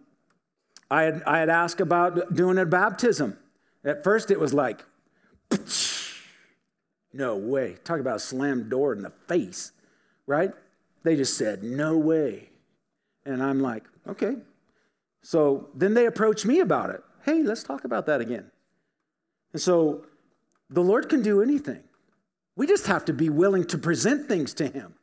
I, 0.90 1.02
had, 1.02 1.22
I 1.24 1.38
had 1.38 1.48
asked 1.48 1.80
about 1.80 2.34
doing 2.34 2.58
a 2.58 2.66
baptism. 2.66 3.38
At 3.84 4.02
first, 4.02 4.32
it 4.32 4.40
was 4.40 4.52
like, 4.52 4.84
no 7.16 7.36
way. 7.36 7.76
Talk 7.84 8.00
about 8.00 8.16
a 8.16 8.20
slammed 8.20 8.68
door 8.70 8.92
in 8.92 9.02
the 9.02 9.10
face, 9.26 9.72
right? 10.26 10.52
They 11.02 11.16
just 11.16 11.36
said, 11.36 11.62
no 11.62 11.96
way. 11.96 12.50
And 13.24 13.42
I'm 13.42 13.60
like, 13.60 13.84
okay. 14.08 14.36
So 15.22 15.68
then 15.74 15.94
they 15.94 16.06
approach 16.06 16.44
me 16.44 16.60
about 16.60 16.90
it. 16.90 17.02
Hey, 17.24 17.42
let's 17.42 17.62
talk 17.62 17.84
about 17.84 18.06
that 18.06 18.20
again. 18.20 18.50
And 19.52 19.60
so 19.60 20.04
the 20.70 20.82
Lord 20.82 21.08
can 21.08 21.22
do 21.22 21.42
anything. 21.42 21.82
We 22.56 22.66
just 22.66 22.86
have 22.86 23.04
to 23.06 23.12
be 23.12 23.28
willing 23.28 23.64
to 23.66 23.78
present 23.78 24.28
things 24.28 24.54
to 24.54 24.66
Him. 24.66 24.94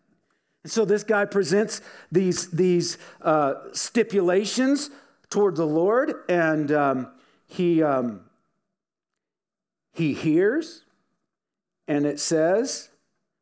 And 0.63 0.71
so 0.71 0.85
this 0.85 1.03
guy 1.03 1.25
presents 1.25 1.81
these, 2.11 2.49
these 2.51 2.97
uh, 3.21 3.55
stipulations 3.73 4.89
toward 5.29 5.55
the 5.55 5.65
Lord, 5.65 6.13
and 6.29 6.71
um, 6.71 7.11
he, 7.47 7.83
um, 7.83 8.21
he 9.93 10.13
hears, 10.13 10.83
and 11.87 12.05
it 12.05 12.19
says 12.19 12.89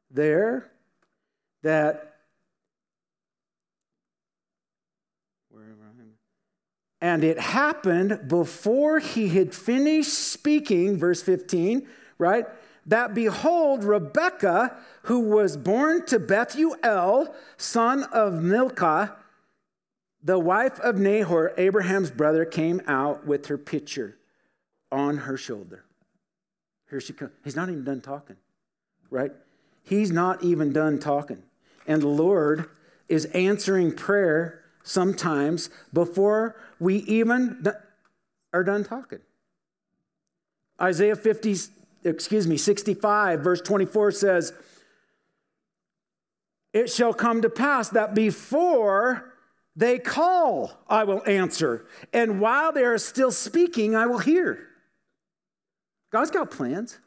there 0.10 0.72
that 1.64 2.12
And 7.02 7.24
it 7.24 7.39
happened 7.39 8.28
before 8.28 9.00
he 9.00 9.30
had 9.30 9.56
finished 9.56 10.14
speaking, 10.14 10.98
verse 10.98 11.24
15, 11.24 11.88
right? 12.20 12.46
That 12.86 13.16
behold, 13.16 13.84
Rebekah, 13.84 14.78
who 15.04 15.22
was 15.22 15.58
born 15.58 16.06
to 16.06 16.20
Bethuel, 16.20 17.34
son 17.58 18.04
of 18.04 18.44
Milcah, 18.44 19.18
the 20.24 20.38
wife 20.38 20.80
of 20.80 20.98
Nahor, 20.98 21.54
Abraham's 21.58 22.12
brother, 22.12 22.46
came 22.46 22.82
out 22.86 23.26
with 23.26 23.48
her 23.48 23.58
pitcher 23.58 24.18
on 24.92 25.18
her 25.18 25.38
shoulder. 25.38 25.86
Here 26.92 27.00
she 27.00 27.14
comes. 27.14 27.32
He's 27.44 27.56
not 27.56 27.70
even 27.70 27.86
done 27.86 28.02
talking, 28.02 28.36
right? 29.10 29.32
He's 29.82 30.12
not 30.12 30.44
even 30.44 30.74
done 30.74 31.00
talking. 31.00 31.42
And 31.88 32.02
the 32.02 32.10
Lord 32.10 32.70
is 33.08 33.26
answering 33.28 33.94
prayer 33.96 34.62
sometimes 34.84 35.70
before 35.94 36.58
we 36.80 36.98
even 36.98 37.66
are 38.52 38.64
done 38.64 38.84
talking. 38.84 39.20
Isaiah 40.82 41.16
50, 41.16 41.56
excuse 42.04 42.46
me, 42.46 42.58
65, 42.58 43.39
verse 43.39 43.62
24 43.62 44.12
says, 44.12 44.54
It 46.74 46.89
shall 46.89 47.14
come 47.14 47.42
to 47.42 47.50
pass 47.50 47.88
that 47.89 48.14
before 48.14 49.34
they 49.78 49.98
call, 49.98 50.74
I 50.89 51.06
will 51.06 51.24
answer, 51.26 51.86
and 52.12 52.42
while 52.42 52.74
they 52.74 52.84
are 52.84 52.98
still 52.98 53.32
speaking, 53.32 53.96
I 53.96 54.08
will 54.08 54.20
hear. 54.20 54.68
God's 56.12 56.32
got 56.32 56.51
plans. 56.51 56.99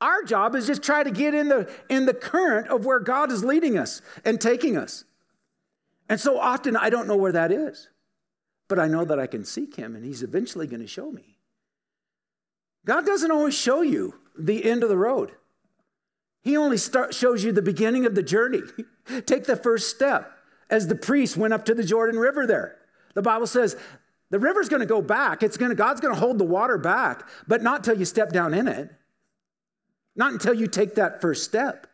Our 0.00 0.24
job 0.24 0.56
is 0.56 0.66
just 0.66 0.82
try 0.82 1.04
to 1.04 1.10
get 1.10 1.32
in 1.32 1.48
the, 1.48 1.72
in 1.88 2.06
the 2.06 2.14
current 2.14 2.68
of 2.68 2.84
where 2.84 2.98
God 2.98 3.30
is 3.30 3.44
leading 3.44 3.78
us 3.78 4.02
and 4.24 4.40
taking 4.40 4.76
us. 4.76 5.04
And 6.08 6.18
so 6.20 6.38
often 6.38 6.76
I 6.76 6.90
don't 6.90 7.06
know 7.06 7.16
where 7.16 7.32
that 7.32 7.52
is, 7.52 7.88
but 8.68 8.80
I 8.80 8.88
know 8.88 9.04
that 9.04 9.20
I 9.20 9.28
can 9.28 9.44
seek 9.44 9.76
Him 9.76 9.94
and 9.94 10.04
He's 10.04 10.22
eventually 10.22 10.66
going 10.66 10.80
to 10.80 10.88
show 10.88 11.10
me. 11.10 11.38
God 12.84 13.06
doesn't 13.06 13.30
always 13.30 13.54
show 13.54 13.82
you 13.82 14.14
the 14.36 14.64
end 14.64 14.82
of 14.82 14.88
the 14.88 14.96
road. 14.96 15.32
He 16.42 16.56
only 16.56 16.78
start, 16.78 17.14
shows 17.14 17.44
you 17.44 17.52
the 17.52 17.62
beginning 17.62 18.04
of 18.04 18.16
the 18.16 18.22
journey. 18.22 18.62
Take 19.26 19.44
the 19.44 19.56
first 19.56 19.88
step 19.88 20.32
as 20.68 20.88
the 20.88 20.96
priest 20.96 21.36
went 21.36 21.54
up 21.54 21.64
to 21.66 21.74
the 21.74 21.84
Jordan 21.84 22.18
River 22.18 22.46
there. 22.46 22.78
The 23.14 23.22
Bible 23.22 23.46
says 23.46 23.76
the 24.32 24.38
river's 24.38 24.70
going 24.70 24.80
to 24.80 24.86
go 24.86 25.02
back. 25.02 25.42
It's 25.42 25.58
going 25.58 25.68
to, 25.68 25.74
God's 25.74 26.00
going 26.00 26.14
to 26.14 26.18
hold 26.18 26.38
the 26.38 26.44
water 26.44 26.78
back, 26.78 27.28
but 27.46 27.62
not 27.62 27.80
until 27.80 27.98
you 27.98 28.06
step 28.06 28.32
down 28.32 28.54
in 28.54 28.66
it. 28.66 28.90
Not 30.16 30.32
until 30.32 30.54
you 30.54 30.66
take 30.66 30.94
that 30.94 31.20
first 31.20 31.44
step. 31.44 31.86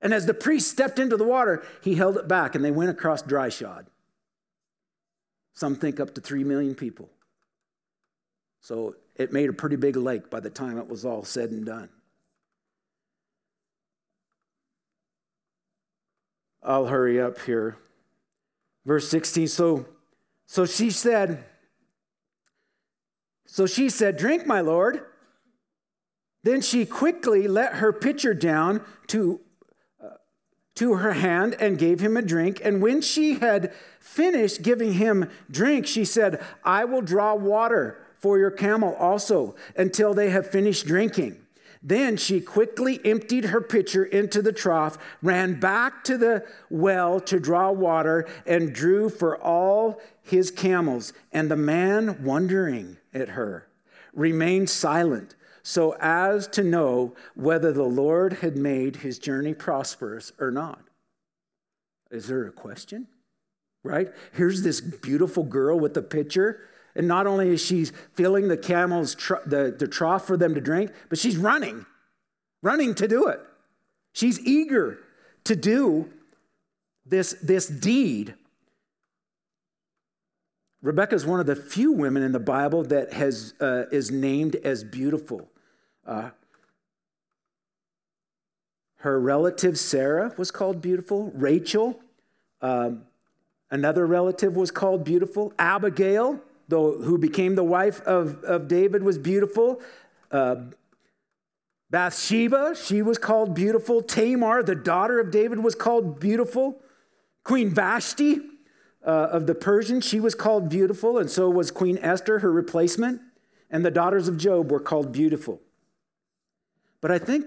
And 0.00 0.14
as 0.14 0.26
the 0.26 0.32
priest 0.32 0.70
stepped 0.70 1.00
into 1.00 1.16
the 1.16 1.24
water, 1.24 1.64
he 1.82 1.96
held 1.96 2.16
it 2.16 2.28
back 2.28 2.54
and 2.54 2.64
they 2.64 2.70
went 2.70 2.90
across 2.90 3.20
dry 3.22 3.48
shod. 3.48 3.86
Some 5.52 5.74
think 5.74 5.98
up 5.98 6.14
to 6.14 6.20
3 6.20 6.44
million 6.44 6.76
people. 6.76 7.10
So 8.60 8.94
it 9.16 9.32
made 9.32 9.50
a 9.50 9.52
pretty 9.52 9.74
big 9.74 9.96
lake 9.96 10.30
by 10.30 10.38
the 10.38 10.50
time 10.50 10.78
it 10.78 10.86
was 10.86 11.04
all 11.04 11.24
said 11.24 11.50
and 11.50 11.66
done. 11.66 11.88
I'll 16.62 16.86
hurry 16.86 17.20
up 17.20 17.40
here. 17.40 17.76
Verse 18.86 19.08
16. 19.08 19.48
So, 19.48 19.86
so 20.50 20.66
she 20.66 20.90
said, 20.90 21.44
so 23.46 23.66
she 23.66 23.88
said, 23.88 24.16
Drink, 24.16 24.48
my 24.48 24.60
Lord. 24.60 25.00
Then 26.42 26.60
she 26.60 26.84
quickly 26.84 27.46
let 27.46 27.74
her 27.74 27.92
pitcher 27.92 28.34
down 28.34 28.84
to, 29.06 29.38
uh, 30.02 30.08
to 30.74 30.94
her 30.94 31.12
hand 31.12 31.54
and 31.60 31.78
gave 31.78 32.00
him 32.00 32.16
a 32.16 32.22
drink. 32.22 32.60
And 32.64 32.82
when 32.82 33.00
she 33.00 33.34
had 33.34 33.72
finished 34.00 34.62
giving 34.62 34.94
him 34.94 35.30
drink, 35.48 35.86
she 35.86 36.04
said, 36.04 36.44
I 36.64 36.84
will 36.84 37.02
draw 37.02 37.36
water 37.36 38.04
for 38.18 38.36
your 38.36 38.50
camel 38.50 38.96
also 38.96 39.54
until 39.76 40.14
they 40.14 40.30
have 40.30 40.50
finished 40.50 40.84
drinking. 40.84 41.39
Then 41.82 42.16
she 42.18 42.40
quickly 42.40 43.00
emptied 43.04 43.46
her 43.46 43.60
pitcher 43.60 44.04
into 44.04 44.42
the 44.42 44.52
trough, 44.52 44.98
ran 45.22 45.58
back 45.58 46.04
to 46.04 46.18
the 46.18 46.46
well 46.68 47.20
to 47.20 47.40
draw 47.40 47.70
water, 47.70 48.28
and 48.44 48.74
drew 48.74 49.08
for 49.08 49.38
all 49.38 50.00
his 50.22 50.50
camels. 50.50 51.12
And 51.32 51.50
the 51.50 51.56
man, 51.56 52.22
wondering 52.22 52.98
at 53.14 53.30
her, 53.30 53.66
remained 54.12 54.68
silent 54.68 55.34
so 55.62 55.96
as 56.00 56.46
to 56.48 56.62
know 56.62 57.14
whether 57.34 57.72
the 57.72 57.82
Lord 57.84 58.34
had 58.34 58.56
made 58.56 58.96
his 58.96 59.18
journey 59.18 59.54
prosperous 59.54 60.32
or 60.38 60.50
not. 60.50 60.82
Is 62.10 62.26
there 62.28 62.46
a 62.46 62.52
question? 62.52 63.06
Right? 63.82 64.12
Here's 64.32 64.62
this 64.62 64.80
beautiful 64.80 65.44
girl 65.44 65.78
with 65.78 65.94
the 65.94 66.02
pitcher. 66.02 66.60
And 66.94 67.06
not 67.06 67.26
only 67.26 67.50
is 67.50 67.64
she 67.64 67.84
filling 68.14 68.48
the 68.48 68.56
camel's 68.56 69.14
tr- 69.14 69.34
the, 69.46 69.74
the 69.78 69.86
trough 69.86 70.26
for 70.26 70.36
them 70.36 70.54
to 70.54 70.60
drink, 70.60 70.90
but 71.08 71.18
she's 71.18 71.36
running, 71.36 71.86
running 72.62 72.94
to 72.96 73.06
do 73.06 73.28
it. 73.28 73.40
She's 74.12 74.40
eager 74.40 74.98
to 75.44 75.54
do 75.54 76.10
this, 77.06 77.34
this 77.42 77.66
deed. 77.68 78.34
Rebecca 80.82 81.14
is 81.14 81.26
one 81.26 81.40
of 81.40 81.46
the 81.46 81.56
few 81.56 81.92
women 81.92 82.22
in 82.22 82.32
the 82.32 82.40
Bible 82.40 82.82
that 82.84 83.12
has, 83.12 83.54
uh, 83.60 83.84
is 83.92 84.10
named 84.10 84.56
as 84.56 84.82
beautiful. 84.82 85.48
Uh, 86.06 86.30
her 88.96 89.20
relative 89.20 89.78
Sarah 89.78 90.34
was 90.36 90.50
called 90.50 90.82
beautiful. 90.82 91.30
Rachel, 91.34 92.00
um, 92.60 93.04
another 93.70 94.06
relative, 94.06 94.56
was 94.56 94.70
called 94.70 95.04
beautiful. 95.04 95.52
Abigail, 95.58 96.40
though, 96.70 96.98
who 96.98 97.18
became 97.18 97.54
the 97.54 97.64
wife 97.64 98.00
of, 98.02 98.42
of 98.44 98.68
David, 98.68 99.02
was 99.02 99.18
beautiful. 99.18 99.80
Uh, 100.30 100.56
Bathsheba, 101.90 102.76
she 102.76 103.02
was 103.02 103.18
called 103.18 103.54
beautiful. 103.54 104.00
Tamar, 104.00 104.62
the 104.62 104.76
daughter 104.76 105.18
of 105.18 105.30
David, 105.30 105.58
was 105.58 105.74
called 105.74 106.20
beautiful. 106.20 106.80
Queen 107.42 107.68
Vashti 107.68 108.38
uh, 109.04 109.28
of 109.32 109.46
the 109.46 109.54
Persians, 109.54 110.06
she 110.06 110.20
was 110.20 110.34
called 110.34 110.68
beautiful, 110.68 111.18
and 111.18 111.28
so 111.28 111.50
was 111.50 111.70
Queen 111.70 111.98
Esther, 112.00 112.38
her 112.38 112.52
replacement. 112.52 113.20
And 113.70 113.84
the 113.84 113.90
daughters 113.90 114.28
of 114.28 114.36
Job 114.36 114.70
were 114.70 114.80
called 114.80 115.12
beautiful. 115.12 115.60
But 117.00 117.10
I 117.10 117.18
think 117.18 117.46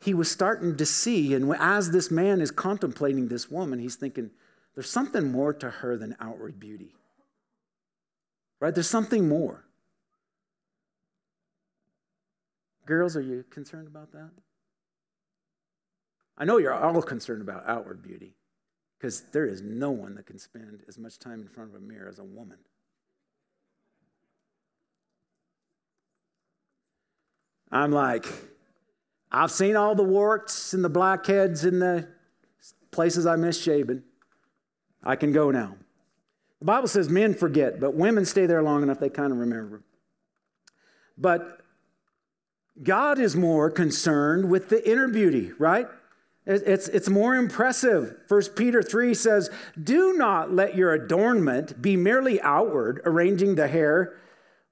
he 0.00 0.14
was 0.14 0.30
starting 0.30 0.76
to 0.76 0.86
see, 0.86 1.34
and 1.34 1.54
as 1.58 1.90
this 1.90 2.10
man 2.10 2.40
is 2.40 2.50
contemplating 2.50 3.28
this 3.28 3.50
woman, 3.50 3.78
he's 3.78 3.96
thinking, 3.96 4.30
there's 4.74 4.90
something 4.90 5.32
more 5.32 5.52
to 5.54 5.70
her 5.70 5.96
than 5.96 6.16
outward 6.20 6.60
beauty. 6.60 6.94
Right? 8.60 8.74
There's 8.74 8.88
something 8.88 9.28
more. 9.28 9.64
Girls, 12.86 13.16
are 13.16 13.20
you 13.20 13.44
concerned 13.50 13.86
about 13.86 14.12
that? 14.12 14.30
I 16.36 16.44
know 16.44 16.58
you're 16.58 16.72
all 16.72 17.02
concerned 17.02 17.42
about 17.42 17.64
outward 17.66 18.02
beauty 18.02 18.34
because 18.96 19.22
there 19.32 19.46
is 19.46 19.60
no 19.60 19.90
one 19.90 20.14
that 20.14 20.26
can 20.26 20.38
spend 20.38 20.82
as 20.88 20.98
much 20.98 21.18
time 21.18 21.40
in 21.40 21.48
front 21.48 21.70
of 21.70 21.76
a 21.76 21.80
mirror 21.80 22.08
as 22.08 22.18
a 22.18 22.24
woman. 22.24 22.58
I'm 27.70 27.92
like, 27.92 28.26
I've 29.30 29.50
seen 29.50 29.76
all 29.76 29.94
the 29.94 30.02
warts 30.02 30.72
and 30.72 30.82
the 30.82 30.88
blackheads 30.88 31.64
and 31.64 31.82
the 31.82 32.08
places 32.90 33.26
I 33.26 33.36
miss 33.36 33.60
shaving. 33.60 34.02
I 35.02 35.16
can 35.16 35.32
go 35.32 35.50
now. 35.50 35.76
The 36.60 36.64
Bible 36.64 36.88
says 36.88 37.08
men 37.08 37.34
forget, 37.34 37.80
but 37.80 37.94
women 37.94 38.24
stay 38.24 38.46
there 38.46 38.62
long 38.62 38.82
enough 38.82 38.98
they 38.98 39.10
kind 39.10 39.32
of 39.32 39.38
remember. 39.38 39.82
But 41.16 41.60
God 42.82 43.18
is 43.18 43.36
more 43.36 43.70
concerned 43.70 44.50
with 44.50 44.68
the 44.68 44.88
inner 44.88 45.08
beauty, 45.08 45.52
right? 45.58 45.88
It's, 46.46 46.88
it's 46.88 47.10
more 47.10 47.36
impressive. 47.36 48.16
1 48.28 48.42
Peter 48.56 48.82
3 48.82 49.12
says, 49.12 49.50
Do 49.80 50.14
not 50.14 50.52
let 50.52 50.76
your 50.76 50.94
adornment 50.94 51.82
be 51.82 51.96
merely 51.96 52.40
outward, 52.40 53.02
arranging 53.04 53.56
the 53.56 53.68
hair 53.68 54.16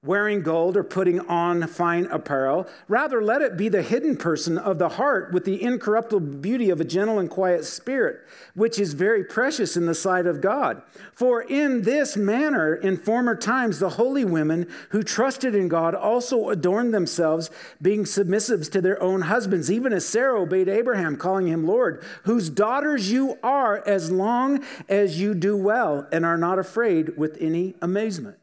wearing 0.07 0.41
gold 0.41 0.75
or 0.77 0.83
putting 0.83 1.19
on 1.27 1.67
fine 1.67 2.05
apparel. 2.05 2.67
Rather, 2.87 3.21
let 3.21 3.41
it 3.41 3.57
be 3.57 3.69
the 3.69 3.81
hidden 3.81 4.15
person 4.15 4.57
of 4.57 4.79
the 4.79 4.89
heart 4.89 5.31
with 5.31 5.45
the 5.45 5.61
incorruptible 5.61 6.19
beauty 6.19 6.69
of 6.69 6.81
a 6.81 6.85
gentle 6.85 7.19
and 7.19 7.29
quiet 7.29 7.65
spirit, 7.65 8.21
which 8.55 8.79
is 8.79 8.93
very 8.93 9.23
precious 9.23 9.77
in 9.77 9.85
the 9.85 9.93
sight 9.93 10.25
of 10.25 10.41
God. 10.41 10.81
For 11.11 11.41
in 11.41 11.83
this 11.83 12.15
manner, 12.17 12.73
in 12.73 12.97
former 12.97 13.35
times, 13.35 13.79
the 13.79 13.89
holy 13.91 14.25
women 14.25 14.67
who 14.89 15.03
trusted 15.03 15.53
in 15.53 15.67
God 15.67 15.93
also 15.93 16.49
adorned 16.49 16.93
themselves, 16.93 17.51
being 17.81 18.05
submissive 18.05 18.69
to 18.71 18.81
their 18.81 19.01
own 19.01 19.21
husbands, 19.21 19.71
even 19.71 19.93
as 19.93 20.07
Sarah 20.07 20.41
obeyed 20.41 20.69
Abraham, 20.69 21.17
calling 21.17 21.47
him 21.47 21.67
Lord, 21.67 22.03
whose 22.23 22.49
daughters 22.49 23.11
you 23.11 23.37
are 23.43 23.85
as 23.87 24.11
long 24.11 24.63
as 24.87 25.19
you 25.19 25.33
do 25.33 25.57
well 25.57 26.07
and 26.11 26.25
are 26.25 26.37
not 26.37 26.57
afraid 26.57 27.17
with 27.17 27.37
any 27.39 27.75
amazement 27.81 28.37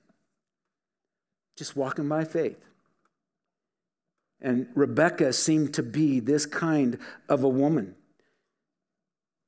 just 1.57 1.77
walking 1.77 2.09
by 2.09 2.25
faith. 2.25 2.59
And 4.41 4.69
Rebecca 4.75 5.33
seemed 5.33 5.75
to 5.75 5.83
be 5.83 6.21
this 6.21 6.47
kind 6.47 6.99
of 7.29 7.45
a 7.45 7.49
woman. 7.49 7.95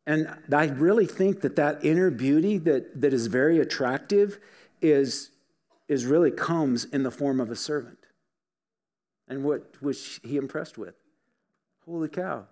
And 0.06 0.28
I 0.52 0.66
really 0.66 1.06
think 1.06 1.40
that 1.40 1.56
that 1.56 1.84
inner 1.84 2.10
beauty 2.10 2.58
that, 2.58 3.00
that 3.00 3.12
is 3.12 3.26
very 3.26 3.58
attractive 3.58 4.38
is, 4.80 5.30
is 5.88 6.06
really 6.06 6.30
comes 6.30 6.84
in 6.84 7.02
the 7.02 7.10
form 7.10 7.40
of 7.40 7.50
a 7.50 7.56
servant. 7.56 7.98
And 9.28 9.42
what 9.42 9.82
was 9.82 10.20
he 10.22 10.36
impressed 10.36 10.78
with? 10.78 10.94
Holy 11.84 12.08
cow. 12.08 12.46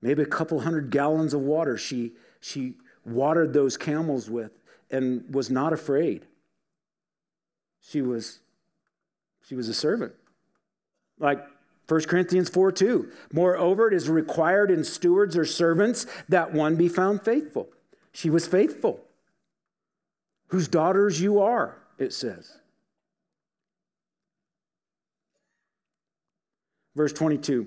Maybe 0.00 0.22
a 0.22 0.26
couple 0.26 0.60
hundred 0.60 0.90
gallons 0.90 1.34
of 1.34 1.40
water 1.40 1.76
she, 1.76 2.12
she 2.40 2.74
watered 3.04 3.52
those 3.52 3.76
camels 3.76 4.30
with 4.30 4.52
and 4.90 5.34
was 5.34 5.50
not 5.50 5.72
afraid. 5.72 6.26
She 7.88 8.02
was, 8.02 8.40
she 9.46 9.54
was 9.54 9.68
a 9.68 9.74
servant. 9.74 10.12
Like 11.18 11.44
1 11.88 12.02
Corinthians 12.02 12.48
4 12.48 12.72
2. 12.72 13.10
Moreover, 13.32 13.88
it 13.88 13.94
is 13.94 14.08
required 14.08 14.70
in 14.70 14.84
stewards 14.84 15.36
or 15.36 15.44
servants 15.44 16.06
that 16.28 16.52
one 16.52 16.76
be 16.76 16.88
found 16.88 17.22
faithful. 17.22 17.68
She 18.12 18.28
was 18.28 18.46
faithful. 18.46 19.00
Whose 20.48 20.68
daughters 20.68 21.20
you 21.20 21.40
are, 21.40 21.76
it 21.98 22.12
says. 22.12 22.58
verse 26.98 27.12
22. 27.12 27.66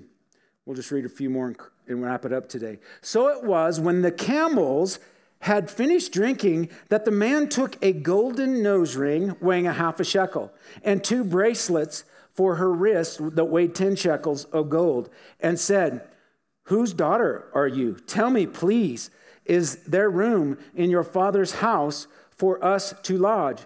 We'll 0.66 0.76
just 0.76 0.92
read 0.92 1.06
a 1.06 1.08
few 1.08 1.30
more 1.30 1.52
and 1.88 2.02
wrap 2.02 2.24
it 2.24 2.32
up 2.32 2.48
today. 2.48 2.78
So 3.00 3.28
it 3.28 3.42
was 3.42 3.80
when 3.80 4.02
the 4.02 4.12
camels 4.12 5.00
had 5.42 5.68
finished 5.68 6.12
drinking 6.12 6.68
that 6.88 7.04
the 7.04 7.10
man 7.10 7.48
took 7.48 7.76
a 7.82 7.92
golden 7.92 8.62
nose 8.62 8.94
ring 8.94 9.34
weighing 9.40 9.66
a 9.66 9.72
half 9.72 9.98
a 9.98 10.04
shekel 10.04 10.52
and 10.84 11.02
two 11.02 11.24
bracelets 11.24 12.04
for 12.32 12.56
her 12.56 12.72
wrist 12.72 13.18
that 13.34 13.46
weighed 13.46 13.74
10 13.74 13.96
shekels 13.96 14.44
of 14.46 14.70
gold 14.70 15.10
and 15.40 15.58
said, 15.58 16.06
Whose 16.64 16.94
daughter 16.94 17.48
are 17.54 17.66
you? 17.66 17.96
Tell 18.06 18.30
me, 18.30 18.46
please, 18.46 19.10
is 19.44 19.76
there 19.82 20.08
room 20.08 20.58
in 20.76 20.90
your 20.90 21.02
father's 21.02 21.54
house 21.54 22.06
for 22.30 22.64
us 22.64 22.94
to 23.02 23.18
lodge? 23.18 23.62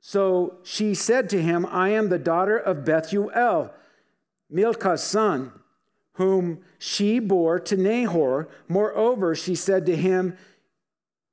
So 0.00 0.58
she 0.62 0.94
said 0.94 1.28
to 1.30 1.42
him, 1.42 1.66
I 1.66 1.88
am 1.88 2.08
the 2.08 2.20
daughter 2.20 2.56
of 2.56 2.84
Bethuel, 2.84 3.74
Milcah's 4.48 5.02
son, 5.02 5.50
whom 6.14 6.60
she 6.78 7.18
bore 7.18 7.58
to 7.58 7.76
Nahor. 7.76 8.48
Moreover, 8.68 9.34
she 9.34 9.56
said 9.56 9.86
to 9.86 9.96
him, 9.96 10.36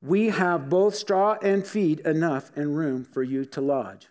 we 0.02 0.30
have 0.30 0.70
both 0.70 0.96
straw 0.96 1.38
and 1.42 1.66
feed 1.66 2.00
enough 2.02 2.52
and 2.56 2.78
room 2.78 3.04
for 3.04 3.24
you 3.24 3.46
to 3.46 3.62
lodge. 3.62 4.08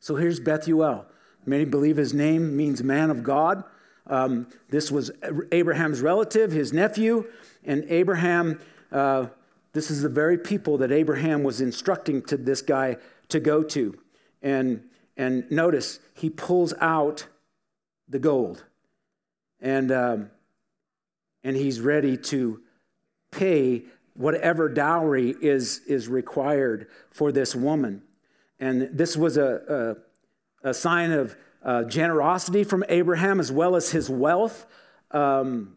So 0.00 0.16
here's 0.16 0.40
Bethuel. 0.40 1.06
Many 1.46 1.64
believe 1.64 1.96
his 1.96 2.12
name 2.12 2.56
means 2.56 2.82
man 2.82 3.10
of 3.10 3.22
God. 3.22 3.64
Um, 4.06 4.48
this 4.68 4.90
was 4.90 5.10
Abraham's 5.52 6.00
relative, 6.00 6.50
his 6.50 6.72
nephew, 6.72 7.26
and 7.64 7.84
Abraham. 7.88 8.60
Uh, 8.90 9.26
this 9.72 9.90
is 9.90 10.02
the 10.02 10.08
very 10.08 10.36
people 10.36 10.78
that 10.78 10.90
Abraham 10.90 11.42
was 11.42 11.60
instructing 11.60 12.22
to 12.22 12.36
this 12.36 12.62
guy 12.62 12.96
to 13.28 13.40
go 13.40 13.62
to. 13.62 13.98
And, 14.42 14.82
and 15.16 15.50
notice, 15.50 16.00
he 16.14 16.28
pulls 16.28 16.74
out 16.80 17.26
the 18.08 18.18
gold. 18.18 18.64
And, 19.60 19.92
um, 19.92 20.30
and 21.44 21.56
he's 21.56 21.80
ready 21.80 22.16
to 22.16 22.60
pay 23.30 23.84
whatever 24.14 24.68
dowry 24.68 25.34
is, 25.40 25.80
is 25.86 26.08
required 26.08 26.88
for 27.10 27.32
this 27.32 27.54
woman. 27.54 28.02
And 28.60 28.90
this 28.96 29.16
was 29.16 29.36
a, 29.36 29.96
a, 30.64 30.70
a 30.70 30.74
sign 30.74 31.10
of 31.12 31.36
uh, 31.62 31.84
generosity 31.84 32.64
from 32.64 32.84
Abraham 32.88 33.40
as 33.40 33.50
well 33.50 33.76
as 33.76 33.90
his 33.90 34.10
wealth. 34.10 34.66
Um, 35.10 35.76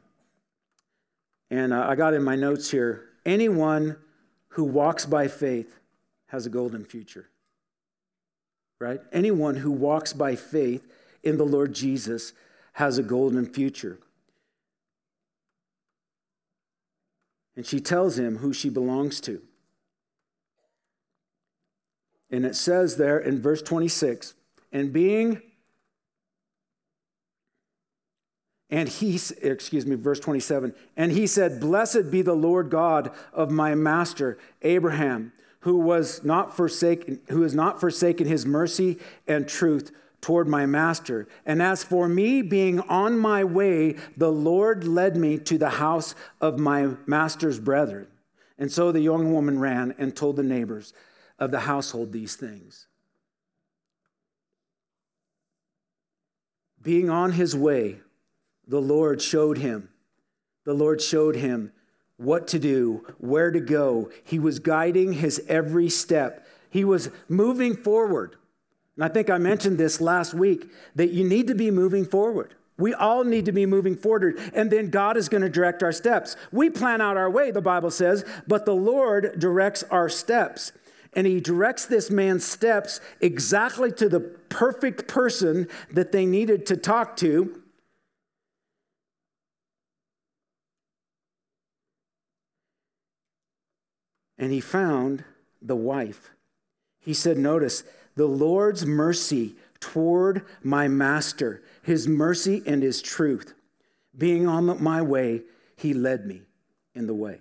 and 1.49 1.73
uh, 1.73 1.85
I 1.87 1.95
got 1.95 2.13
in 2.13 2.23
my 2.23 2.35
notes 2.35 2.71
here 2.71 3.09
anyone 3.25 3.97
who 4.49 4.63
walks 4.63 5.05
by 5.05 5.27
faith 5.27 5.79
has 6.27 6.45
a 6.45 6.49
golden 6.49 6.83
future. 6.83 7.29
Right? 8.79 8.99
Anyone 9.11 9.55
who 9.55 9.71
walks 9.71 10.13
by 10.13 10.35
faith 10.35 10.85
in 11.23 11.37
the 11.37 11.45
Lord 11.45 11.73
Jesus 11.73 12.33
has 12.73 12.97
a 12.97 13.03
golden 13.03 13.45
future. 13.45 13.99
And 17.55 17.65
she 17.65 17.79
tells 17.79 18.19
him 18.19 18.37
who 18.37 18.53
she 18.53 18.69
belongs 18.69 19.21
to. 19.21 19.41
And 22.29 22.45
it 22.45 22.55
says 22.55 22.97
there 22.97 23.19
in 23.19 23.41
verse 23.41 23.61
26 23.61 24.33
and 24.71 24.91
being, 24.91 25.41
and 28.69 28.89
he, 28.89 29.19
excuse 29.41 29.85
me, 29.85 29.95
verse 29.95 30.19
27, 30.19 30.73
and 30.97 31.11
he 31.11 31.27
said, 31.27 31.61
Blessed 31.61 32.11
be 32.11 32.21
the 32.21 32.33
Lord 32.33 32.69
God 32.69 33.11
of 33.31 33.51
my 33.51 33.75
master 33.75 34.37
Abraham, 34.63 35.31
who 35.59 35.77
was 35.77 36.23
not 36.23 36.55
forsaken, 36.55 37.21
who 37.29 37.43
has 37.43 37.55
not 37.55 37.79
forsaken 37.79 38.27
his 38.27 38.45
mercy 38.45 38.97
and 39.27 39.47
truth 39.47 39.91
toward 40.25 40.47
my 40.47 40.65
master. 40.65 41.27
And 41.45 41.61
as 41.61 41.83
for 41.83 42.09
me 42.09 42.41
being 42.41 42.79
on 42.79 43.15
my 43.15 43.43
way, 43.43 43.95
the 44.17 44.31
Lord 44.31 44.83
led 44.83 45.15
me 45.15 45.37
to 45.37 45.59
the 45.59 45.69
house 45.69 46.15
of 46.41 46.57
my 46.57 46.95
master's 47.05 47.59
brethren. 47.59 48.07
And 48.57 48.71
so 48.71 48.91
the 48.91 49.01
young 49.01 49.31
woman 49.31 49.59
ran 49.59 49.93
and 49.99 50.15
told 50.15 50.37
the 50.37 50.41
neighbors 50.41 50.93
of 51.37 51.51
the 51.51 51.59
household 51.59 52.11
these 52.11 52.35
things. 52.35 52.87
Being 56.81 57.11
on 57.11 57.33
his 57.33 57.55
way, 57.55 57.99
the 58.67 58.81
Lord 58.81 59.21
showed 59.21 59.59
him. 59.59 59.89
The 60.63 60.73
Lord 60.73 61.03
showed 61.03 61.35
him 61.35 61.71
what 62.17 62.47
to 62.47 62.57
do, 62.57 63.05
where 63.19 63.51
to 63.51 63.59
go. 63.59 64.09
He 64.23 64.39
was 64.39 64.57
guiding 64.57 65.13
his 65.13 65.39
every 65.47 65.89
step. 65.89 66.47
He 66.71 66.83
was 66.83 67.11
moving 67.29 67.75
forward. 67.75 68.37
And 68.95 69.03
I 69.03 69.07
think 69.07 69.29
I 69.29 69.37
mentioned 69.37 69.77
this 69.77 69.99
last 69.99 70.33
week 70.33 70.71
that 70.95 71.11
you 71.11 71.27
need 71.27 71.47
to 71.47 71.55
be 71.55 71.71
moving 71.71 72.05
forward. 72.05 72.55
We 72.77 72.93
all 72.93 73.23
need 73.23 73.45
to 73.45 73.53
be 73.53 73.65
moving 73.65 73.95
forward, 73.95 74.37
and 74.53 74.69
then 74.69 74.89
God 74.89 75.15
is 75.15 75.29
going 75.29 75.43
to 75.43 75.49
direct 75.49 75.81
our 75.81 75.93
steps. 75.93 76.35
We 76.51 76.69
plan 76.69 76.99
out 76.99 77.15
our 77.15 77.29
way, 77.29 77.51
the 77.51 77.61
Bible 77.61 77.91
says, 77.91 78.25
but 78.47 78.65
the 78.65 78.75
Lord 78.75 79.39
directs 79.39 79.83
our 79.83 80.09
steps. 80.09 80.73
And 81.13 81.25
He 81.25 81.39
directs 81.39 81.85
this 81.85 82.11
man's 82.11 82.45
steps 82.45 82.99
exactly 83.21 83.93
to 83.93 84.09
the 84.09 84.19
perfect 84.19 85.07
person 85.07 85.69
that 85.91 86.11
they 86.11 86.25
needed 86.25 86.65
to 86.65 86.75
talk 86.75 87.15
to. 87.17 87.61
And 94.37 94.51
he 94.51 94.59
found 94.59 95.23
the 95.61 95.75
wife. 95.75 96.31
He 96.99 97.13
said, 97.13 97.37
Notice, 97.37 97.83
the 98.15 98.25
Lord's 98.25 98.85
mercy 98.85 99.55
toward 99.79 100.45
my 100.63 100.87
master, 100.87 101.61
his 101.83 102.07
mercy 102.07 102.63
and 102.65 102.81
his 102.81 103.01
truth. 103.01 103.53
Being 104.17 104.47
on 104.47 104.81
my 104.81 105.01
way, 105.01 105.41
he 105.75 105.93
led 105.93 106.25
me 106.25 106.41
in 106.93 107.07
the 107.07 107.13
way. 107.13 107.39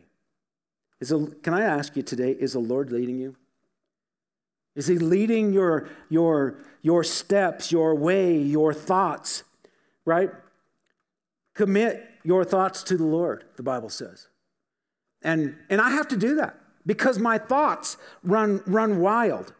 Is 1.01 1.13
a, 1.13 1.27
can 1.43 1.55
I 1.55 1.63
ask 1.63 1.97
you 1.97 2.03
today, 2.03 2.33
is 2.33 2.55
the 2.55 2.59
Lord 2.59 2.91
leading 2.91 3.19
you? 3.19 3.37
Is 4.75 4.89
he 4.89 4.99
leading 4.99 5.53
your, 5.53 5.89
your, 6.09 6.59
your 6.83 7.05
steps, 7.05 7.71
your 7.71 7.95
way, 7.95 8.37
your 8.37 8.75
thoughts, 8.75 9.45
right? 10.05 10.31
Commit 11.55 12.05
your 12.25 12.45
thoughts 12.45 12.83
to 12.85 12.97
the 12.97 13.05
Lord, 13.05 13.45
the 13.57 13.63
Bible 13.63 13.89
says. 13.89 14.29
And, 15.23 15.57
and 15.71 15.81
I 15.81 15.91
have 15.91 16.09
to 16.09 16.17
do 16.17 16.35
that 16.37 16.59
because 16.85 17.19
my 17.19 17.39
thoughts 17.39 17.97
run, 18.23 18.63
run 18.67 19.01
wild. 19.01 19.53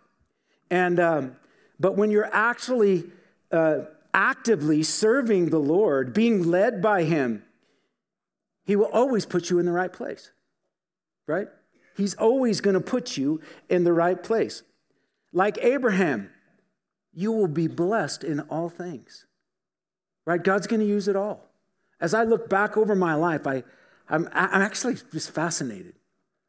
And, 0.75 0.99
um, 0.99 1.37
but 1.79 1.97
when 1.97 2.11
you're 2.11 2.35
actually 2.35 3.05
uh, 3.53 3.83
actively 4.13 4.83
serving 4.83 5.51
the 5.51 5.61
Lord, 5.61 6.13
being 6.13 6.43
led 6.43 6.83
by 6.83 7.05
Him, 7.05 7.45
He 8.65 8.75
will 8.75 8.91
always 8.93 9.25
put 9.25 9.51
you 9.51 9.61
in 9.61 9.67
the 9.67 9.73
right 9.73 9.93
place, 9.93 10.33
right? 11.29 11.47
He's 11.97 12.15
always 12.15 12.61
going 12.61 12.75
to 12.75 12.81
put 12.81 13.17
you 13.17 13.41
in 13.69 13.85
the 13.85 13.93
right 13.93 14.21
place. 14.21 14.65
Like 15.33 15.59
Abraham, 15.63 16.31
you 17.13 17.31
will 17.31 17.47
be 17.47 17.69
blessed 17.69 18.25
in 18.25 18.41
all 18.41 18.69
things, 18.69 19.27
right? 20.27 20.43
God's 20.43 20.67
going 20.67 20.81
to 20.81 20.87
use 20.87 21.07
it 21.07 21.15
all. 21.15 21.53
As 22.01 22.15
I 22.15 22.25
look 22.25 22.51
back 22.51 22.77
over 22.77 22.97
my 22.97 23.15
life, 23.15 23.47
I, 23.47 23.63
I'm, 24.09 24.29
I'm 24.33 24.61
actually 24.61 24.97
just 25.13 25.31
fascinated 25.31 25.95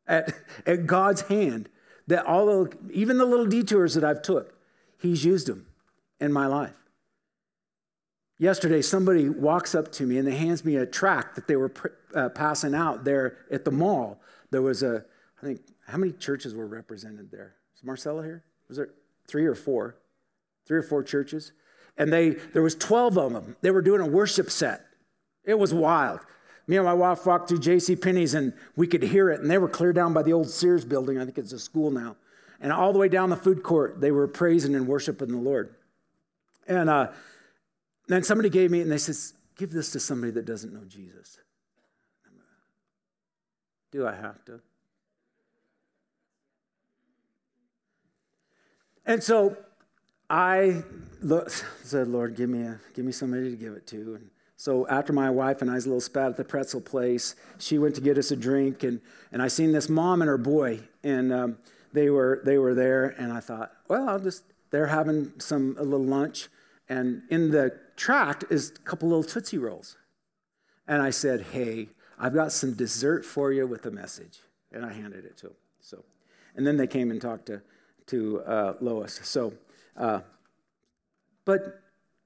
at, 0.07 0.33
at 0.65 0.87
God's 0.87 1.21
hand 1.21 1.69
that 2.07 2.25
all 2.25 2.45
the, 2.45 2.77
even 2.91 3.17
the 3.17 3.25
little 3.25 3.45
detours 3.45 3.93
that 3.95 4.03
I've 4.03 4.21
took, 4.21 4.53
he's 4.99 5.25
used 5.25 5.47
them 5.47 5.67
in 6.19 6.31
my 6.31 6.47
life. 6.47 6.73
Yesterday, 8.37 8.81
somebody 8.81 9.29
walks 9.29 9.73
up 9.73 9.91
to 9.93 10.05
me 10.05 10.17
and 10.17 10.27
they 10.27 10.35
hands 10.35 10.65
me 10.65 10.75
a 10.75 10.85
tract 10.85 11.35
that 11.35 11.47
they 11.47 11.55
were 11.55 11.71
uh, 12.13 12.29
passing 12.29 12.75
out 12.75 13.05
there 13.05 13.37
at 13.49 13.63
the 13.63 13.71
mall. 13.71 14.19
There 14.51 14.61
was 14.61 14.83
a, 14.83 15.05
I 15.41 15.45
think, 15.45 15.61
how 15.87 15.97
many 15.97 16.11
churches 16.11 16.53
were 16.53 16.67
represented 16.67 17.31
there? 17.31 17.55
Is 17.75 17.83
Marcella 17.83 18.23
here? 18.23 18.43
Was 18.67 18.77
there 18.77 18.89
three 19.27 19.45
or 19.45 19.55
four? 19.55 19.95
Three 20.65 20.77
or 20.77 20.83
four 20.83 21.01
churches? 21.03 21.53
And 21.97 22.11
they, 22.11 22.31
there 22.31 22.61
was 22.61 22.75
12 22.75 23.17
of 23.17 23.33
them. 23.33 23.55
They 23.61 23.71
were 23.71 23.81
doing 23.81 24.01
a 24.01 24.07
worship 24.07 24.51
set. 24.51 24.85
It 25.45 25.57
was 25.57 25.73
wild 25.73 26.19
me 26.67 26.77
and 26.77 26.85
my 26.85 26.93
wife 26.93 27.25
walked 27.25 27.49
through 27.49 27.59
J.C. 27.59 27.95
Penney's 27.95 28.33
and 28.33 28.53
we 28.75 28.87
could 28.87 29.03
hear 29.03 29.29
it, 29.29 29.41
and 29.41 29.49
they 29.49 29.57
were 29.57 29.69
clear 29.69 29.93
down 29.93 30.13
by 30.13 30.23
the 30.23 30.33
old 30.33 30.49
Sears 30.49 30.83
building. 30.83 31.19
I 31.19 31.25
think 31.25 31.37
it's 31.37 31.53
a 31.53 31.59
school 31.59 31.91
now. 31.91 32.15
And 32.59 32.71
all 32.71 32.93
the 32.93 32.99
way 32.99 33.09
down 33.09 33.29
the 33.29 33.35
food 33.35 33.63
court, 33.63 34.01
they 34.01 34.11
were 34.11 34.27
praising 34.27 34.75
and 34.75 34.87
worshiping 34.87 35.27
the 35.29 35.37
Lord. 35.37 35.75
And 36.67 36.89
uh, 36.89 37.11
then 38.07 38.23
somebody 38.23 38.49
gave 38.49 38.71
me, 38.71 38.81
and 38.81 38.91
they 38.91 38.97
says, 38.97 39.33
"Give 39.55 39.71
this 39.71 39.91
to 39.91 39.99
somebody 39.99 40.31
that 40.31 40.45
doesn't 40.45 40.73
know 40.73 40.85
Jesus." 40.87 41.37
Do 43.91 44.07
I 44.07 44.15
have 44.15 44.43
to? 44.45 44.59
And 49.05 49.23
so 49.23 49.55
I 50.29 50.83
said, 51.83 52.07
Lord, 52.07 52.35
give 52.35 52.49
me, 52.49 52.63
a, 52.63 52.79
give 52.93 53.05
me 53.05 53.11
somebody 53.11 53.51
to 53.51 53.55
give 53.55 53.73
it 53.73 53.85
to. 53.87 54.15
And 54.15 54.29
so 54.57 54.87
after 54.87 55.13
my 55.13 55.29
wife 55.29 55.61
and 55.61 55.69
I's 55.69 55.85
a 55.85 55.89
little 55.89 56.01
spat 56.01 56.29
at 56.29 56.37
the 56.37 56.43
pretzel 56.43 56.81
place, 56.81 57.35
she 57.57 57.77
went 57.77 57.95
to 57.95 58.01
get 58.01 58.17
us 58.17 58.31
a 58.31 58.35
drink, 58.35 58.83
and, 58.83 59.01
and 59.31 59.41
I 59.41 59.47
seen 59.47 59.71
this 59.71 59.89
mom 59.89 60.21
and 60.21 60.29
her 60.29 60.37
boy, 60.37 60.81
and 61.03 61.33
um, 61.33 61.57
they 61.93 62.09
were 62.09 62.41
they 62.45 62.57
were 62.57 62.73
there, 62.73 63.15
and 63.17 63.33
I 63.33 63.39
thought, 63.39 63.71
well, 63.87 64.09
I'll 64.09 64.19
just 64.19 64.43
they're 64.71 64.87
having 64.87 65.33
some 65.39 65.75
a 65.79 65.83
little 65.83 66.05
lunch, 66.05 66.47
and 66.89 67.23
in 67.29 67.51
the 67.51 67.77
tract 67.95 68.45
is 68.49 68.71
a 68.71 68.79
couple 68.79 69.09
little 69.09 69.23
Tootsie 69.23 69.57
Rolls. 69.57 69.97
And 70.87 71.01
I 71.01 71.09
said, 71.09 71.41
Hey, 71.51 71.89
I've 72.19 72.33
got 72.33 72.51
some 72.51 72.73
dessert 72.73 73.25
for 73.25 73.51
you 73.51 73.67
with 73.67 73.85
a 73.85 73.91
message. 73.91 74.39
And 74.71 74.85
I 74.85 74.93
handed 74.93 75.25
it 75.25 75.37
to 75.37 75.47
him. 75.47 75.53
So, 75.79 76.03
and 76.55 76.65
then 76.65 76.77
they 76.77 76.87
came 76.87 77.11
and 77.11 77.21
talked 77.21 77.47
to, 77.47 77.61
to 78.07 78.41
uh, 78.41 78.73
Lois. 78.81 79.19
So, 79.23 79.53
uh, 79.97 80.21
but 81.45 81.81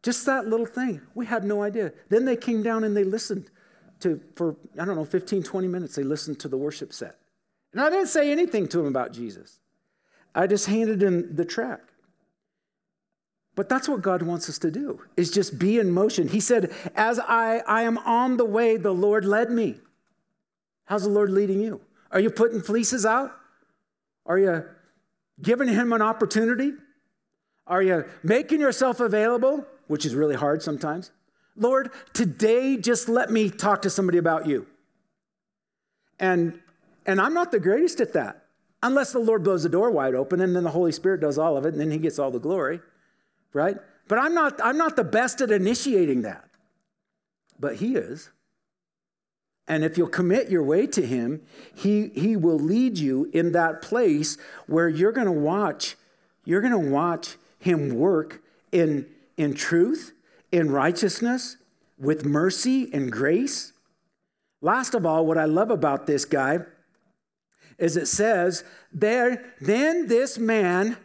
just 0.09 0.25
that 0.25 0.47
little 0.47 0.65
thing, 0.65 1.01
we 1.13 1.27
had 1.27 1.43
no 1.43 1.61
idea. 1.61 1.93
Then 2.09 2.25
they 2.25 2.35
came 2.35 2.63
down 2.63 2.83
and 2.83 2.97
they 2.97 3.03
listened 3.03 3.51
to, 3.99 4.19
for, 4.35 4.55
I 4.79 4.83
don't 4.83 4.95
know, 4.95 5.05
15, 5.05 5.43
20 5.43 5.67
minutes, 5.67 5.93
they 5.93 6.01
listened 6.01 6.39
to 6.39 6.47
the 6.47 6.57
worship 6.57 6.91
set. 6.91 7.17
And 7.73 7.79
I 7.79 7.91
didn't 7.91 8.07
say 8.07 8.31
anything 8.31 8.67
to 8.69 8.77
them 8.77 8.87
about 8.87 9.13
Jesus. 9.13 9.59
I 10.33 10.47
just 10.47 10.65
handed 10.65 10.99
them 10.99 11.35
the 11.35 11.45
track. 11.45 11.81
But 13.53 13.69
that's 13.69 13.87
what 13.87 14.01
God 14.01 14.23
wants 14.23 14.49
us 14.49 14.57
to 14.59 14.71
do, 14.71 14.99
is 15.15 15.29
just 15.29 15.59
be 15.59 15.77
in 15.77 15.91
motion. 15.91 16.27
He 16.27 16.39
said, 16.39 16.73
As 16.95 17.19
I, 17.19 17.61
I 17.67 17.83
am 17.83 17.99
on 17.99 18.37
the 18.37 18.45
way, 18.45 18.77
the 18.77 18.93
Lord 18.93 19.25
led 19.25 19.51
me. 19.51 19.77
How's 20.85 21.03
the 21.03 21.09
Lord 21.09 21.29
leading 21.29 21.59
you? 21.59 21.81
Are 22.11 22.19
you 22.19 22.31
putting 22.31 22.63
fleeces 22.63 23.05
out? 23.05 23.31
Are 24.25 24.39
you 24.39 24.65
giving 25.39 25.67
him 25.67 25.93
an 25.93 26.01
opportunity? 26.01 26.71
Are 27.67 27.83
you 27.83 28.05
making 28.23 28.59
yourself 28.59 29.01
available, 29.01 29.67
which 29.89 30.05
is 30.05 30.15
really 30.15 30.35
hard 30.35 30.63
sometimes? 30.63 31.11
Lord, 31.57 31.91
today 32.13 32.77
just 32.77 33.09
let 33.09 33.29
me 33.29 33.49
talk 33.49 33.81
to 33.81 33.89
somebody 33.89 34.17
about 34.17 34.47
you. 34.47 34.65
And 36.19 36.59
and 37.05 37.19
I'm 37.19 37.33
not 37.33 37.51
the 37.51 37.59
greatest 37.59 37.99
at 37.99 38.13
that. 38.13 38.45
Unless 38.81 39.11
the 39.11 39.19
Lord 39.19 39.43
blows 39.43 39.63
the 39.63 39.69
door 39.69 39.91
wide 39.91 40.15
open 40.15 40.39
and 40.39 40.55
then 40.55 40.63
the 40.63 40.69
Holy 40.69 40.93
Spirit 40.93 41.19
does 41.19 41.37
all 41.37 41.57
of 41.57 41.65
it 41.65 41.73
and 41.73 41.81
then 41.81 41.91
he 41.91 41.97
gets 41.97 42.17
all 42.17 42.31
the 42.31 42.39
glory 42.39 42.79
right? 43.53 43.77
But 44.07 44.19
I'm 44.19 44.33
not, 44.33 44.59
I'm 44.63 44.77
not 44.77 44.95
the 44.95 45.03
best 45.03 45.41
at 45.41 45.51
initiating 45.51 46.23
that. 46.23 46.49
But 47.59 47.77
He 47.77 47.95
is. 47.95 48.29
And 49.67 49.83
if 49.83 49.97
you'll 49.97 50.07
commit 50.07 50.49
your 50.49 50.63
way 50.63 50.87
to 50.87 51.05
Him, 51.05 51.41
He, 51.75 52.09
he 52.09 52.35
will 52.35 52.59
lead 52.59 52.97
you 52.97 53.29
in 53.33 53.51
that 53.51 53.81
place 53.81 54.37
where 54.67 54.89
you're 54.89 55.11
going 55.11 55.27
to 55.27 55.31
watch, 55.31 55.95
you're 56.45 56.61
going 56.61 56.73
to 56.73 56.89
watch 56.89 57.35
Him 57.59 57.95
work 57.95 58.41
in, 58.71 59.05
in 59.39 59.55
truth, 59.55 60.13
in 60.51 60.71
righteousness, 60.71 61.57
with 61.97 62.25
mercy 62.25 62.89
and 62.93 63.11
grace. 63.11 63.73
Last 64.61 64.93
of 64.93 65.05
all, 65.05 65.25
what 65.25 65.37
I 65.37 65.45
love 65.45 65.71
about 65.71 66.05
this 66.05 66.25
guy 66.25 66.59
is 67.77 67.97
it 67.97 68.07
says, 68.07 68.63
there, 68.91 69.53
then 69.61 70.07
this 70.07 70.37
man 70.37 70.97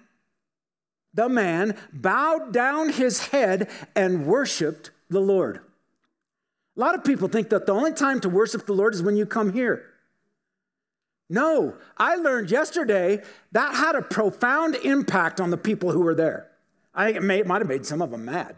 the 1.14 1.28
man 1.28 1.76
bowed 1.92 2.52
down 2.52 2.90
his 2.90 3.28
head 3.28 3.70
and 3.94 4.26
worshiped 4.26 4.90
the 5.08 5.20
Lord. 5.20 5.60
A 6.76 6.80
lot 6.80 6.96
of 6.96 7.04
people 7.04 7.28
think 7.28 7.50
that 7.50 7.66
the 7.66 7.72
only 7.72 7.92
time 7.92 8.20
to 8.20 8.28
worship 8.28 8.66
the 8.66 8.72
Lord 8.72 8.94
is 8.94 9.02
when 9.02 9.16
you 9.16 9.24
come 9.24 9.52
here. 9.52 9.84
No, 11.30 11.76
I 11.96 12.16
learned 12.16 12.50
yesterday 12.50 13.22
that 13.52 13.76
had 13.76 13.94
a 13.94 14.02
profound 14.02 14.74
impact 14.76 15.40
on 15.40 15.50
the 15.50 15.56
people 15.56 15.92
who 15.92 16.00
were 16.00 16.16
there. 16.16 16.50
I 16.94 17.04
think 17.04 17.16
it, 17.16 17.22
may, 17.22 17.42
might 17.42 17.60
have 17.60 17.68
made 17.68 17.86
some 17.86 18.02
of 18.02 18.10
them 18.10 18.24
mad. 18.24 18.56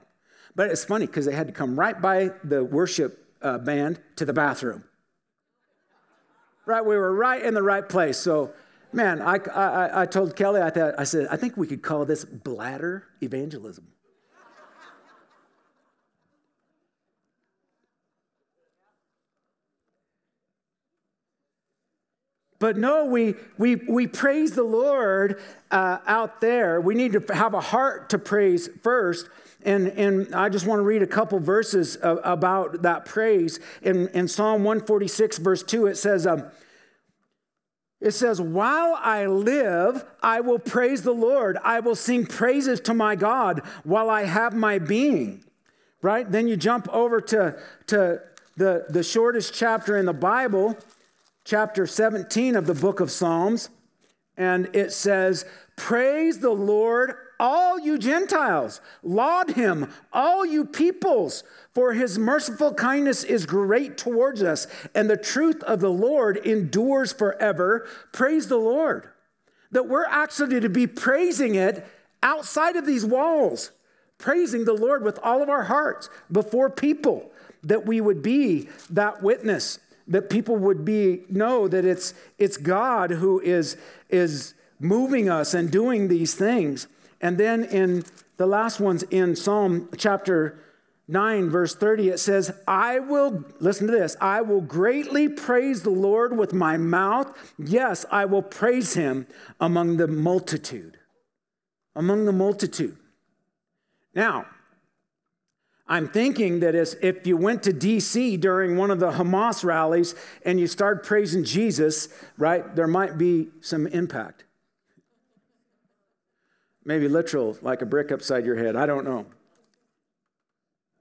But 0.55 0.71
it's 0.71 0.85
funny 0.85 1.07
because 1.07 1.27
they 1.27 1.35
had 1.35 1.47
to 1.47 1.53
come 1.53 1.79
right 1.79 2.01
by 2.01 2.31
the 2.45 2.65
worship 2.65 3.27
uh, 3.43 3.59
band 3.59 4.01
to 4.17 4.25
the 4.25 4.33
bathroom. 4.33 4.85
Right, 6.65 6.85
we 6.85 6.97
were 6.97 7.15
right 7.15 7.43
in 7.43 7.55
the 7.55 7.63
right 7.63 7.87
place. 7.89 8.19
So 8.19 8.53
Man, 8.97 9.21
I, 9.21 9.39
I, 9.55 10.03
I 10.03 10.07
told 10.07 10.37
Kelly, 10.37 10.63
I, 10.63 10.71
thought, 10.71 10.95
I 10.99 11.05
said, 11.05 11.29
I 11.31 11.37
think 11.37 11.57
we 11.57 11.67
could 11.67 11.83
call 11.83 12.07
this 12.07 12.25
bladder 12.25 13.05
evangelism. 13.21 13.87
But 22.59 22.77
no, 22.77 23.05
we, 23.05 23.35
we, 23.59 23.77
we 23.77 24.07
praise 24.07 24.53
the 24.53 24.63
Lord 24.63 25.43
uh, 25.71 25.99
out 26.07 26.41
there. 26.41 26.81
We 26.81 26.95
need 26.95 27.13
to 27.13 27.35
have 27.35 27.55
a 27.55 27.61
heart 27.61 28.11
to 28.11 28.19
praise 28.19 28.69
first. 28.83 29.29
And, 29.63 29.89
and 29.89 30.35
I 30.35 30.49
just 30.49 30.67
want 30.67 30.79
to 30.79 30.85
read 30.85 31.03
a 31.03 31.07
couple 31.07 31.39
verses 31.41 31.99
about 32.01 32.83
that 32.83 33.05
praise. 33.05 33.61
In, 33.83 34.09
in 34.09 34.29
Psalm 34.29 34.65
146, 34.65 35.39
verse 35.39 35.63
2, 35.63 35.87
it 35.87 35.97
says, 35.97 36.27
um, 36.27 36.45
it 38.01 38.13
says, 38.13 38.41
While 38.41 38.97
I 39.01 39.27
live, 39.27 40.05
I 40.23 40.41
will 40.41 40.59
praise 40.59 41.03
the 41.03 41.13
Lord. 41.13 41.59
I 41.65 41.81
will 41.81 41.97
sing 41.97 42.27
praises 42.27 42.81
to 42.83 42.95
my 42.95 43.17
God 43.17 43.63
while 43.85 44.09
I 44.09 44.25
have 44.25 44.55
my 44.55 44.79
being. 44.79 45.45
Right? 46.03 46.31
Then 46.31 46.47
you 46.47 46.57
jump 46.57 46.89
over 46.91 47.21
to, 47.23 47.59
to 47.89 48.23
the, 48.57 48.87
the 48.89 49.03
shortest 49.03 49.55
chapter 49.55 49.97
in 49.97 50.07
the 50.07 50.13
Bible, 50.13 50.77
chapter 51.47 51.87
17 51.87 52.57
of 52.57 52.67
the 52.67 52.75
book 52.75 53.01
of 53.01 53.11
Psalms. 53.11 53.71
And 54.37 54.69
it 54.75 54.93
says, 54.93 55.47
Praise 55.77 56.41
the 56.41 56.51
Lord, 56.51 57.15
all 57.41 57.79
you 57.79 57.99
Gentiles. 57.99 58.81
Laud 59.03 59.53
him, 59.53 59.91
all 60.13 60.45
you 60.45 60.65
peoples. 60.65 61.45
For 61.73 61.93
his 61.95 62.19
merciful 62.19 62.75
kindness 62.75 63.25
is 63.25 63.47
great 63.47 63.97
towards 63.97 64.43
us, 64.43 64.67
and 64.95 65.09
the 65.09 65.17
truth 65.17 65.63
of 65.63 65.81
the 65.81 65.91
Lord 65.91 66.37
endures 66.39 67.13
forever. 67.13 67.87
Praise 68.13 68.49
the 68.49 68.59
Lord. 68.59 69.09
That 69.71 69.89
we're 69.89 70.07
actually 70.07 70.61
to 70.61 70.69
be 70.69 70.87
praising 70.87 71.55
it 71.55 71.87
outside 72.23 72.77
of 72.77 72.87
these 72.87 73.05
walls, 73.05 73.71
praising 74.19 74.65
the 74.65 74.75
Lord 74.75 75.03
with 75.03 75.19
all 75.23 75.43
of 75.43 75.49
our 75.49 75.65
hearts 75.65 76.09
before 76.33 76.71
people, 76.71 77.31
that 77.63 77.87
we 77.87 78.01
would 78.01 78.23
be 78.23 78.69
that 78.91 79.23
witness, 79.23 79.79
that 80.09 80.31
people 80.31 80.57
would 80.57 80.85
be 80.85 81.25
know 81.29 81.69
that 81.69 81.85
it's 81.85 82.15
it's 82.39 82.57
God 82.57 83.11
who 83.11 83.41
is 83.41 83.77
is 84.09 84.55
moving 84.79 85.29
us 85.29 85.55
and 85.55 85.71
doing 85.71 86.09
these 86.09 86.35
things. 86.35 86.87
And 87.21 87.39
then 87.39 87.65
in 87.65 88.05
the 88.37 88.47
last 88.47 88.81
ones 88.81 89.03
in 89.05 89.35
Psalm 89.37 89.89
chapter 89.97 90.59
9, 91.09 91.51
verse 91.51 91.75
30, 91.75 92.11
it 92.11 92.19
says, 92.19 92.53
I 92.67 92.99
will, 92.99 93.45
listen 93.61 93.87
to 93.87 93.93
this, 93.93 94.17
I 94.21 94.41
will 94.41 94.61
greatly 94.61 95.29
praise 95.29 95.83
the 95.83 95.91
Lord 95.91 96.37
with 96.37 96.53
my 96.53 96.77
mouth. 96.77 97.37
Yes, 97.59 98.05
I 98.11 98.25
will 98.25 98.43
praise 98.43 98.95
him 98.95 99.27
among 99.61 99.99
the 99.99 100.09
multitude. 100.09 100.99
Among 101.95 102.25
the 102.27 102.33
multitude. 102.33 102.97
Now, 104.15 104.47
I'm 105.89 106.09
thinking 106.09 106.61
that 106.61 106.75
if 106.75 107.27
you 107.27 107.37
went 107.37 107.63
to 107.63 107.73
DC 107.73 108.41
during 108.41 108.77
one 108.77 108.91
of 108.91 108.99
the 108.99 109.13
Hamas 109.13 109.63
rallies 109.63 110.17
and 110.45 110.59
you 110.59 110.67
start 110.67 111.05
praising 111.05 111.45
Jesus, 111.45 112.09
right, 112.37 112.75
there 112.75 112.89
might 112.89 113.17
be 113.17 113.49
some 113.61 113.87
impact. 113.87 114.45
Maybe 116.85 117.09
literal, 117.09 117.57
like 117.63 117.83
a 117.83 117.87
brick 117.87 118.11
upside 118.11 118.45
your 118.45 118.57
head. 118.57 118.75
I 118.75 118.87
don't 118.87 119.05
know. 119.05 119.27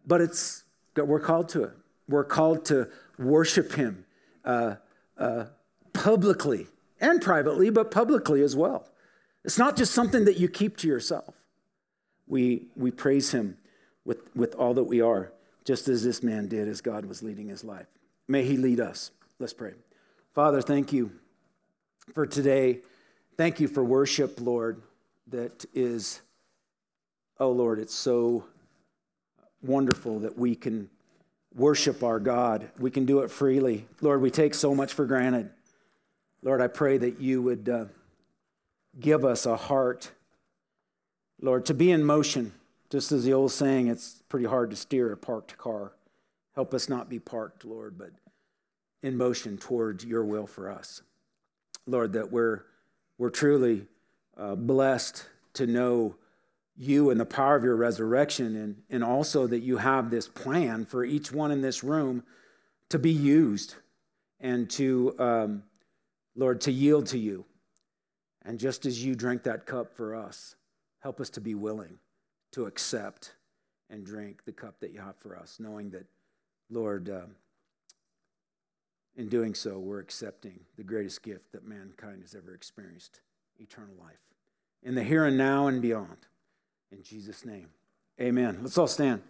But 0.05 0.21
it's 0.21 0.63
we're 0.95 1.19
called 1.19 1.49
to 1.49 1.63
it. 1.63 1.73
We're 2.07 2.23
called 2.23 2.65
to 2.65 2.87
worship 3.17 3.73
Him 3.73 4.05
uh, 4.43 4.75
uh, 5.17 5.45
publicly 5.93 6.67
and 7.01 7.21
privately, 7.21 7.71
but 7.71 7.89
publicly 7.89 8.41
as 8.41 8.55
well. 8.55 8.87
It's 9.43 9.57
not 9.57 9.75
just 9.75 9.93
something 9.93 10.25
that 10.25 10.37
you 10.37 10.47
keep 10.47 10.77
to 10.77 10.87
yourself. 10.87 11.35
We, 12.27 12.67
we 12.75 12.91
praise 12.91 13.31
Him 13.31 13.57
with, 14.05 14.35
with 14.35 14.55
all 14.55 14.73
that 14.75 14.83
we 14.83 15.01
are, 15.01 15.31
just 15.65 15.87
as 15.87 16.03
this 16.03 16.23
man 16.23 16.47
did 16.47 16.67
as 16.67 16.79
God 16.81 17.05
was 17.05 17.23
leading 17.23 17.49
his 17.49 17.63
life. 17.63 17.87
May 18.27 18.43
He 18.43 18.57
lead 18.57 18.79
us. 18.79 19.11
Let's 19.39 19.53
pray. 19.53 19.73
Father, 20.33 20.61
thank 20.61 20.93
you 20.93 21.11
for 22.13 22.25
today. 22.25 22.79
Thank 23.37 23.59
you 23.59 23.67
for 23.67 23.83
worship, 23.83 24.39
Lord, 24.39 24.81
that 25.27 25.65
is, 25.73 26.21
oh 27.39 27.51
Lord, 27.51 27.79
it's 27.79 27.93
so 27.93 28.45
wonderful 29.61 30.19
that 30.19 30.37
we 30.37 30.55
can 30.55 30.89
worship 31.55 32.03
our 32.03 32.19
God. 32.19 32.69
We 32.77 32.91
can 32.91 33.05
do 33.05 33.19
it 33.19 33.31
freely. 33.31 33.87
Lord, 34.01 34.21
we 34.21 34.31
take 34.31 34.53
so 34.53 34.75
much 34.75 34.93
for 34.93 35.05
granted. 35.05 35.49
Lord, 36.41 36.61
I 36.61 36.67
pray 36.67 36.97
that 36.97 37.19
you 37.19 37.41
would 37.41 37.69
uh, 37.69 37.85
give 38.99 39.25
us 39.25 39.45
a 39.45 39.55
heart, 39.55 40.11
Lord, 41.41 41.65
to 41.65 41.73
be 41.73 41.91
in 41.91 42.03
motion. 42.03 42.53
Just 42.95 43.11
as 43.11 43.25
the 43.25 43.33
old 43.33 43.51
saying, 43.51 43.87
it's 43.87 44.23
pretty 44.29 44.45
hard 44.45 44.69
to 44.69 44.77
steer 44.77 45.11
a 45.11 45.17
parked 45.17 45.57
car. 45.57 45.91
Help 46.53 46.73
us 46.73 46.87
not 46.87 47.09
be 47.09 47.19
parked, 47.19 47.65
Lord, 47.65 47.97
but 47.97 48.11
in 49.03 49.17
motion 49.17 49.57
towards 49.57 50.05
your 50.05 50.23
will 50.23 50.47
for 50.47 50.71
us. 50.71 51.01
Lord, 51.85 52.13
that 52.13 52.31
we're, 52.31 52.61
we're 53.17 53.31
truly 53.31 53.85
uh, 54.37 54.55
blessed 54.55 55.27
to 55.55 55.67
know 55.67 56.15
you 56.77 57.09
and 57.09 57.19
the 57.19 57.25
power 57.25 57.57
of 57.57 57.65
your 57.65 57.75
resurrection, 57.75 58.55
and, 58.55 58.81
and 58.89 59.03
also 59.03 59.45
that 59.45 59.59
you 59.59 59.75
have 59.75 60.09
this 60.09 60.29
plan 60.29 60.85
for 60.85 61.03
each 61.03 61.33
one 61.33 61.51
in 61.51 61.59
this 61.59 61.83
room 61.83 62.23
to 62.87 62.97
be 62.97 63.11
used 63.11 63.75
and 64.39 64.69
to, 64.69 65.13
um, 65.19 65.63
Lord, 66.33 66.61
to 66.61 66.71
yield 66.71 67.07
to 67.07 67.19
you. 67.19 67.43
And 68.45 68.57
just 68.57 68.85
as 68.85 69.03
you 69.03 69.15
drank 69.15 69.43
that 69.43 69.65
cup 69.65 69.97
for 69.97 70.15
us, 70.15 70.55
help 71.01 71.19
us 71.19 71.29
to 71.31 71.41
be 71.41 71.55
willing 71.55 71.99
to 72.55 72.67
accept 72.67 73.33
and 73.89 74.05
drink 74.05 74.45
the 74.45 74.51
cup 74.53 74.79
that 74.79 74.93
you 74.93 74.99
have 75.01 75.17
for 75.17 75.37
us, 75.37 75.57
knowing 75.59 75.89
that, 75.89 76.05
Lord, 76.69 77.09
uh, 77.09 77.25
in 79.17 79.27
doing 79.27 79.53
so, 79.53 79.77
we're 79.77 79.99
accepting 79.99 80.61
the 80.77 80.83
greatest 80.83 81.21
gift 81.21 81.51
that 81.51 81.67
mankind 81.67 82.21
has 82.21 82.33
ever 82.33 82.53
experienced 82.53 83.19
eternal 83.59 83.95
life 84.01 84.21
in 84.83 84.95
the 84.95 85.03
here 85.03 85.25
and 85.25 85.37
now 85.37 85.67
and 85.67 85.81
beyond. 85.81 86.27
In 86.93 87.03
Jesus' 87.03 87.43
name, 87.43 87.71
amen. 88.21 88.59
Let's 88.61 88.77
all 88.77 88.87
stand. 88.87 89.21